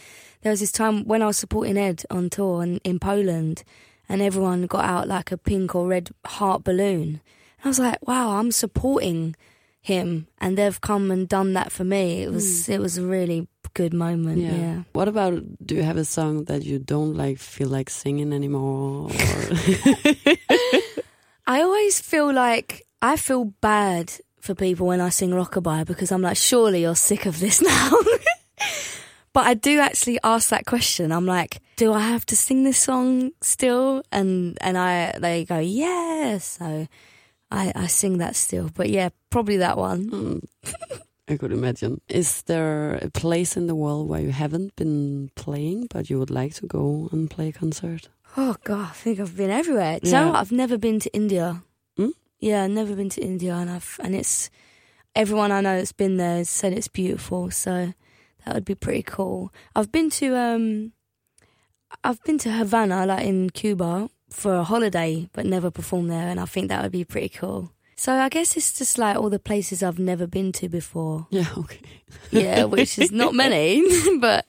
there 0.42 0.50
was 0.50 0.60
this 0.60 0.72
time 0.72 1.04
when 1.04 1.22
I 1.22 1.26
was 1.26 1.36
supporting 1.36 1.76
Ed 1.76 2.04
on 2.08 2.30
tour 2.30 2.62
and 2.62 2.80
in 2.84 2.98
Poland, 2.98 3.64
and 4.08 4.22
everyone 4.22 4.66
got 4.66 4.84
out 4.84 5.08
like 5.08 5.32
a 5.32 5.36
pink 5.36 5.74
or 5.74 5.88
red 5.88 6.10
heart 6.24 6.64
balloon. 6.64 7.20
And 7.58 7.64
I 7.64 7.68
was 7.68 7.78
like, 7.80 8.06
wow, 8.06 8.38
I'm 8.38 8.52
supporting 8.52 9.34
him, 9.84 10.26
and 10.38 10.56
they've 10.56 10.80
come 10.80 11.10
and 11.10 11.28
done 11.28 11.52
that 11.52 11.70
for 11.70 11.84
me. 11.84 12.22
It 12.22 12.32
was 12.32 12.44
mm. 12.44 12.70
it 12.70 12.80
was 12.80 12.96
a 12.96 13.04
really 13.04 13.46
good 13.74 13.92
moment. 13.92 14.38
Yeah. 14.38 14.56
yeah. 14.56 14.82
What 14.94 15.08
about? 15.08 15.42
Do 15.64 15.74
you 15.74 15.82
have 15.82 15.98
a 15.98 16.06
song 16.06 16.44
that 16.44 16.64
you 16.64 16.78
don't 16.78 17.14
like 17.14 17.38
feel 17.38 17.68
like 17.68 17.90
singing 17.90 18.32
anymore? 18.32 19.10
I 21.46 21.60
always 21.60 22.00
feel 22.00 22.32
like 22.32 22.86
I 23.02 23.16
feel 23.16 23.44
bad 23.60 24.10
for 24.40 24.54
people 24.54 24.86
when 24.86 25.02
I 25.02 25.10
sing 25.10 25.30
Rockabye 25.30 25.84
because 25.84 26.10
I'm 26.10 26.22
like, 26.22 26.38
surely 26.38 26.80
you're 26.80 26.96
sick 26.96 27.26
of 27.26 27.38
this 27.38 27.60
now. 27.70 27.90
but 29.34 29.46
I 29.46 29.52
do 29.52 29.80
actually 29.80 30.18
ask 30.24 30.48
that 30.48 30.64
question. 30.64 31.12
I'm 31.12 31.26
like, 31.26 31.60
do 31.76 31.92
I 31.92 32.00
have 32.00 32.24
to 32.26 32.36
sing 32.36 32.64
this 32.64 32.78
song 32.78 33.32
still? 33.42 34.02
And 34.10 34.56
and 34.62 34.78
I 34.78 35.12
they 35.20 35.44
go, 35.44 35.58
yeah. 35.58 36.38
So 36.38 36.88
I, 37.50 37.72
I 37.74 37.86
sing 37.86 38.18
that 38.18 38.36
still. 38.36 38.70
But 38.74 38.90
yeah, 38.90 39.10
probably 39.30 39.58
that 39.58 39.76
one. 39.76 40.10
Mm. 40.10 40.44
I 41.28 41.36
could 41.36 41.52
imagine. 41.52 42.00
Is 42.08 42.42
there 42.42 42.96
a 42.96 43.10
place 43.10 43.56
in 43.56 43.66
the 43.66 43.74
world 43.74 44.08
where 44.08 44.20
you 44.20 44.30
haven't 44.30 44.76
been 44.76 45.30
playing, 45.36 45.86
but 45.90 46.10
you 46.10 46.18
would 46.18 46.30
like 46.30 46.54
to 46.54 46.66
go 46.66 47.08
and 47.12 47.30
play 47.30 47.48
a 47.48 47.52
concert? 47.52 48.08
Oh 48.36 48.56
God, 48.64 48.88
I 48.90 48.92
think 48.92 49.20
I've 49.20 49.36
been 49.36 49.50
everywhere. 49.50 50.00
Yeah. 50.02 50.10
So 50.10 50.32
I've 50.34 50.52
never 50.52 50.76
been 50.76 51.00
to 51.00 51.14
India. 51.14 51.62
Mm? 51.98 52.12
Yeah, 52.40 52.64
I've 52.64 52.70
never 52.70 52.94
been 52.94 53.08
to 53.10 53.22
India, 53.22 53.54
and 53.54 53.70
I've 53.70 53.98
and 54.02 54.14
it's 54.14 54.50
everyone 55.14 55.50
I 55.52 55.60
know 55.60 55.76
that's 55.76 55.92
been 55.92 56.18
there 56.18 56.38
has 56.38 56.50
said 56.50 56.72
it's 56.72 56.88
beautiful. 56.88 57.50
So 57.50 57.94
that 58.44 58.54
would 58.54 58.64
be 58.64 58.74
pretty 58.74 59.02
cool. 59.02 59.52
I've 59.74 59.92
been 59.92 60.10
to 60.10 60.36
um, 60.36 60.92
I've 62.02 62.22
been 62.24 62.38
to 62.38 62.50
Havana, 62.50 63.06
like 63.06 63.24
in 63.24 63.50
Cuba, 63.50 64.10
for 64.34 64.54
a 64.56 64.64
holiday, 64.64 65.28
but 65.32 65.46
never 65.46 65.70
performed 65.70 66.10
there, 66.10 66.28
and 66.28 66.38
I 66.40 66.44
think 66.46 66.68
that 66.68 66.82
would 66.82 66.92
be 66.92 67.04
pretty 67.04 67.28
cool. 67.30 67.72
So 67.96 68.12
I 68.12 68.28
guess 68.28 68.56
it's 68.56 68.76
just 68.76 68.98
like 68.98 69.16
all 69.16 69.30
the 69.30 69.38
places 69.38 69.82
I've 69.82 69.98
never 70.00 70.26
been 70.26 70.52
to 70.52 70.68
before. 70.68 71.26
Yeah, 71.30 71.46
okay. 71.56 71.80
Yeah, 72.30 72.64
which 72.64 72.98
is 72.98 73.12
not 73.12 73.34
many, 73.34 73.82
but 74.20 74.46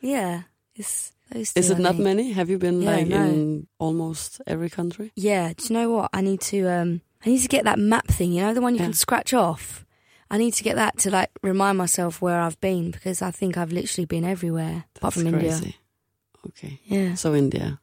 yeah, 0.00 0.42
it's 0.74 1.12
those 1.30 1.52
two, 1.52 1.60
Is 1.60 1.70
it 1.70 1.76
I 1.76 1.80
not 1.80 1.92
think. 1.94 2.04
many? 2.04 2.32
Have 2.32 2.48
you 2.50 2.58
been 2.58 2.80
Yeah, 2.82 2.90
like 2.96 3.06
no. 3.08 3.24
in 3.24 3.66
almost 3.78 4.40
every 4.46 4.70
country? 4.70 5.12
Yeah, 5.16 5.52
do 5.56 5.64
you 5.68 5.74
know 5.80 5.90
what? 5.90 6.10
I 6.12 6.20
need 6.20 6.40
to 6.52 6.66
um 6.68 7.00
I 7.24 7.30
need 7.30 7.42
to 7.42 7.48
get 7.48 7.64
that 7.64 7.78
map 7.78 8.06
thing, 8.08 8.32
you 8.32 8.42
know, 8.42 8.54
the 8.54 8.60
one 8.60 8.74
you 8.74 8.80
Yeah. 8.80 8.86
can 8.86 8.94
scratch 8.94 9.34
off. 9.34 9.84
I 10.30 10.38
need 10.38 10.54
to 10.54 10.62
get 10.62 10.76
that 10.76 10.98
to 10.98 11.10
like 11.10 11.30
remind 11.42 11.78
myself 11.78 12.20
where 12.22 12.40
I've 12.40 12.60
been 12.60 12.90
because 12.92 13.22
I 13.22 13.30
think 13.32 13.56
I've 13.56 13.72
literally 13.72 14.06
been 14.06 14.24
everywhere 14.24 14.84
apart 14.96 15.14
That's 15.14 15.24
from 15.24 15.34
India. 15.34 15.60
Okay. 16.48 16.80
Yeah. 16.84 17.14
So 17.14 17.34
India. 17.34 17.80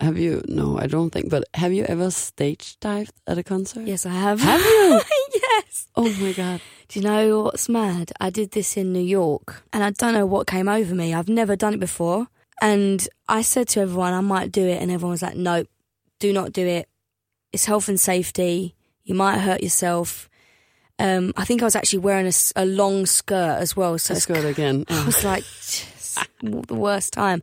Have 0.00 0.18
you? 0.18 0.42
No, 0.48 0.78
I 0.78 0.86
don't 0.86 1.10
think. 1.10 1.30
But 1.30 1.44
have 1.54 1.72
you 1.72 1.84
ever 1.84 2.10
stage 2.10 2.78
dived 2.80 3.12
at 3.26 3.38
a 3.38 3.42
concert? 3.42 3.86
Yes, 3.86 4.04
I 4.06 4.10
have. 4.12 4.40
Have 4.40 4.60
you? 4.60 5.00
yes. 5.34 5.88
Oh 5.94 6.12
my 6.20 6.32
god. 6.32 6.60
Do 6.88 7.00
you 7.00 7.04
know 7.04 7.42
what's 7.42 7.68
mad? 7.68 8.12
I 8.20 8.30
did 8.30 8.50
this 8.50 8.76
in 8.76 8.92
New 8.92 9.00
York 9.00 9.62
and 9.72 9.82
I 9.82 9.90
don't 9.90 10.12
know 10.14 10.26
what 10.26 10.46
came 10.46 10.68
over 10.68 10.94
me. 10.94 11.14
I've 11.14 11.28
never 11.28 11.56
done 11.56 11.74
it 11.74 11.80
before. 11.80 12.28
And 12.60 13.06
I 13.28 13.42
said 13.42 13.68
to 13.68 13.80
everyone, 13.80 14.12
I 14.12 14.20
might 14.20 14.52
do 14.52 14.66
it. 14.66 14.82
And 14.82 14.90
everyone 14.90 15.12
was 15.12 15.22
like, 15.22 15.36
nope, 15.36 15.68
do 16.18 16.32
not 16.32 16.52
do 16.52 16.66
it. 16.66 16.88
It's 17.52 17.64
health 17.64 17.88
and 17.88 17.98
safety. 17.98 18.74
You 19.04 19.14
might 19.14 19.38
hurt 19.38 19.62
yourself. 19.62 20.28
Um, 20.98 21.32
I 21.36 21.44
think 21.44 21.62
I 21.62 21.64
was 21.64 21.76
actually 21.76 22.00
wearing 22.00 22.30
a 22.56 22.64
long 22.66 23.06
skirt 23.06 23.58
as 23.58 23.76
well. 23.76 23.98
So 23.98 24.14
Let's 24.14 24.26
go 24.26 24.34
again. 24.46 24.84
I 24.88 25.04
was 25.06 25.24
like, 25.24 25.44
the 26.42 26.74
worst 26.74 27.12
time. 27.12 27.42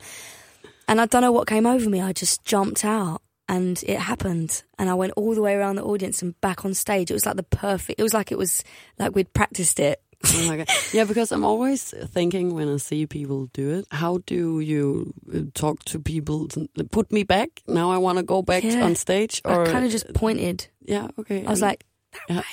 And 0.88 1.00
I 1.00 1.06
don't 1.06 1.22
know 1.22 1.32
what 1.32 1.48
came 1.48 1.66
over 1.66 1.90
me. 1.90 2.02
I 2.02 2.14
just 2.14 2.44
jumped 2.44 2.84
out 2.84 3.22
and 3.48 3.82
it 3.88 4.00
happened. 4.00 4.64
And 4.78 4.90
I 4.90 4.94
went 4.94 5.14
all 5.16 5.34
the 5.36 5.42
way 5.42 5.56
around 5.56 5.76
the 5.78 5.84
audience 5.84 6.22
and 6.22 6.40
back 6.42 6.66
on 6.66 6.74
stage. 6.74 7.10
It 7.12 7.14
was 7.14 7.26
like 7.26 7.36
the 7.38 7.44
perfect, 7.44 8.00
it 8.00 8.04
was 8.04 8.14
like 8.14 8.32
it 8.32 8.38
was 8.38 8.64
like 9.00 9.16
we'd 9.16 9.34
practiced 9.34 9.80
it. 9.80 10.02
Oh 10.36 10.48
my 10.48 10.58
god. 10.58 10.68
Yeah, 10.94 11.06
because 11.06 11.32
I'm 11.32 11.44
always 11.46 11.94
thinking 12.14 12.54
when 12.54 12.68
I 12.72 12.78
see 12.78 13.08
people 13.08 13.48
do 13.54 13.72
it, 13.80 13.86
how 13.90 14.20
do 14.28 14.60
you 14.60 15.14
uh, 15.34 15.40
talk 15.54 15.84
to 15.86 16.00
people? 16.00 16.48
Put 16.92 17.12
me 17.12 17.24
back. 17.24 17.64
Now 17.68 17.90
I 17.92 17.98
want 17.98 18.18
to 18.20 18.24
go 18.24 18.42
back 18.42 18.64
Yeah. 18.64 18.84
on 18.84 18.96
stage. 18.96 19.42
Or 19.46 19.64
I 19.68 19.72
kind 19.72 19.86
of 19.86 19.92
just 19.92 20.14
pointed. 20.14 20.68
yeah, 20.84 21.08
okay. 21.18 21.46
I 21.46 21.50
was 21.50 21.62
like, 21.62 21.86
yeah. 22.30 22.44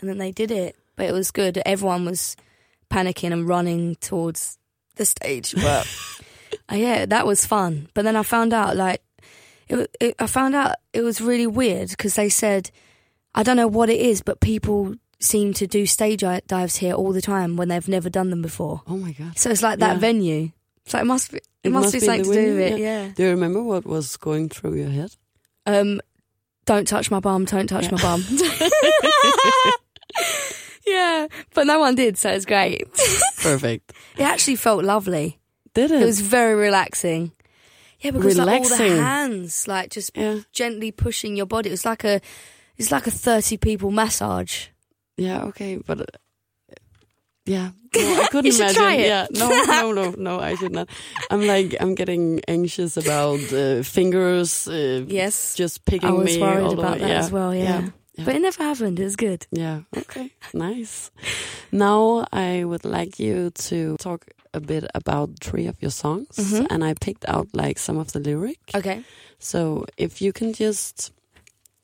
and 0.00 0.08
then 0.10 0.18
they 0.18 0.32
did 0.32 0.50
it. 0.50 0.76
But 0.96 1.06
it 1.06 1.12
was 1.12 1.30
good. 1.30 1.60
Everyone 1.64 2.04
was 2.04 2.36
panicking 2.90 3.32
and 3.32 3.48
running 3.48 3.96
towards 3.96 4.58
the 4.96 5.04
stage. 5.06 5.54
But 5.54 5.86
uh, 6.72 6.76
yeah, 6.76 7.06
that 7.06 7.26
was 7.26 7.46
fun. 7.46 7.88
But 7.94 8.04
then 8.04 8.16
I 8.16 8.22
found 8.22 8.52
out, 8.52 8.76
like, 8.76 9.02
it, 9.68 9.94
it, 10.00 10.14
I 10.18 10.26
found 10.26 10.54
out 10.54 10.76
it 10.92 11.02
was 11.02 11.20
really 11.20 11.46
weird 11.46 11.90
because 11.90 12.14
they 12.14 12.28
said, 12.28 12.70
I 13.34 13.42
don't 13.42 13.56
know 13.56 13.68
what 13.68 13.90
it 13.90 14.00
is, 14.00 14.22
but 14.22 14.40
people 14.40 14.94
seem 15.20 15.54
to 15.54 15.66
do 15.66 15.86
stage 15.86 16.22
dives 16.46 16.76
here 16.76 16.94
all 16.94 17.12
the 17.12 17.22
time 17.22 17.56
when 17.56 17.68
they've 17.68 17.88
never 17.88 18.10
done 18.10 18.30
them 18.30 18.42
before. 18.42 18.82
oh 18.86 18.96
my 18.96 19.12
god. 19.12 19.38
So 19.38 19.50
it's 19.50 19.62
like 19.62 19.78
that 19.78 19.94
Yeah. 19.94 19.98
venue. 20.00 20.50
So 20.86 20.98
it 20.98 21.06
must 21.06 21.30
be. 21.32 21.38
It, 21.38 21.44
It 21.68 21.72
must, 21.72 21.84
must 21.86 21.92
be 21.94 22.00
something 22.00 22.24
to 22.24 22.32
do 22.32 22.56
with 22.56 22.72
it. 22.74 22.78
Yeah. 22.78 23.08
Do 23.16 23.22
you 23.22 23.30
remember 23.30 23.62
what 23.62 23.86
was 23.86 24.18
going 24.18 24.50
through 24.50 24.74
your 24.74 24.90
head? 24.90 25.16
Um, 25.64 26.02
don't 26.66 26.86
touch 26.86 27.10
my 27.10 27.20
bum. 27.20 27.46
Don't 27.46 27.66
touch 27.68 27.84
Yeah. 27.84 27.92
my 27.92 28.02
bum. 28.02 28.22
yeah, 30.86 31.26
but 31.54 31.66
no 31.66 31.78
one 31.78 31.94
did, 31.94 32.18
so 32.18 32.30
it's 32.30 32.44
great. 32.44 32.84
Perfect. 33.42 33.92
It 34.16 34.22
actually 34.22 34.56
felt 34.56 34.84
lovely. 34.84 35.40
Did 35.74 35.90
it? 35.90 36.04
Was 36.04 36.20
very 36.20 36.54
relaxing. 36.54 37.32
Yeah, 38.00 38.10
because 38.10 38.38
like, 38.38 38.62
all 38.62 38.68
the 38.68 39.02
hands, 39.02 39.66
like 39.66 39.90
just 39.90 40.10
yeah. 40.14 40.40
gently 40.52 40.92
pushing 40.92 41.36
your 41.36 41.46
body. 41.46 41.70
It 41.70 41.72
was 41.72 41.84
like 41.84 42.04
a, 42.04 42.20
it's 42.76 42.92
like 42.92 43.06
a 43.06 43.10
thirty 43.10 43.56
people 43.56 43.90
massage. 43.90 44.66
Yeah, 45.16 45.44
okay, 45.44 45.78
but 45.78 46.00
uh, 46.00 46.04
yeah, 47.46 47.70
no, 47.96 48.22
I 48.22 48.28
couldn't 48.30 48.54
imagine. 48.54 49.00
Yeah, 49.00 49.26
no, 49.30 49.48
no, 49.48 49.92
no, 49.92 50.10
no, 50.18 50.40
I 50.40 50.54
should 50.54 50.72
not. 50.72 50.88
I'm 51.30 51.46
like, 51.46 51.76
I'm 51.80 51.94
getting 51.94 52.40
anxious 52.48 52.96
about 52.96 53.40
uh, 53.52 53.82
fingers. 53.82 54.66
Uh, 54.66 55.04
Yes, 55.06 55.54
just 55.54 55.84
picking 55.84 56.10
me. 56.10 56.16
I 56.16 56.18
was 56.18 56.36
me. 56.36 56.42
worried 56.42 56.78
about 56.78 56.98
that 56.98 57.08
yeah. 57.08 57.18
as 57.18 57.30
well. 57.30 57.54
Yeah. 57.54 57.90
yeah. 58.16 58.24
but 58.24 58.34
it 58.34 58.42
never 58.42 58.62
happened. 58.62 58.98
It 58.98 59.04
was 59.04 59.16
good. 59.16 59.46
Yeah. 59.50 59.80
Okay. 59.96 60.30
nice. 60.54 61.10
Now 61.70 62.26
I 62.32 62.64
would 62.64 62.84
like 62.84 63.18
you 63.18 63.50
to 63.50 63.96
talk 63.98 64.26
a 64.54 64.60
bit 64.60 64.84
about 64.94 65.30
three 65.40 65.66
of 65.68 65.76
your 65.82 65.90
songs, 65.90 66.36
Mhm. 66.36 66.66
and 66.70 66.84
I 66.84 66.94
picked 66.94 67.24
out 67.28 67.48
like 67.52 67.78
some 67.78 67.98
of 68.00 68.12
the 68.12 68.20
lyric. 68.20 68.58
Okay. 68.74 69.02
So 69.38 69.84
if 69.96 70.22
you 70.22 70.32
can 70.32 70.52
just 70.52 71.12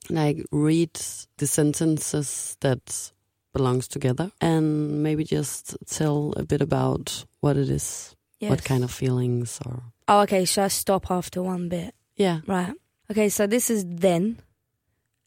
like 0.09 0.45
read 0.53 0.91
the 1.37 1.47
sentences 1.47 2.57
that 2.61 3.12
belongs 3.53 3.89
together 3.89 4.31
and 4.41 5.03
maybe 5.03 5.25
just 5.25 5.77
tell 5.87 6.33
a 6.37 6.43
bit 6.45 6.61
about 6.62 7.25
what 7.41 7.57
it 7.57 7.68
is, 7.68 8.14
Yes. 8.41 8.51
what 8.51 8.64
kind 8.64 8.85
of 8.85 8.91
feelings 8.91 9.59
or 9.66 9.83
Oh, 10.09 10.21
okay. 10.23 10.45
Should 10.45 10.64
I 10.64 10.68
stop 10.68 11.11
after 11.11 11.43
one 11.43 11.68
bit? 11.68 11.95
yeah. 12.16 12.41
Right. 12.47 12.75
Okay, 13.11 13.29
so 13.29 13.47
this 13.47 13.71
is 13.71 13.85
then, 13.87 14.39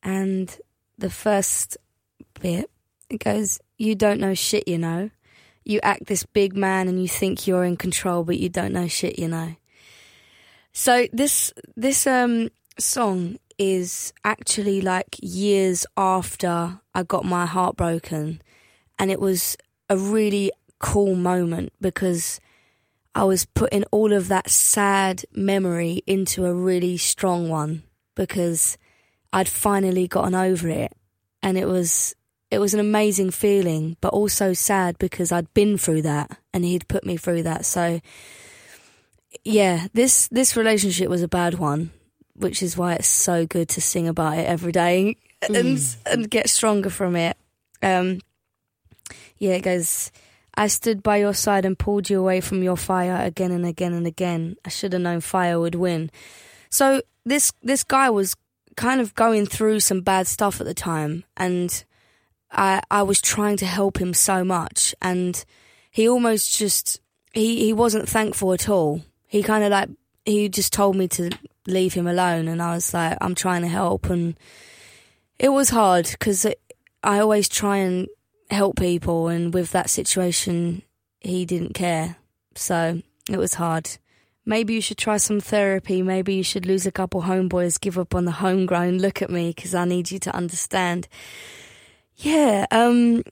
and 0.01 0.57
the 0.97 1.09
first 1.09 1.77
bit 2.41 2.69
it 3.09 3.19
goes, 3.23 3.59
"You 3.77 3.95
don't 3.95 4.19
know 4.19 4.33
shit, 4.33 4.67
you 4.67 4.77
know. 4.77 5.09
You 5.65 5.79
act 5.83 6.07
this 6.07 6.25
big 6.25 6.55
man 6.55 6.87
and 6.87 7.01
you 7.01 7.07
think 7.07 7.47
you're 7.47 7.63
in 7.63 7.77
control, 7.77 8.23
but 8.23 8.39
you 8.39 8.49
don't 8.49 8.73
know 8.73 8.87
shit, 8.87 9.19
you 9.19 9.27
know." 9.27 9.55
So 10.71 11.07
this 11.13 11.53
this 11.75 12.07
um 12.07 12.49
song 12.79 13.37
is 13.57 14.13
actually 14.23 14.81
like 14.81 15.15
years 15.21 15.85
after 15.95 16.79
I 16.95 17.03
got 17.03 17.25
my 17.25 17.45
heart 17.45 17.77
broken, 17.77 18.41
and 18.97 19.11
it 19.11 19.19
was 19.19 19.55
a 19.89 19.97
really 19.97 20.51
cool 20.79 21.15
moment 21.15 21.71
because 21.79 22.39
I 23.15 23.23
was 23.25 23.45
putting 23.45 23.83
all 23.91 24.11
of 24.11 24.27
that 24.29 24.49
sad 24.49 25.23
memory 25.31 26.01
into 26.07 26.45
a 26.45 26.53
really 26.53 26.97
strong 26.97 27.47
one 27.47 27.83
because 28.15 28.77
I'd 29.31 29.47
finally 29.47 30.07
gotten 30.07 30.35
over 30.35 30.67
it 30.69 30.91
and 31.43 31.57
it 31.57 31.67
was 31.67 32.15
it 32.53 32.59
was 32.59 32.73
an 32.73 32.79
amazing 32.79 33.31
feeling 33.31 33.97
but 34.01 34.13
also 34.13 34.53
sad 34.53 34.97
because 34.97 35.31
I'd 35.31 35.53
been 35.53 35.77
through 35.77 36.03
that 36.03 36.37
and 36.53 36.63
he'd 36.63 36.87
put 36.87 37.05
me 37.05 37.17
through 37.17 37.43
that 37.43 37.65
so 37.65 37.99
yeah 39.43 39.87
this 39.93 40.27
this 40.29 40.55
relationship 40.55 41.09
was 41.09 41.21
a 41.21 41.27
bad 41.27 41.55
one 41.55 41.91
which 42.35 42.63
is 42.63 42.77
why 42.77 42.93
it's 42.93 43.07
so 43.07 43.45
good 43.45 43.69
to 43.69 43.81
sing 43.81 44.07
about 44.07 44.37
it 44.37 44.47
every 44.47 44.71
day 44.71 45.17
and 45.41 45.97
and 46.05 46.29
get 46.29 46.49
stronger 46.49 46.89
from 46.89 47.15
it 47.15 47.37
um 47.81 48.19
yeah 49.37 49.53
it 49.53 49.61
goes 49.61 50.11
I 50.55 50.67
stood 50.67 51.01
by 51.01 51.17
your 51.17 51.33
side 51.33 51.65
and 51.65 51.77
pulled 51.77 52.09
you 52.09 52.19
away 52.19 52.39
from 52.39 52.61
your 52.61 52.77
fire 52.77 53.19
again 53.25 53.51
and 53.51 53.65
again 53.65 53.93
and 53.93 54.05
again. 54.05 54.55
I 54.63 54.69
should 54.69 54.93
have 54.93 55.01
known 55.01 55.21
fire 55.21 55.59
would 55.59 55.75
win. 55.75 56.11
So 56.69 57.01
this 57.25 57.51
this 57.63 57.83
guy 57.83 58.09
was 58.09 58.35
kind 58.75 59.01
of 59.01 59.15
going 59.15 59.45
through 59.45 59.79
some 59.79 60.01
bad 60.01 60.27
stuff 60.27 60.59
at 60.59 60.67
the 60.67 60.73
time 60.73 61.23
and 61.37 61.83
I 62.53 62.81
I 62.89 63.03
was 63.03 63.21
trying 63.21 63.57
to 63.57 63.65
help 63.65 63.99
him 63.99 64.13
so 64.13 64.43
much 64.43 64.95
and 65.01 65.43
he 65.91 66.07
almost 66.07 66.57
just 66.57 67.01
he 67.33 67.65
he 67.65 67.73
wasn't 67.73 68.07
thankful 68.07 68.53
at 68.53 68.69
all. 68.69 69.01
He 69.27 69.43
kind 69.43 69.63
of 69.63 69.71
like 69.71 69.89
he 70.25 70.47
just 70.49 70.71
told 70.71 70.95
me 70.95 71.07
to 71.09 71.31
leave 71.67 71.93
him 71.93 72.07
alone 72.07 72.47
and 72.47 72.61
I 72.61 72.75
was 72.75 72.93
like 72.93 73.17
I'm 73.19 73.35
trying 73.35 73.63
to 73.63 73.67
help 73.67 74.09
and 74.09 74.35
it 75.39 75.49
was 75.49 75.69
hard 75.69 76.17
cuz 76.19 76.45
I 77.03 77.19
always 77.19 77.49
try 77.49 77.77
and 77.77 78.07
help 78.49 78.77
people 78.77 79.27
and 79.27 79.53
with 79.53 79.71
that 79.71 79.89
situation 79.89 80.83
he 81.19 81.45
didn't 81.45 81.73
care. 81.73 82.17
So 82.55 83.01
it 83.29 83.37
was 83.37 83.55
hard. 83.55 83.89
Maybe 84.45 84.73
you 84.73 84.81
should 84.81 84.97
try 84.97 85.17
some 85.17 85.39
therapy. 85.39 86.01
Maybe 86.01 86.35
you 86.35 86.43
should 86.43 86.65
lose 86.65 86.85
a 86.85 86.91
couple 86.91 87.23
homeboys 87.23 87.79
give 87.79 87.97
up 87.97 88.13
on 88.13 88.25
the 88.25 88.31
homegrown. 88.43 88.97
Look 88.97 89.21
at 89.21 89.29
me 89.29 89.53
because 89.55 89.73
i 89.73 89.85
need 89.85 90.11
you 90.11 90.19
to 90.19 90.35
understand 90.35 91.07
yeah 92.17 92.65
um 92.71 93.23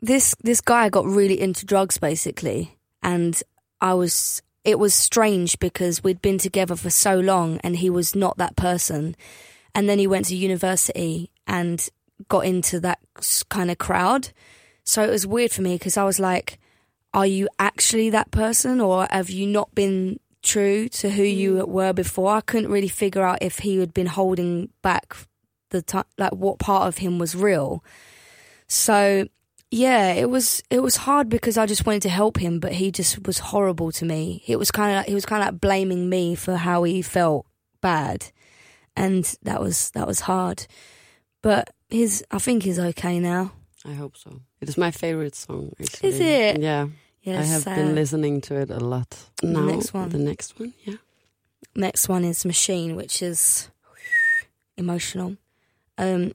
this 0.00 0.34
this 0.42 0.60
guy 0.60 0.88
got 0.88 1.06
really 1.06 1.40
into 1.40 1.66
drugs 1.66 1.98
basically 1.98 2.76
and 3.02 3.42
i 3.80 3.92
was 3.94 4.42
it 4.64 4.78
was 4.78 4.94
strange 4.94 5.58
because 5.58 6.04
we'd 6.04 6.20
been 6.20 6.38
together 6.38 6.76
for 6.76 6.90
so 6.90 7.18
long 7.18 7.58
and 7.58 7.76
he 7.76 7.88
was 7.90 8.14
not 8.14 8.36
that 8.38 8.56
person 8.56 9.16
and 9.74 9.88
then 9.88 9.98
he 9.98 10.06
went 10.06 10.26
to 10.26 10.36
university 10.36 11.30
and 11.46 11.88
got 12.28 12.44
into 12.44 12.78
that 12.80 12.98
kind 13.48 13.70
of 13.70 13.78
crowd 13.78 14.30
so 14.88 15.02
it 15.02 15.10
was 15.10 15.26
weird 15.26 15.52
for 15.52 15.60
me 15.60 15.74
because 15.74 15.98
I 15.98 16.04
was 16.04 16.18
like, 16.18 16.58
are 17.12 17.26
you 17.26 17.46
actually 17.58 18.08
that 18.08 18.30
person 18.30 18.80
or 18.80 19.06
have 19.10 19.28
you 19.28 19.46
not 19.46 19.74
been 19.74 20.18
true 20.42 20.88
to 20.88 21.10
who 21.10 21.24
you 21.24 21.62
were 21.66 21.92
before? 21.92 22.32
I 22.32 22.40
couldn't 22.40 22.70
really 22.70 22.88
figure 22.88 23.22
out 23.22 23.42
if 23.42 23.58
he 23.58 23.76
had 23.80 23.92
been 23.92 24.06
holding 24.06 24.70
back 24.80 25.14
the 25.68 25.82
time, 25.82 26.06
like 26.16 26.32
what 26.32 26.58
part 26.58 26.88
of 26.88 26.96
him 26.96 27.18
was 27.18 27.34
real. 27.34 27.84
So 28.68 29.28
yeah, 29.70 30.12
it 30.12 30.30
was 30.30 30.62
it 30.70 30.80
was 30.80 30.96
hard 30.96 31.28
because 31.28 31.58
I 31.58 31.66
just 31.66 31.86
wanted 31.86 32.02
to 32.02 32.08
help 32.08 32.38
him, 32.38 32.60
but 32.60 32.72
he 32.72 32.90
just 32.90 33.26
was 33.26 33.38
horrible 33.38 33.92
to 33.92 34.04
me. 34.04 34.42
It 34.46 34.58
was 34.58 34.70
kind 34.70 34.92
of 34.92 34.96
like, 34.98 35.06
he 35.06 35.14
was 35.14 35.26
kind 35.26 35.42
of 35.42 35.48
like 35.48 35.60
blaming 35.60 36.08
me 36.08 36.34
for 36.34 36.56
how 36.56 36.84
he 36.84 37.02
felt 37.02 37.46
bad, 37.80 38.30
and 38.96 39.24
that 39.42 39.60
was 39.60 39.90
that 39.90 40.06
was 40.06 40.20
hard. 40.20 40.66
But 41.42 41.70
his, 41.88 42.24
I 42.30 42.38
think 42.38 42.62
he's 42.62 42.78
okay 42.78 43.20
now. 43.20 43.52
I 43.84 43.92
hope 43.92 44.16
so. 44.16 44.40
It 44.60 44.68
is 44.68 44.76
my 44.76 44.90
favorite 44.90 45.34
song. 45.34 45.72
Actually. 45.80 46.08
Is 46.08 46.20
it? 46.20 46.60
Yeah. 46.60 46.88
Yeah, 47.22 47.40
I 47.40 47.44
have 47.44 47.62
sad. 47.62 47.76
been 47.76 47.94
listening 47.94 48.40
to 48.42 48.54
it 48.54 48.70
a 48.70 48.78
lot. 48.78 49.16
Now, 49.42 49.66
next 49.66 49.92
one. 49.92 50.08
The 50.08 50.18
next 50.18 50.58
one, 50.58 50.72
yeah. 50.84 50.94
Next 51.74 52.08
one 52.08 52.24
is 52.24 52.44
Machine, 52.46 52.96
which 52.96 53.22
is 53.22 53.70
emotional. 54.76 55.36
Um, 55.98 56.32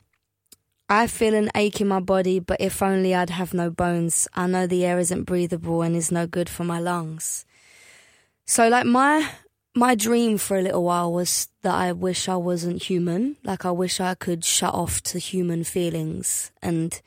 I 0.89 1.07
feel 1.07 1.34
an 1.34 1.49
ache 1.55 1.81
in 1.81 1.88
my 1.88 1.99
body, 1.99 2.39
but 2.39 2.59
if 2.59 2.81
only 2.81 3.15
I'd 3.15 3.29
have 3.29 3.53
no 3.53 3.69
bones. 3.69 4.27
I 4.34 4.47
know 4.47 4.67
the 4.67 4.86
air 4.86 4.99
isn't 4.99 5.23
breathable 5.23 5.81
and 5.81 5.95
is 5.95 6.11
no 6.11 6.27
good 6.27 6.49
for 6.49 6.63
my 6.63 6.79
lungs. 6.79 7.45
So, 8.45 8.67
like 8.67 8.86
my 8.86 9.29
my 9.75 9.95
dream 9.95 10.38
for 10.38 10.57
a 10.57 10.61
little 10.61 10.84
while 10.84 11.11
was 11.11 11.47
that 11.63 11.73
I 11.73 11.91
wish 11.93 12.29
I 12.29 12.36
wasn't 12.36 12.84
human. 12.84 13.38
Like 13.43 13.65
I 13.65 13.71
wish 13.71 13.99
I 13.99 14.13
could 14.13 14.45
shut 14.45 14.73
off 14.73 15.01
to 15.03 15.19
human 15.19 15.63
feelings 15.63 16.51
and 16.61 17.01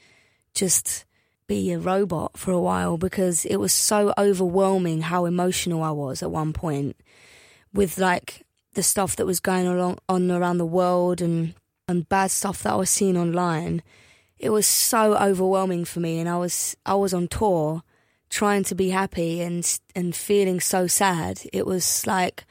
just 0.54 1.04
be 1.46 1.70
a 1.70 1.78
robot 1.78 2.36
for 2.36 2.50
a 2.50 2.60
while 2.60 2.96
because 2.96 3.44
it 3.44 3.56
was 3.56 3.72
so 3.72 4.12
overwhelming 4.18 5.02
how 5.02 5.26
emotional 5.26 5.82
I 5.82 5.92
was 5.92 6.22
at 6.22 6.30
one 6.30 6.52
point 6.52 6.96
with 7.72 7.98
like 7.98 8.42
the 8.74 8.82
stuff 8.82 9.14
that 9.16 9.26
was 9.26 9.38
going 9.38 9.68
on 10.08 10.30
around 10.30 10.58
the 10.58 10.66
world 10.66 11.20
and 11.20 11.54
and 11.88 12.08
bad 12.08 12.30
stuff 12.30 12.62
that 12.62 12.72
I 12.72 12.76
was 12.76 12.90
seeing 12.90 13.16
online. 13.16 13.82
It 14.38 14.50
was 14.50 14.66
so 14.66 15.16
overwhelming 15.16 15.84
for 15.84 16.00
me 16.00 16.18
and 16.18 16.28
I 16.28 16.36
was 16.36 16.76
I 16.84 16.94
was 16.94 17.14
on 17.14 17.28
tour 17.28 17.82
trying 18.28 18.64
to 18.64 18.74
be 18.74 18.90
happy 18.90 19.40
and 19.40 19.78
and 19.94 20.14
feeling 20.14 20.60
so 20.60 20.86
sad. 20.86 21.40
It 21.52 21.66
was 21.66 22.06
like 22.06 22.44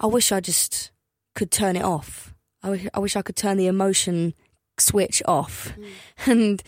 I 0.00 0.06
wish 0.06 0.32
I 0.32 0.40
just 0.40 0.90
could 1.34 1.50
turn 1.50 1.76
it 1.76 1.84
off. 1.84 2.34
I 2.62 2.98
wish, 2.98 3.14
I 3.14 3.22
could 3.22 3.36
turn 3.36 3.56
the 3.56 3.68
emotion 3.68 4.34
switch 4.78 5.22
off 5.26 5.72
mm. 5.78 5.86
and 6.30 6.62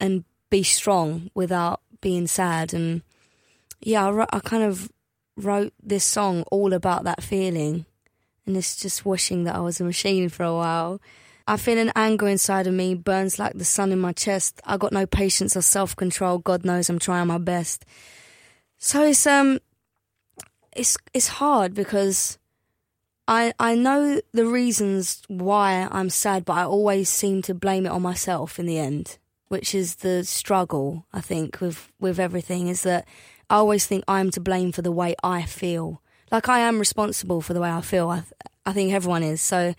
and 0.00 0.24
be 0.50 0.62
strong 0.62 1.30
without 1.34 1.80
being 2.00 2.26
sad. 2.26 2.74
And 2.74 3.02
yeah, 3.80 4.08
I, 4.08 4.36
I 4.36 4.40
kind 4.40 4.64
of 4.64 4.90
wrote 5.36 5.72
this 5.80 6.04
song 6.04 6.42
all 6.50 6.72
about 6.72 7.04
that 7.04 7.22
feeling, 7.22 7.86
and 8.46 8.56
it's 8.56 8.76
just 8.76 9.06
wishing 9.06 9.44
that 9.44 9.54
I 9.54 9.60
was 9.60 9.80
a 9.80 9.84
machine 9.84 10.28
for 10.28 10.42
a 10.42 10.54
while. 10.54 11.00
I 11.48 11.56
feel 11.56 11.78
an 11.78 11.92
anger 11.96 12.28
inside 12.28 12.66
of 12.66 12.74
me 12.74 12.94
burns 12.94 13.38
like 13.38 13.54
the 13.54 13.64
sun 13.64 13.90
in 13.90 13.98
my 13.98 14.12
chest. 14.12 14.60
I 14.66 14.76
got 14.76 14.92
no 14.92 15.06
patience 15.06 15.56
or 15.56 15.62
self 15.62 15.96
control. 15.96 16.36
God 16.36 16.62
knows 16.62 16.90
I'm 16.90 16.98
trying 16.98 17.26
my 17.26 17.38
best. 17.38 17.86
So 18.76 19.02
it's 19.04 19.26
um, 19.26 19.58
it's 20.76 20.98
it's 21.14 21.28
hard 21.28 21.72
because 21.72 22.38
I 23.26 23.54
I 23.58 23.74
know 23.74 24.20
the 24.32 24.44
reasons 24.44 25.22
why 25.28 25.88
I'm 25.90 26.10
sad, 26.10 26.44
but 26.44 26.52
I 26.52 26.64
always 26.64 27.08
seem 27.08 27.40
to 27.42 27.54
blame 27.54 27.86
it 27.86 27.92
on 27.92 28.02
myself 28.02 28.58
in 28.58 28.66
the 28.66 28.78
end, 28.78 29.16
which 29.48 29.74
is 29.74 29.96
the 29.96 30.24
struggle. 30.24 31.06
I 31.14 31.22
think 31.22 31.62
with 31.62 31.90
with 31.98 32.20
everything 32.20 32.68
is 32.68 32.82
that 32.82 33.08
I 33.48 33.56
always 33.56 33.86
think 33.86 34.04
I'm 34.06 34.30
to 34.32 34.40
blame 34.40 34.70
for 34.70 34.82
the 34.82 34.92
way 34.92 35.14
I 35.24 35.44
feel. 35.44 36.02
Like 36.30 36.50
I 36.50 36.58
am 36.58 36.78
responsible 36.78 37.40
for 37.40 37.54
the 37.54 37.60
way 37.60 37.70
I 37.70 37.80
feel. 37.80 38.10
I 38.10 38.24
I 38.66 38.74
think 38.74 38.92
everyone 38.92 39.22
is. 39.22 39.40
So 39.40 39.74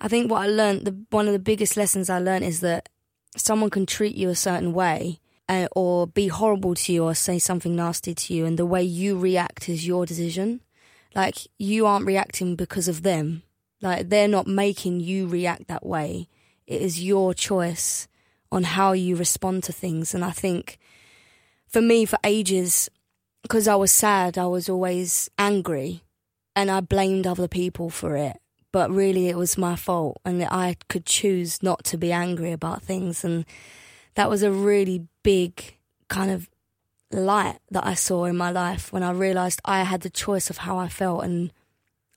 I 0.00 0.08
think 0.08 0.30
what 0.30 0.42
I 0.42 0.46
learned, 0.46 0.86
the 0.86 0.96
one 1.10 1.26
of 1.26 1.32
the 1.32 1.38
biggest 1.38 1.76
lessons 1.76 2.10
I 2.10 2.18
learned 2.18 2.44
is 2.44 2.60
that 2.60 2.88
someone 3.36 3.70
can 3.70 3.86
treat 3.86 4.16
you 4.16 4.28
a 4.28 4.34
certain 4.34 4.72
way. 4.72 5.20
Uh, 5.48 5.68
or 5.76 6.08
be 6.08 6.26
horrible 6.26 6.74
to 6.74 6.92
you 6.92 7.04
or 7.04 7.14
say 7.14 7.38
something 7.38 7.76
nasty 7.76 8.12
to 8.12 8.34
you 8.34 8.44
and 8.44 8.58
the 8.58 8.66
way 8.66 8.82
you 8.82 9.16
react 9.16 9.68
is 9.68 9.86
your 9.86 10.04
decision 10.04 10.60
like 11.16 11.48
you 11.58 11.86
aren't 11.86 12.06
reacting 12.06 12.54
because 12.54 12.88
of 12.88 13.02
them. 13.02 13.42
Like 13.80 14.10
they're 14.10 14.28
not 14.28 14.46
making 14.46 15.00
you 15.00 15.26
react 15.26 15.66
that 15.68 15.84
way. 15.84 16.28
It 16.66 16.82
is 16.82 17.02
your 17.02 17.32
choice 17.32 18.06
on 18.52 18.64
how 18.64 18.92
you 18.92 19.16
respond 19.16 19.64
to 19.64 19.72
things. 19.72 20.14
And 20.14 20.22
I 20.24 20.30
think 20.30 20.78
for 21.66 21.80
me, 21.80 22.04
for 22.04 22.18
ages, 22.22 22.90
because 23.42 23.66
I 23.66 23.76
was 23.76 23.90
sad, 23.90 24.36
I 24.36 24.46
was 24.46 24.68
always 24.68 25.30
angry 25.38 26.02
and 26.54 26.70
I 26.70 26.80
blamed 26.80 27.26
other 27.26 27.48
people 27.48 27.88
for 27.88 28.14
it. 28.16 28.36
But 28.72 28.90
really, 28.90 29.28
it 29.28 29.36
was 29.36 29.56
my 29.56 29.76
fault, 29.76 30.20
and 30.24 30.42
I 30.44 30.76
could 30.88 31.06
choose 31.06 31.62
not 31.62 31.84
to 31.84 31.96
be 31.96 32.12
angry 32.12 32.52
about 32.52 32.82
things. 32.82 33.24
And 33.24 33.46
that 34.14 34.28
was 34.28 34.42
a 34.42 34.50
really 34.50 35.06
big 35.22 35.76
kind 36.08 36.30
of 36.30 36.48
light 37.12 37.58
that 37.70 37.86
I 37.86 37.94
saw 37.94 38.24
in 38.24 38.36
my 38.36 38.50
life 38.50 38.92
when 38.92 39.02
I 39.02 39.10
realized 39.12 39.60
I 39.64 39.82
had 39.84 40.02
the 40.02 40.10
choice 40.10 40.50
of 40.50 40.58
how 40.58 40.78
I 40.78 40.88
felt 40.88 41.24
and 41.24 41.52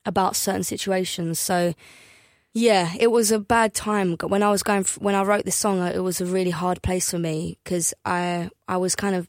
about 0.06 0.36
certain 0.36 0.64
situations. 0.64 1.40
So, 1.40 1.74
yeah, 2.54 2.94
it 3.00 3.12
was 3.12 3.32
a 3.32 3.40
bad 3.40 3.74
time 3.74 4.18
when 4.18 4.44
I 4.44 4.50
was 4.50 4.64
going 4.64 4.86
when 5.00 5.16
I 5.16 5.24
wrote 5.24 5.46
this 5.46 5.56
song. 5.56 5.80
Uh, 5.80 5.92
it 5.94 6.00
was 6.00 6.20
a 6.20 6.26
really 6.26 6.52
hard 6.52 6.82
place 6.82 7.12
for 7.12 7.20
me 7.20 7.58
because 7.64 7.94
I 8.06 8.50
I 8.68 8.78
was 8.78 8.96
kind 8.96 9.16
of 9.16 9.28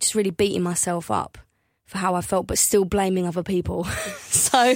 just 0.00 0.14
really 0.14 0.30
beating 0.30 0.62
myself 0.62 1.10
up 1.10 1.38
for 1.86 1.98
how 1.98 2.14
I 2.14 2.20
felt, 2.20 2.46
but 2.46 2.58
still 2.58 2.84
blaming 2.84 3.26
other 3.26 3.42
people. 3.42 3.84
so 4.18 4.74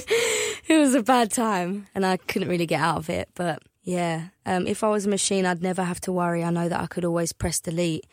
it 0.67 0.77
was 0.77 0.95
a 0.95 1.03
bad 1.03 1.31
time, 1.31 1.87
and 1.93 2.05
I 2.05 2.17
couldn't 2.17 2.49
really 2.49 2.65
get 2.65 2.81
out 2.81 2.97
of 2.97 3.09
it. 3.09 3.29
But 3.35 3.63
yeah, 3.83 4.29
um, 4.45 4.67
if 4.67 4.83
I 4.83 4.89
was 4.89 5.05
a 5.05 5.09
machine, 5.09 5.45
I'd 5.45 5.61
never 5.61 5.83
have 5.83 6.01
to 6.01 6.11
worry. 6.11 6.43
I 6.43 6.49
know 6.49 6.69
that 6.69 6.79
I 6.79 6.87
could 6.87 7.05
always 7.05 7.33
press 7.33 7.59
delete 7.59 8.05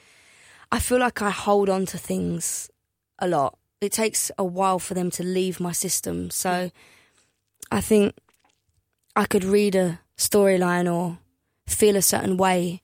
I 0.71 0.79
feel 0.81 0.99
like 0.99 1.23
I 1.23 1.31
hold 1.31 1.71
on 1.71 1.87
to 1.87 1.99
things 1.99 2.71
a 3.19 3.27
lot. 3.27 3.59
It 3.81 3.93
takes 3.93 4.31
a 4.39 4.45
while 4.45 4.79
for 4.79 4.95
them 4.95 5.11
to 5.13 5.23
leave 5.23 5.61
my 5.61 5.73
system. 5.73 6.31
So 6.31 6.71
I 7.71 7.81
think 7.81 8.15
I 9.17 9.25
could 9.25 9.45
read 9.45 9.75
a 9.75 10.01
storyline 10.17 10.93
or 10.93 11.19
feel 11.67 11.97
a 11.97 12.03
certain 12.03 12.37
way 12.37 12.83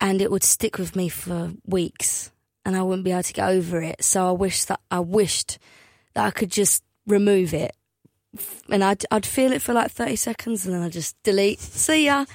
and 0.00 0.22
it 0.22 0.30
would 0.30 0.44
stick 0.44 0.78
with 0.78 0.96
me 0.96 1.08
for 1.08 1.52
weeks 1.66 2.30
and 2.64 2.76
I 2.76 2.82
wouldn't 2.82 3.04
be 3.04 3.12
able 3.12 3.24
to 3.24 3.32
get 3.32 3.48
over 3.48 3.82
it. 3.82 4.02
So 4.02 4.28
I 4.28 4.32
wish 4.32 4.64
that 4.64 4.80
I 4.90 5.00
wished 5.00 5.58
that 6.14 6.24
I 6.24 6.30
could 6.30 6.50
just 6.50 6.82
remove 7.06 7.52
it. 7.52 7.74
And 8.70 8.84
I'd, 8.84 9.04
I'd 9.10 9.26
feel 9.26 9.52
it 9.52 9.62
for 9.62 9.72
like 9.72 9.90
30 9.90 10.16
seconds 10.16 10.66
and 10.66 10.74
then 10.74 10.82
I'd 10.82 10.92
just 10.92 11.20
delete, 11.22 11.60
see 11.60 12.06
ya. 12.06 12.26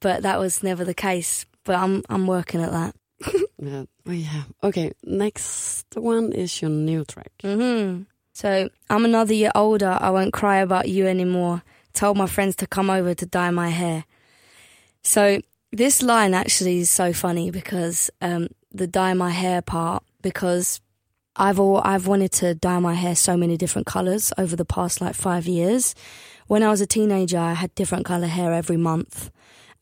but 0.00 0.22
that 0.22 0.38
was 0.38 0.62
never 0.62 0.84
the 0.84 0.94
case. 0.94 1.46
But 1.64 1.76
I'm, 1.76 2.02
I'm 2.08 2.26
working 2.26 2.62
at 2.62 2.72
that. 2.72 2.94
yeah. 3.58 3.84
Oh, 4.06 4.12
yeah. 4.12 4.42
Okay. 4.62 4.92
Next 5.04 5.86
one 5.94 6.32
is 6.32 6.60
your 6.60 6.70
new 6.70 7.04
track. 7.04 7.32
Mm-hmm. 7.42 8.02
So 8.32 8.70
I'm 8.88 9.04
another 9.04 9.34
year 9.34 9.52
older. 9.54 9.98
I 10.00 10.10
won't 10.10 10.32
cry 10.32 10.58
about 10.58 10.88
you 10.88 11.06
anymore. 11.06 11.62
Told 11.92 12.16
my 12.16 12.26
friends 12.26 12.56
to 12.56 12.66
come 12.66 12.88
over 12.88 13.14
to 13.14 13.26
dye 13.26 13.50
my 13.50 13.68
hair. 13.68 14.04
So 15.02 15.40
this 15.72 16.02
line 16.02 16.34
actually 16.34 16.78
is 16.78 16.90
so 16.90 17.12
funny 17.12 17.50
because 17.50 18.10
um, 18.20 18.48
the 18.72 18.86
dye 18.86 19.14
my 19.14 19.30
hair 19.30 19.62
part 19.62 20.02
because 20.22 20.80
I've 21.36 21.60
all, 21.60 21.80
I've 21.84 22.06
wanted 22.06 22.32
to 22.32 22.54
dye 22.54 22.78
my 22.80 22.94
hair 22.94 23.14
so 23.14 23.36
many 23.36 23.56
different 23.56 23.86
colors 23.86 24.32
over 24.36 24.56
the 24.56 24.64
past 24.64 25.00
like 25.00 25.14
five 25.14 25.46
years. 25.46 25.94
When 26.46 26.62
I 26.62 26.70
was 26.70 26.80
a 26.80 26.86
teenager, 26.86 27.38
I 27.38 27.54
had 27.54 27.74
different 27.74 28.04
color 28.04 28.26
hair 28.26 28.52
every 28.52 28.76
month, 28.76 29.30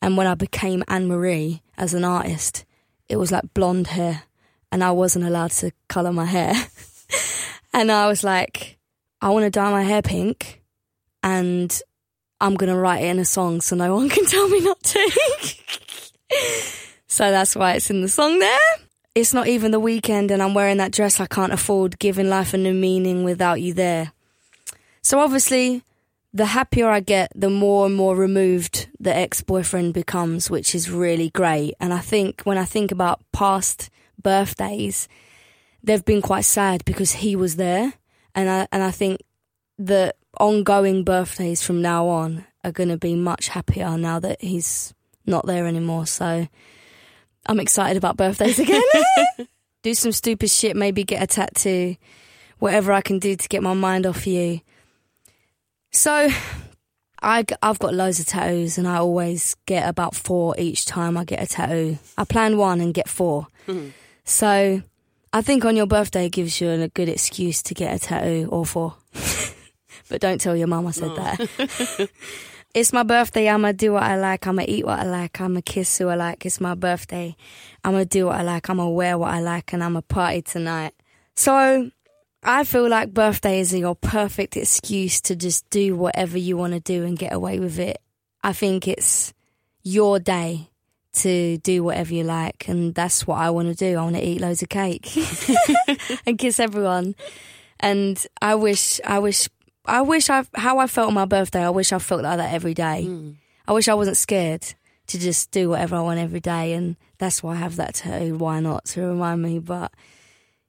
and 0.01 0.15
when 0.15 0.27
I 0.27 0.35
became 0.35 0.83
Anne 0.87 1.07
Marie 1.07 1.61
as 1.77 1.93
an 1.93 2.03
artist, 2.03 2.65
it 3.07 3.17
was 3.17 3.31
like 3.31 3.53
blonde 3.53 3.87
hair 3.87 4.23
and 4.71 4.83
I 4.83 4.91
wasn't 4.91 5.25
allowed 5.25 5.51
to 5.51 5.71
color 5.87 6.13
my 6.13 6.25
hair. 6.25 6.53
and 7.73 7.91
I 7.91 8.07
was 8.07 8.23
like, 8.23 8.77
I 9.21 9.29
want 9.29 9.45
to 9.45 9.49
dye 9.49 9.71
my 9.71 9.83
hair 9.83 10.01
pink 10.01 10.61
and 11.23 11.81
I'm 12.39 12.55
to 12.55 12.75
write 12.75 13.03
it 13.03 13.07
in 13.09 13.19
a 13.19 13.25
song 13.25 13.61
so 13.61 13.75
no 13.75 13.95
one 13.95 14.09
can 14.09 14.25
tell 14.25 14.47
me 14.47 14.61
not 14.61 14.81
to. 14.81 15.11
so 17.07 17.31
that's 17.31 17.55
why 17.55 17.73
it's 17.73 17.89
in 17.89 18.01
the 18.01 18.09
song 18.09 18.39
there. 18.39 18.59
It's 19.19 19.33
not 19.33 19.47
even 19.47 19.71
the 19.71 19.81
weekend 19.81 20.31
and 20.31 20.41
I'm 20.41 20.53
wearing 20.53 20.77
that 20.77 20.93
dress 20.93 21.19
I 21.19 21.25
can't 21.25 21.51
afford, 21.51 21.99
giving 21.99 22.29
life 22.29 22.53
a 22.53 22.57
new 22.57 22.73
meaning 22.73 23.25
without 23.25 23.59
you 23.59 23.73
there. 23.73 24.13
So 25.01 25.19
obviously, 25.19 25.83
the 26.33 26.45
happier 26.45 26.87
I 26.89 27.01
get, 27.01 27.29
the 27.35 27.49
more 27.49 27.85
and 27.85 27.93
more 27.93 28.15
removed 28.15 28.87
the 28.97 29.13
ex 29.13 29.41
boyfriend 29.41 29.93
becomes, 29.93 30.49
which 30.49 30.73
is 30.73 30.89
really 30.89 31.31
great. 31.31 31.73
And 31.81 31.93
I 31.93 31.99
think 31.99 32.43
when 32.43 32.57
I 32.57 32.63
think 32.63 32.93
about 32.93 33.19
past 33.33 33.89
birthdays, 34.23 35.09
they've 35.83 36.05
been 36.05 36.21
quite 36.21 36.45
sad 36.45 36.85
because 36.85 37.11
he 37.11 37.35
was 37.35 37.57
there. 37.57 37.91
And 38.33 38.49
I, 38.49 38.67
and 38.71 38.81
I 38.81 38.91
think 38.91 39.21
the 39.77 40.15
ongoing 40.39 41.03
birthdays 41.03 41.61
from 41.61 41.81
now 41.81 42.07
on 42.07 42.45
are 42.63 42.71
going 42.71 42.89
to 42.89 42.97
be 42.97 43.15
much 43.15 43.49
happier 43.49 43.97
now 43.97 44.19
that 44.21 44.41
he's 44.41 44.93
not 45.25 45.45
there 45.45 45.67
anymore. 45.67 46.05
So 46.07 46.47
I'm 47.45 47.59
excited 47.59 47.97
about 47.97 48.17
birthdays 48.17 48.59
again. 48.59 48.81
do 49.83 49.93
some 49.93 50.11
stupid 50.11 50.49
shit, 50.49 50.75
maybe 50.75 51.03
get 51.03 51.23
a 51.23 51.27
tattoo, 51.27 51.95
whatever 52.59 52.91
I 52.91 53.01
can 53.01 53.19
do 53.19 53.35
to 53.35 53.47
get 53.47 53.63
my 53.63 53.73
mind 53.73 54.05
off 54.05 54.27
you. 54.27 54.61
So 55.91 56.29
I, 57.21 57.45
I've 57.61 57.79
got 57.79 57.93
loads 57.93 58.19
of 58.19 58.27
tattoos 58.27 58.77
and 58.77 58.87
I 58.87 58.97
always 58.97 59.55
get 59.65 59.87
about 59.87 60.15
four 60.15 60.55
each 60.57 60.85
time 60.85 61.17
I 61.17 61.23
get 61.23 61.41
a 61.41 61.47
tattoo. 61.47 61.97
I 62.17 62.23
plan 62.23 62.57
one 62.57 62.81
and 62.81 62.93
get 62.93 63.09
4 63.09 63.47
Mm-hmm. 63.67 63.89
So 64.23 64.81
I 65.31 65.41
think 65.43 65.63
on 65.63 65.75
your 65.75 65.85
birthday 65.85 66.25
it 66.25 66.31
gives 66.31 66.59
you 66.59 66.69
a 66.69 66.87
good 66.87 67.07
excuse 67.07 67.61
to 67.63 67.75
get 67.75 67.95
a 67.95 67.99
tattoo 67.99 68.47
or 68.51 68.65
four. 68.65 68.95
but 70.09 70.21
don't 70.21 70.41
tell 70.41 70.55
your 70.55 70.65
mum 70.65 70.87
I 70.87 70.91
said 70.91 71.15
that. 71.15 72.09
It's 72.73 72.93
my 72.93 73.03
birthday. 73.03 73.49
I'm 73.49 73.61
going 73.61 73.73
to 73.73 73.77
do 73.77 73.93
what 73.93 74.03
I 74.03 74.17
like. 74.17 74.45
I'm 74.45 74.55
going 74.55 74.67
to 74.67 74.71
eat 74.71 74.85
what 74.85 74.99
I 74.99 75.03
like. 75.03 75.39
I'm 75.41 75.53
going 75.53 75.61
to 75.61 75.71
kiss 75.71 75.97
who 75.97 76.07
I 76.07 76.15
like. 76.15 76.45
It's 76.45 76.61
my 76.61 76.75
birthday. 76.75 77.35
I'm 77.83 77.93
going 77.93 78.05
to 78.05 78.09
do 78.09 78.27
what 78.27 78.39
I 78.39 78.43
like. 78.43 78.69
I'm 78.69 78.77
going 78.77 78.89
to 78.89 78.93
wear 78.93 79.17
what 79.17 79.33
I 79.33 79.39
like 79.39 79.73
and 79.73 79.83
I'm 79.83 79.93
going 79.93 80.03
to 80.03 80.07
party 80.07 80.41
tonight. 80.41 80.93
So 81.35 81.89
I 82.43 82.63
feel 82.63 82.87
like 82.87 83.13
birthdays 83.13 83.73
are 83.73 83.77
your 83.77 83.95
perfect 83.95 84.55
excuse 84.55 85.19
to 85.21 85.35
just 85.35 85.69
do 85.69 85.95
whatever 85.95 86.37
you 86.37 86.57
want 86.57 86.73
to 86.73 86.79
do 86.79 87.03
and 87.03 87.17
get 87.17 87.33
away 87.33 87.59
with 87.59 87.79
it. 87.79 88.01
I 88.43 88.53
think 88.53 88.87
it's 88.87 89.33
your 89.83 90.19
day 90.19 90.69
to 91.11 91.57
do 91.57 91.83
whatever 91.83 92.13
you 92.13 92.23
like, 92.23 92.67
and 92.67 92.93
that's 92.93 93.25
what 93.25 93.39
I 93.39 93.49
want 93.49 93.67
to 93.69 93.75
do. 93.75 93.97
I 93.97 94.03
want 94.03 94.15
to 94.15 94.25
eat 94.25 94.41
loads 94.41 94.61
of 94.61 94.69
cake 94.69 95.11
and 96.25 96.37
kiss 96.37 96.59
everyone. 96.59 97.15
And 97.79 98.25
I 98.41 98.55
wish, 98.55 99.01
I 99.05 99.19
wish, 99.19 99.49
I 99.89 100.01
wish 100.01 100.29
I 100.29 100.45
how 100.55 100.79
I 100.79 100.87
felt 100.87 101.07
on 101.09 101.13
my 101.13 101.25
birthday. 101.25 101.63
I 101.63 101.69
wish 101.69 101.91
I 101.91 101.99
felt 101.99 102.23
like 102.23 102.37
that 102.37 102.53
every 102.53 102.73
day. 102.73 103.05
Mm. 103.07 103.35
I 103.67 103.73
wish 103.73 103.87
I 103.87 103.93
wasn't 103.93 104.17
scared 104.17 104.63
to 105.07 105.19
just 105.19 105.51
do 105.51 105.69
whatever 105.69 105.95
I 105.97 106.01
want 106.01 106.19
every 106.19 106.39
day, 106.39 106.73
and 106.73 106.95
that's 107.17 107.41
why 107.43 107.53
I 107.53 107.57
have 107.57 107.75
that 107.77 107.95
tattoo. 107.95 108.35
Why 108.37 108.59
not 108.59 108.85
to 108.85 109.01
remind 109.01 109.41
me? 109.41 109.59
But 109.59 109.91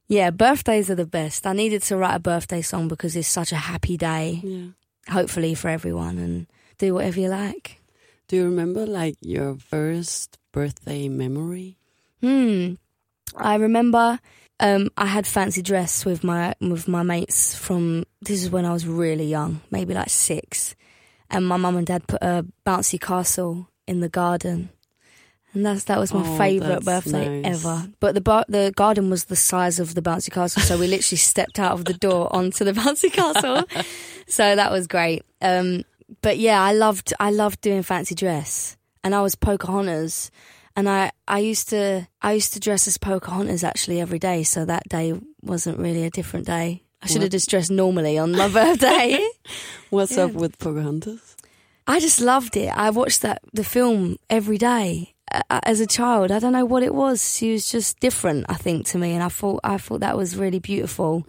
yeah, 0.07 0.29
birthdays 0.31 0.89
are 0.89 0.95
the 0.95 1.05
best. 1.05 1.45
I 1.47 1.53
needed 1.53 1.83
to 1.83 1.97
write 1.97 2.15
a 2.15 2.19
birthday 2.19 2.61
song 2.61 2.87
because 2.87 3.15
it's 3.15 3.27
such 3.27 3.51
a 3.51 3.55
happy 3.71 3.97
day, 3.97 4.41
Yeah. 4.43 4.67
hopefully 5.13 5.55
for 5.55 5.69
everyone, 5.69 6.17
and 6.17 6.47
do 6.77 6.93
whatever 6.93 7.19
you 7.19 7.29
like. 7.29 7.77
Do 8.27 8.35
you 8.37 8.45
remember 8.45 8.85
like 8.85 9.15
your 9.21 9.55
first 9.57 10.37
birthday 10.51 11.07
memory? 11.09 11.77
Hmm. 12.21 12.73
I 13.37 13.55
remember 13.55 14.19
um, 14.61 14.89
I 14.95 15.07
had 15.07 15.27
fancy 15.27 15.61
dress 15.61 16.05
with 16.05 16.23
my 16.23 16.53
with 16.61 16.87
my 16.87 17.03
mates 17.03 17.53
from 17.55 18.05
this 18.21 18.41
is 18.43 18.49
when 18.49 18.63
I 18.65 18.71
was 18.73 18.87
really 18.87 19.25
young, 19.25 19.59
maybe 19.71 19.93
like 19.93 20.09
six, 20.09 20.75
and 21.29 21.45
my 21.45 21.57
mum 21.57 21.75
and 21.75 21.85
dad 21.87 22.07
put 22.07 22.21
a 22.21 22.45
bouncy 22.65 22.99
castle 23.01 23.67
in 23.87 23.99
the 23.99 24.07
garden, 24.09 24.69
and 25.53 25.65
that's 25.65 25.85
that 25.85 25.99
was 25.99 26.13
my 26.13 26.21
Oh, 26.21 26.37
favourite 26.37 26.85
birthday 26.85 27.41
nice. 27.41 27.65
ever. 27.65 27.89
But 27.99 28.13
the 28.15 28.21
bar- 28.21 28.45
the 28.47 28.71
garden 28.75 29.09
was 29.09 29.25
the 29.25 29.35
size 29.35 29.79
of 29.79 29.95
the 29.95 30.01
bouncy 30.01 30.31
castle, 30.31 30.61
so 30.61 30.77
we 30.77 30.87
literally 30.87 31.17
stepped 31.17 31.59
out 31.59 31.73
of 31.73 31.85
the 31.85 31.93
door 31.93 32.33
onto 32.35 32.63
the 32.63 32.73
bouncy 32.73 33.11
castle. 33.11 33.63
so 34.27 34.55
that 34.55 34.71
was 34.71 34.87
great. 34.87 35.23
Um, 35.41 35.83
but 36.21 36.37
yeah, 36.37 36.61
I 36.61 36.73
loved 36.73 37.13
I 37.19 37.31
loved 37.31 37.61
doing 37.61 37.83
fancy 37.83 38.15
dress, 38.15 38.77
and 39.03 39.15
I 39.15 39.21
was 39.21 39.35
Pocahontas, 39.35 40.29
and 40.75 40.87
I 40.89 41.11
I 41.27 41.39
used 41.39 41.69
to 41.69 42.07
I 42.21 42.33
used 42.33 42.53
to 42.53 42.59
dress 42.59 42.87
as 42.87 42.97
Pocahontas 42.97 43.63
actually 43.63 43.99
every 43.99 44.19
day. 44.19 44.43
So 44.43 44.65
that 44.65 44.87
day 44.89 45.13
wasn't 45.41 45.79
really 45.79 46.03
a 46.05 46.09
different 46.09 46.45
day. 46.45 46.83
I 47.03 47.07
should 47.07 47.21
have 47.23 47.31
just 47.31 47.49
dressed 47.49 47.71
normally 47.71 48.17
on 48.17 48.31
my 48.31 48.47
birthday. 48.59 49.27
What's 49.89 50.15
Yeah. 50.17 50.25
up 50.25 50.33
with 50.33 50.57
Pocahontas? 50.59 51.35
I 51.87 51.99
just 51.99 52.21
loved 52.21 52.55
it. 52.55 52.69
I 52.75 52.89
watched 52.91 53.21
that 53.23 53.41
the 53.53 53.63
film 53.63 54.17
every 54.29 54.57
day 54.59 55.15
uh, 55.33 55.59
as 55.63 55.79
a 55.79 55.87
child. 55.87 56.31
I 56.31 56.37
don't 56.39 56.53
know 56.53 56.63
what 56.65 56.83
it 56.83 56.93
was. 56.93 57.35
She 57.35 57.51
was 57.53 57.71
just 57.71 57.99
different, 57.99 58.45
I 58.49 58.53
think, 58.53 58.85
to 58.87 58.97
me, 58.99 59.13
and 59.13 59.23
I 59.23 59.29
thought 59.29 59.59
I 59.63 59.77
thought 59.77 59.99
that 60.01 60.15
was 60.15 60.35
really 60.37 60.59
beautiful. 60.59 61.25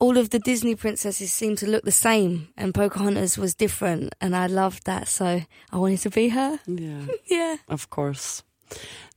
All 0.00 0.16
of 0.18 0.28
the 0.30 0.38
Disney 0.38 0.76
princesses 0.76 1.32
seemed 1.32 1.58
to 1.58 1.66
look 1.66 1.84
the 1.84 1.90
same, 1.90 2.48
and 2.56 2.72
Pocahontas 2.74 3.36
was 3.38 3.54
different, 3.54 4.14
and 4.20 4.36
I 4.36 4.46
loved 4.46 4.84
that. 4.84 5.08
So 5.08 5.40
I 5.72 5.76
wanted 5.78 6.00
to 6.02 6.10
be 6.10 6.28
her. 6.28 6.60
Yeah, 6.66 7.06
Yeah, 7.30 7.56
of 7.68 7.88
course. 7.90 8.42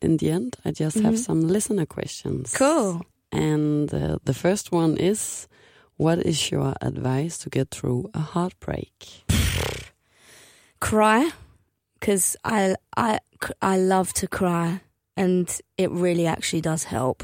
In 0.02 0.18
the 0.18 0.32
end, 0.32 0.56
I 0.66 0.72
just 0.72 0.99
have 0.99 1.16
Mhm. 1.16 1.24
some 1.26 1.47
listener 1.47 1.86
questions. 1.86 2.54
cool. 2.58 3.02
And 3.32 3.93
uh, 3.93 4.18
the 4.26 4.34
first 4.34 4.72
one 4.72 4.97
is 4.97 5.47
What 5.97 6.20
is 6.26 6.49
your 6.52 6.74
advice 6.82 7.38
to 7.43 7.49
get 7.49 7.70
through 7.70 8.10
a 8.14 8.20
heartbreak? 8.20 9.24
Cry, 10.80 11.30
because 11.99 12.36
I 12.43 12.76
I 12.97 13.20
I 13.62 13.78
love 13.78 14.12
to 14.14 14.28
cry, 14.28 14.82
and 15.16 15.47
it 15.78 15.91
really 15.91 16.26
actually 16.26 16.62
does 16.62 16.86
help, 16.86 17.24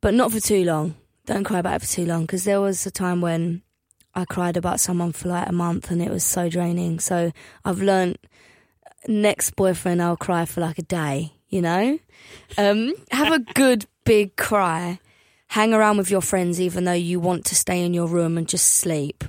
but 0.00 0.14
not 0.14 0.32
for 0.32 0.40
too 0.40 0.64
long. 0.64 0.94
Don't 1.26 1.44
cry 1.44 1.60
about 1.60 1.76
it 1.76 1.82
for 1.86 1.94
too 1.94 2.06
long, 2.06 2.22
because 2.22 2.42
there 2.44 2.60
was 2.60 2.86
a 2.86 2.90
time 2.90 3.20
when 3.20 3.62
I 4.16 4.24
cried 4.24 4.56
about 4.56 4.80
someone 4.80 5.12
for 5.12 5.28
like 5.28 5.48
a 5.48 5.52
month, 5.52 5.90
and 5.92 6.02
it 6.02 6.10
was 6.10 6.24
so 6.24 6.48
draining. 6.48 6.98
So 7.00 7.30
I've 7.64 7.80
learned 7.80 8.16
next 9.08 9.56
boyfriend 9.56 10.02
I'll 10.02 10.16
cry 10.16 10.44
for 10.44 10.60
like 10.60 10.78
a 10.78 10.82
day. 10.82 11.32
You 11.48 11.62
know, 11.62 11.98
um, 12.58 12.92
have 13.12 13.32
a 13.32 13.38
good 13.38 13.86
big 14.04 14.36
cry. 14.36 14.98
Hang 15.48 15.72
around 15.72 15.96
with 15.96 16.10
your 16.10 16.20
friends, 16.20 16.60
even 16.60 16.84
though 16.84 16.92
you 16.92 17.20
want 17.20 17.44
to 17.46 17.54
stay 17.54 17.84
in 17.84 17.94
your 17.94 18.08
room 18.08 18.36
and 18.36 18.48
just 18.48 18.66
sleep. 18.66 19.22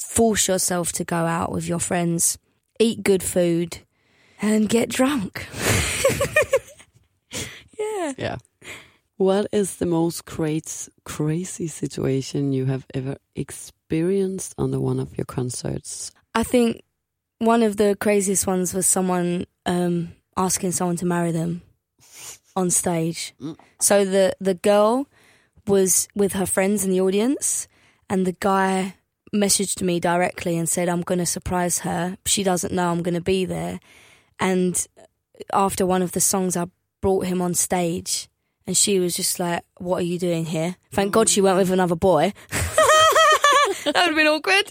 Force 0.00 0.48
yourself 0.48 0.92
to 0.92 1.04
go 1.04 1.16
out 1.16 1.52
with 1.52 1.68
your 1.68 1.78
friends 1.78 2.38
eat 2.78 3.02
good 3.02 3.22
food, 3.22 3.78
and 4.40 4.68
get 4.68 4.88
drunk. 4.88 5.46
yeah. 7.78 8.12
Yeah. 8.16 8.36
What 9.16 9.48
is 9.52 9.76
the 9.76 9.86
most 9.86 10.26
crazy, 10.26 10.92
crazy 11.04 11.66
situation 11.66 12.52
you 12.52 12.66
have 12.66 12.86
ever 12.94 13.16
experienced 13.34 14.54
on 14.58 14.70
the 14.70 14.80
one 14.80 15.00
of 15.00 15.16
your 15.18 15.24
concerts? 15.24 16.12
I 16.34 16.44
think 16.44 16.82
one 17.38 17.62
of 17.62 17.76
the 17.76 17.96
craziest 17.96 18.46
ones 18.46 18.74
was 18.74 18.86
someone 18.86 19.46
um, 19.66 20.12
asking 20.36 20.72
someone 20.72 20.96
to 20.96 21.06
marry 21.06 21.32
them 21.32 21.62
on 22.56 22.70
stage. 22.70 23.34
Mm. 23.40 23.56
So 23.80 24.04
the 24.04 24.34
the 24.40 24.54
girl 24.54 25.06
was 25.66 26.08
with 26.14 26.32
her 26.32 26.46
friends 26.46 26.84
in 26.84 26.90
the 26.90 27.00
audience, 27.00 27.68
and 28.10 28.26
the 28.26 28.36
guy 28.40 28.94
messaged 29.34 29.82
me 29.82 30.00
directly 30.00 30.56
and 30.58 30.68
said, 30.68 30.88
"I'm 30.88 31.02
going 31.02 31.18
to 31.18 31.26
surprise 31.26 31.80
her. 31.80 32.18
She 32.26 32.42
doesn't 32.42 32.72
know 32.72 32.90
I'm 32.90 33.02
going 33.02 33.14
to 33.14 33.20
be 33.20 33.44
there." 33.44 33.80
And 34.40 34.86
after 35.52 35.86
one 35.86 36.02
of 36.02 36.12
the 36.12 36.20
songs, 36.20 36.56
I 36.56 36.66
brought 37.00 37.26
him 37.26 37.40
on 37.40 37.54
stage, 37.54 38.28
and 38.66 38.76
she 38.76 38.98
was 38.98 39.14
just 39.14 39.38
like, 39.38 39.62
"What 39.76 39.98
are 39.98 40.06
you 40.06 40.18
doing 40.18 40.46
here?" 40.46 40.76
Thank 40.92 41.12
God 41.12 41.28
she 41.28 41.40
went 41.40 41.58
with 41.58 41.70
another 41.70 41.96
boy. 41.96 42.32
that 43.94 44.06
would 44.06 44.14
have 44.14 44.16
been 44.16 44.26
awkward. 44.26 44.70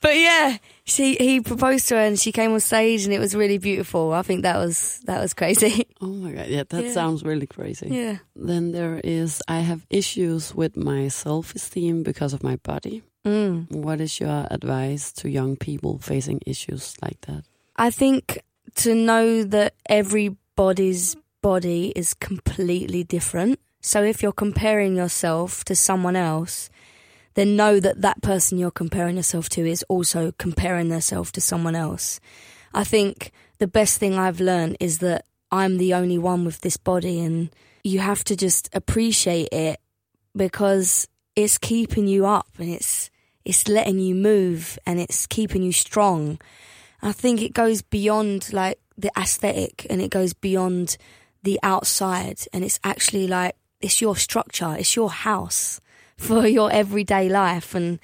But 0.00 0.16
yeah, 0.16 0.58
she 0.84 1.14
he 1.16 1.40
proposed 1.40 1.88
to 1.88 1.94
her 1.96 2.00
and 2.00 2.18
she 2.18 2.30
came 2.32 2.52
on 2.52 2.60
stage 2.60 3.04
and 3.04 3.12
it 3.12 3.18
was 3.18 3.34
really 3.34 3.58
beautiful. 3.58 4.12
I 4.12 4.22
think 4.22 4.42
that 4.42 4.56
was 4.56 5.00
that 5.06 5.20
was 5.20 5.34
crazy. 5.34 5.86
Oh 6.00 6.06
my 6.06 6.30
god, 6.32 6.46
yeah, 6.46 6.62
that 6.68 6.84
Yeah. 6.84 6.92
sounds 6.92 7.24
really 7.24 7.46
crazy. 7.46 7.88
yeah. 7.90 8.18
Then 8.36 8.70
there 8.72 9.00
is 9.02 9.42
I 9.48 9.60
have 9.60 9.84
issues 9.90 10.54
with 10.54 10.76
my 10.76 11.08
self 11.08 11.54
esteem 11.54 12.02
because 12.04 12.32
of 12.32 12.42
my 12.42 12.56
body. 12.62 13.02
Mm. 13.26 13.70
What 13.72 14.00
is 14.00 14.20
your 14.20 14.46
advice 14.50 15.12
to 15.20 15.28
young 15.28 15.56
people 15.56 15.98
facing 15.98 16.40
issues 16.46 16.94
like 17.02 17.20
that? 17.22 17.42
I 17.76 17.90
think 17.90 18.38
to 18.76 18.94
know 18.94 19.42
that 19.42 19.74
everybody's 19.88 21.16
body 21.42 21.92
is 21.96 22.14
completely 22.14 23.04
different. 23.04 23.58
So 23.80 24.02
if 24.02 24.22
you're 24.22 24.32
comparing 24.32 24.96
yourself 24.96 25.64
to 25.64 25.74
someone 25.74 26.16
else, 26.16 26.70
then 27.38 27.54
know 27.54 27.78
that 27.78 28.02
that 28.02 28.20
person 28.20 28.58
you're 28.58 28.68
comparing 28.68 29.14
yourself 29.14 29.48
to 29.48 29.64
is 29.64 29.84
also 29.88 30.32
comparing 30.38 30.88
themselves 30.88 31.30
to 31.30 31.40
someone 31.40 31.76
else. 31.76 32.18
I 32.74 32.82
think 32.82 33.30
the 33.58 33.68
best 33.68 34.00
thing 34.00 34.18
I've 34.18 34.40
learned 34.40 34.78
is 34.80 34.98
that 34.98 35.24
I'm 35.52 35.78
the 35.78 35.94
only 35.94 36.18
one 36.18 36.44
with 36.44 36.62
this 36.62 36.76
body 36.76 37.20
and 37.20 37.50
you 37.84 38.00
have 38.00 38.24
to 38.24 38.34
just 38.34 38.68
appreciate 38.74 39.50
it 39.52 39.78
because 40.34 41.06
it's 41.36 41.58
keeping 41.58 42.08
you 42.08 42.26
up 42.26 42.48
and 42.58 42.68
it's 42.70 43.08
it's 43.44 43.68
letting 43.68 44.00
you 44.00 44.16
move 44.16 44.76
and 44.84 44.98
it's 44.98 45.28
keeping 45.28 45.62
you 45.62 45.70
strong. 45.70 46.40
I 47.02 47.12
think 47.12 47.40
it 47.40 47.54
goes 47.54 47.82
beyond 47.82 48.52
like 48.52 48.80
the 48.96 49.12
aesthetic 49.16 49.86
and 49.88 50.02
it 50.02 50.10
goes 50.10 50.32
beyond 50.32 50.96
the 51.44 51.60
outside 51.62 52.40
and 52.52 52.64
it's 52.64 52.80
actually 52.82 53.28
like 53.28 53.54
it's 53.80 54.00
your 54.00 54.16
structure, 54.16 54.74
it's 54.76 54.96
your 54.96 55.10
house 55.10 55.80
for 56.18 56.46
your 56.46 56.70
everyday 56.70 57.28
life 57.28 57.74
and 57.74 57.98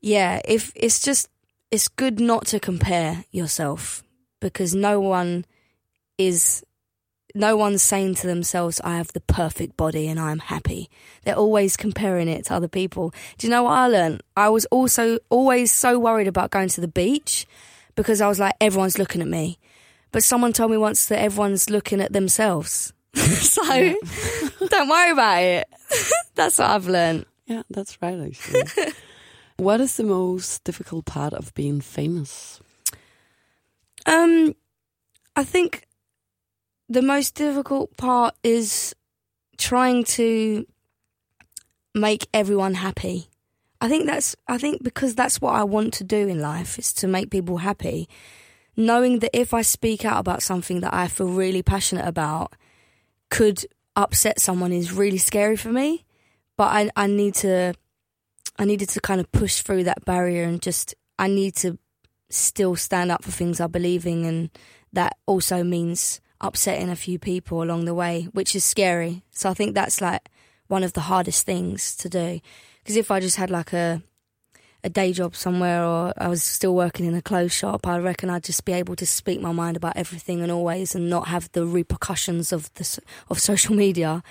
yeah, 0.00 0.40
if 0.44 0.72
it's 0.76 1.00
just 1.00 1.28
it's 1.70 1.88
good 1.88 2.20
not 2.20 2.46
to 2.46 2.60
compare 2.60 3.24
yourself 3.30 4.02
because 4.40 4.74
no 4.74 5.00
one 5.00 5.44
is 6.18 6.64
no 7.34 7.56
one's 7.56 7.82
saying 7.82 8.14
to 8.16 8.26
themselves 8.26 8.80
I 8.82 8.96
have 8.96 9.12
the 9.12 9.20
perfect 9.20 9.76
body 9.76 10.08
and 10.08 10.18
I'm 10.18 10.38
happy. 10.38 10.90
They're 11.22 11.36
always 11.36 11.76
comparing 11.76 12.28
it 12.28 12.46
to 12.46 12.54
other 12.54 12.68
people. 12.68 13.12
Do 13.38 13.46
you 13.46 13.50
know 13.50 13.64
what 13.64 13.78
I 13.78 13.86
learned? 13.86 14.22
I 14.36 14.48
was 14.48 14.66
also 14.66 15.18
always 15.28 15.70
so 15.70 15.98
worried 15.98 16.28
about 16.28 16.50
going 16.50 16.68
to 16.70 16.80
the 16.80 16.88
beach 16.88 17.46
because 17.94 18.20
I 18.20 18.28
was 18.28 18.40
like, 18.40 18.54
everyone's 18.60 18.98
looking 18.98 19.22
at 19.22 19.28
me. 19.28 19.58
But 20.12 20.24
someone 20.24 20.52
told 20.52 20.72
me 20.72 20.76
once 20.76 21.06
that 21.06 21.20
everyone's 21.20 21.70
looking 21.70 22.00
at 22.00 22.12
themselves. 22.12 22.92
so 23.14 23.62
don't 23.62 24.88
worry 24.88 25.12
about 25.12 25.42
it. 25.42 25.68
That's 26.34 26.58
what 26.58 26.70
I've 26.70 26.88
learned. 26.88 27.26
Yeah, 27.50 27.64
that's 27.68 28.00
right 28.00 28.16
actually. 28.16 28.92
what 29.56 29.80
is 29.80 29.96
the 29.96 30.04
most 30.04 30.62
difficult 30.62 31.04
part 31.04 31.32
of 31.32 31.52
being 31.54 31.80
famous? 31.80 32.60
Um, 34.06 34.54
I 35.34 35.42
think 35.42 35.88
the 36.88 37.02
most 37.02 37.34
difficult 37.34 37.96
part 37.96 38.36
is 38.44 38.94
trying 39.58 40.04
to 40.04 40.64
make 41.92 42.28
everyone 42.32 42.74
happy. 42.74 43.28
I 43.80 43.88
think 43.88 44.06
that's 44.06 44.36
I 44.46 44.56
think 44.56 44.84
because 44.84 45.16
that's 45.16 45.40
what 45.40 45.54
I 45.56 45.64
want 45.64 45.92
to 45.94 46.04
do 46.04 46.28
in 46.28 46.40
life 46.40 46.78
is 46.78 46.92
to 46.94 47.08
make 47.08 47.32
people 47.32 47.56
happy. 47.56 48.08
Knowing 48.76 49.18
that 49.18 49.36
if 49.36 49.52
I 49.52 49.62
speak 49.62 50.04
out 50.04 50.20
about 50.20 50.44
something 50.44 50.82
that 50.82 50.94
I 50.94 51.08
feel 51.08 51.26
really 51.26 51.64
passionate 51.64 52.06
about 52.06 52.52
could 53.28 53.66
upset 53.96 54.38
someone 54.38 54.72
is 54.72 54.92
really 54.92 55.18
scary 55.18 55.56
for 55.56 55.72
me. 55.72 56.04
But 56.60 56.72
I 56.74 56.90
I 56.94 57.06
need 57.06 57.36
to 57.36 57.72
I 58.58 58.66
needed 58.66 58.90
to 58.90 59.00
kind 59.00 59.18
of 59.18 59.32
push 59.32 59.62
through 59.62 59.84
that 59.84 60.04
barrier 60.04 60.44
and 60.44 60.60
just 60.60 60.94
I 61.18 61.26
need 61.26 61.54
to 61.62 61.78
still 62.28 62.76
stand 62.76 63.10
up 63.10 63.24
for 63.24 63.30
things 63.30 63.62
I 63.62 63.66
believe 63.66 64.04
in 64.04 64.26
and 64.26 64.50
that 64.92 65.16
also 65.24 65.64
means 65.64 66.20
upsetting 66.38 66.90
a 66.90 66.96
few 66.96 67.18
people 67.18 67.62
along 67.62 67.86
the 67.86 67.94
way, 67.94 68.28
which 68.32 68.54
is 68.54 68.62
scary. 68.62 69.22
So 69.30 69.48
I 69.48 69.54
think 69.54 69.74
that's 69.74 70.02
like 70.02 70.28
one 70.68 70.84
of 70.84 70.92
the 70.92 71.00
hardest 71.00 71.46
things 71.46 71.96
to 71.96 72.10
do. 72.10 72.40
Because 72.80 72.96
if 72.96 73.10
I 73.10 73.20
just 73.20 73.38
had 73.38 73.48
like 73.48 73.72
a 73.72 74.02
a 74.84 74.90
day 74.90 75.14
job 75.14 75.34
somewhere 75.34 75.82
or 75.82 76.12
I 76.18 76.28
was 76.28 76.42
still 76.42 76.74
working 76.74 77.06
in 77.06 77.14
a 77.14 77.22
clothes 77.22 77.54
shop, 77.54 77.86
I 77.86 77.96
reckon 78.00 78.28
I'd 78.28 78.44
just 78.44 78.66
be 78.66 78.74
able 78.74 78.96
to 78.96 79.06
speak 79.06 79.40
my 79.40 79.52
mind 79.52 79.78
about 79.78 79.96
everything 79.96 80.42
and 80.42 80.52
always 80.52 80.94
and 80.94 81.08
not 81.08 81.28
have 81.28 81.50
the 81.52 81.64
repercussions 81.64 82.52
of 82.52 82.70
the 82.74 82.98
of 83.30 83.38
social 83.38 83.74
media. 83.74 84.22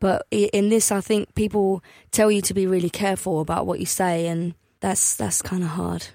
But 0.00 0.26
in 0.30 0.68
this, 0.68 0.92
I 0.92 1.00
think 1.00 1.34
people 1.34 1.82
tell 2.10 2.30
you 2.30 2.40
to 2.42 2.54
be 2.54 2.66
really 2.66 2.90
careful 2.90 3.40
about 3.40 3.66
what 3.66 3.80
you 3.80 3.86
say, 3.86 4.28
and 4.28 4.54
that's 4.80 5.16
that's 5.16 5.42
kind 5.42 5.62
of 5.62 5.70
hard. 5.70 6.06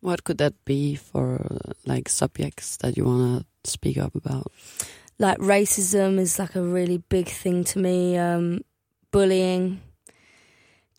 What 0.00 0.24
could 0.24 0.38
that 0.38 0.64
be 0.64 0.96
for 0.96 1.60
like 1.86 2.08
subjects 2.08 2.76
that 2.78 2.96
you 2.96 3.04
want 3.04 3.46
to 3.62 3.70
speak 3.70 3.98
up 3.98 4.14
about? 4.14 4.52
Like 5.18 5.38
racism 5.38 6.18
is 6.18 6.38
like 6.38 6.56
a 6.56 6.62
really 6.62 6.98
big 6.98 7.28
thing 7.28 7.62
to 7.64 7.78
me. 7.78 8.18
Um, 8.18 8.62
bullying, 9.12 9.80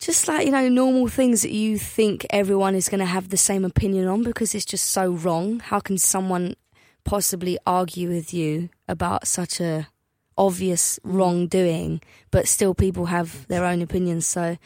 just 0.00 0.26
like 0.26 0.46
you 0.46 0.52
know 0.52 0.70
normal 0.70 1.06
things 1.06 1.42
that 1.42 1.52
you 1.52 1.78
think 1.78 2.26
everyone 2.30 2.74
is 2.74 2.88
going 2.88 3.00
to 3.00 3.04
have 3.04 3.28
the 3.28 3.36
same 3.36 3.62
opinion 3.62 4.08
on 4.08 4.22
because 4.22 4.54
it's 4.54 4.64
just 4.64 4.88
so 4.88 5.10
wrong. 5.10 5.60
How 5.60 5.80
can 5.80 5.98
someone 5.98 6.56
possibly 7.04 7.58
argue 7.66 8.08
with 8.08 8.32
you 8.32 8.70
about 8.88 9.26
such 9.28 9.60
a 9.60 9.88
obvious 10.36 10.98
wrongdoing, 11.02 12.00
but 12.30 12.48
still 12.48 12.74
people 12.74 13.06
have 13.06 13.46
their 13.48 13.64
own 13.64 13.82
opinions? 13.82 14.26
So 14.26 14.56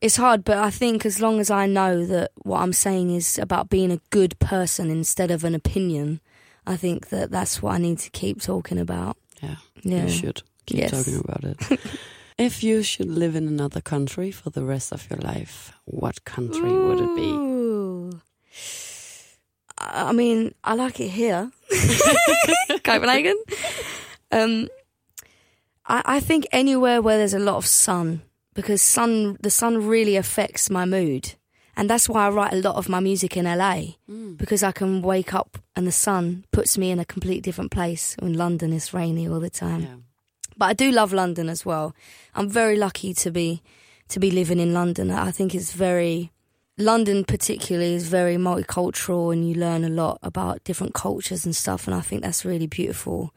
it's 0.00 0.16
hard, 0.16 0.44
but 0.44 0.58
I 0.58 0.70
think 0.70 1.06
as 1.06 1.20
long 1.20 1.40
as 1.40 1.50
I 1.50 1.66
know 1.66 2.04
that 2.06 2.32
what 2.36 2.60
I'm 2.60 2.72
saying 2.72 3.14
is 3.14 3.38
about 3.38 3.70
being 3.70 3.92
a 3.92 4.00
good 4.10 4.38
person 4.38 4.90
instead 4.90 5.30
of 5.30 5.44
an 5.44 5.54
opinion, 5.54 6.20
I 6.66 6.76
think 6.76 7.08
that 7.08 7.30
that's 7.30 7.62
what 7.62 7.74
I 7.74 7.78
need 7.78 7.98
to 8.00 8.10
keep 8.10 8.40
talking 8.40 8.78
about. 8.78 9.16
Yeah, 9.42 9.56
yeah. 9.82 10.04
you 10.04 10.08
should 10.10 10.42
keep 10.66 10.80
yes. 10.80 10.90
talking 10.90 11.20
about 11.24 11.44
it. 11.44 11.80
if 12.38 12.62
you 12.62 12.82
should 12.82 13.08
live 13.08 13.36
in 13.36 13.46
another 13.46 13.80
country 13.80 14.30
for 14.30 14.50
the 14.50 14.64
rest 14.64 14.92
of 14.92 15.08
your 15.08 15.20
life, 15.20 15.72
what 15.84 16.24
country 16.24 16.70
Ooh. 16.70 16.88
would 16.88 17.00
it 17.00 17.16
be? 17.16 17.52
I 19.78 20.12
mean, 20.12 20.54
I 20.62 20.74
like 20.74 21.00
it 21.00 21.08
here, 21.08 21.50
Copenhagen. 22.84 23.36
Um, 24.30 24.68
I, 25.86 26.02
I 26.04 26.20
think 26.20 26.46
anywhere 26.52 27.02
where 27.02 27.18
there's 27.18 27.34
a 27.34 27.38
lot 27.38 27.56
of 27.56 27.66
sun 27.66 28.22
because 28.54 28.82
sun 28.82 29.38
the 29.40 29.50
sun 29.50 29.86
really 29.86 30.16
affects 30.16 30.70
my 30.70 30.84
mood. 30.84 31.34
And 31.74 31.88
that's 31.88 32.08
why 32.08 32.26
I 32.26 32.30
write 32.30 32.52
a 32.52 32.56
lot 32.56 32.76
of 32.76 32.90
my 32.90 33.00
music 33.00 33.34
in 33.36 33.46
LA 33.46 33.94
mm. 34.08 34.36
because 34.36 34.62
I 34.62 34.72
can 34.72 35.00
wake 35.00 35.32
up 35.32 35.56
and 35.74 35.86
the 35.86 35.92
sun 35.92 36.44
puts 36.52 36.76
me 36.76 36.90
in 36.90 36.98
a 36.98 37.04
completely 37.04 37.40
different 37.40 37.70
place. 37.70 38.14
In 38.20 38.34
London, 38.34 38.74
it's 38.74 38.92
rainy 38.92 39.26
all 39.26 39.40
the 39.40 39.48
time. 39.48 39.82
Yeah. 39.82 39.94
But 40.56 40.66
I 40.66 40.72
do 40.74 40.90
love 40.92 41.14
London 41.14 41.48
as 41.48 41.64
well. 41.64 41.94
I'm 42.34 42.48
very 42.48 42.76
lucky 42.76 43.14
to 43.14 43.30
be 43.30 43.62
to 44.08 44.20
be 44.20 44.30
living 44.30 44.60
in 44.60 44.74
London. 44.74 45.10
I 45.10 45.30
think 45.30 45.54
it's 45.54 45.72
very 45.72 46.30
London 46.76 47.24
particularly 47.24 47.94
is 47.94 48.08
very 48.08 48.36
multicultural 48.36 49.32
and 49.32 49.48
you 49.48 49.54
learn 49.54 49.84
a 49.84 49.88
lot 49.88 50.18
about 50.22 50.64
different 50.64 50.94
cultures 50.94 51.46
and 51.46 51.56
stuff 51.56 51.86
and 51.86 51.94
I 51.94 52.00
think 52.00 52.22
that's 52.22 52.44
really 52.44 52.66
beautiful 52.66 53.32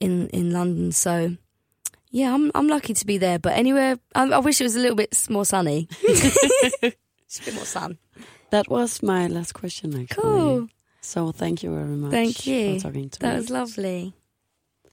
in 0.00 0.28
in 0.28 0.50
London. 0.50 0.90
So 0.90 1.36
yeah, 2.12 2.32
I'm 2.32 2.52
I'm 2.54 2.68
lucky 2.68 2.94
to 2.94 3.06
be 3.06 3.18
there. 3.18 3.38
But 3.38 3.54
anywhere, 3.54 3.98
I, 4.14 4.28
I 4.28 4.38
wish 4.38 4.60
it 4.60 4.64
was 4.64 4.76
a 4.76 4.80
little 4.80 4.96
bit 4.96 5.26
more 5.28 5.44
sunny. 5.44 5.88
Just 6.06 7.40
a 7.40 7.44
bit 7.44 7.54
more 7.54 7.64
sun. 7.64 7.98
That 8.50 8.68
was 8.68 9.02
my 9.02 9.26
last 9.26 9.54
question, 9.54 9.98
actually. 9.98 10.22
Cool. 10.22 10.68
So 11.00 11.32
thank 11.32 11.62
you 11.62 11.74
very 11.74 11.96
much. 11.96 12.10
Thank 12.12 12.46
you. 12.46 12.78
For 12.78 12.88
talking 12.88 13.08
to 13.10 13.18
that 13.20 13.32
me. 13.32 13.36
was 13.40 13.50
lovely. 13.50 14.14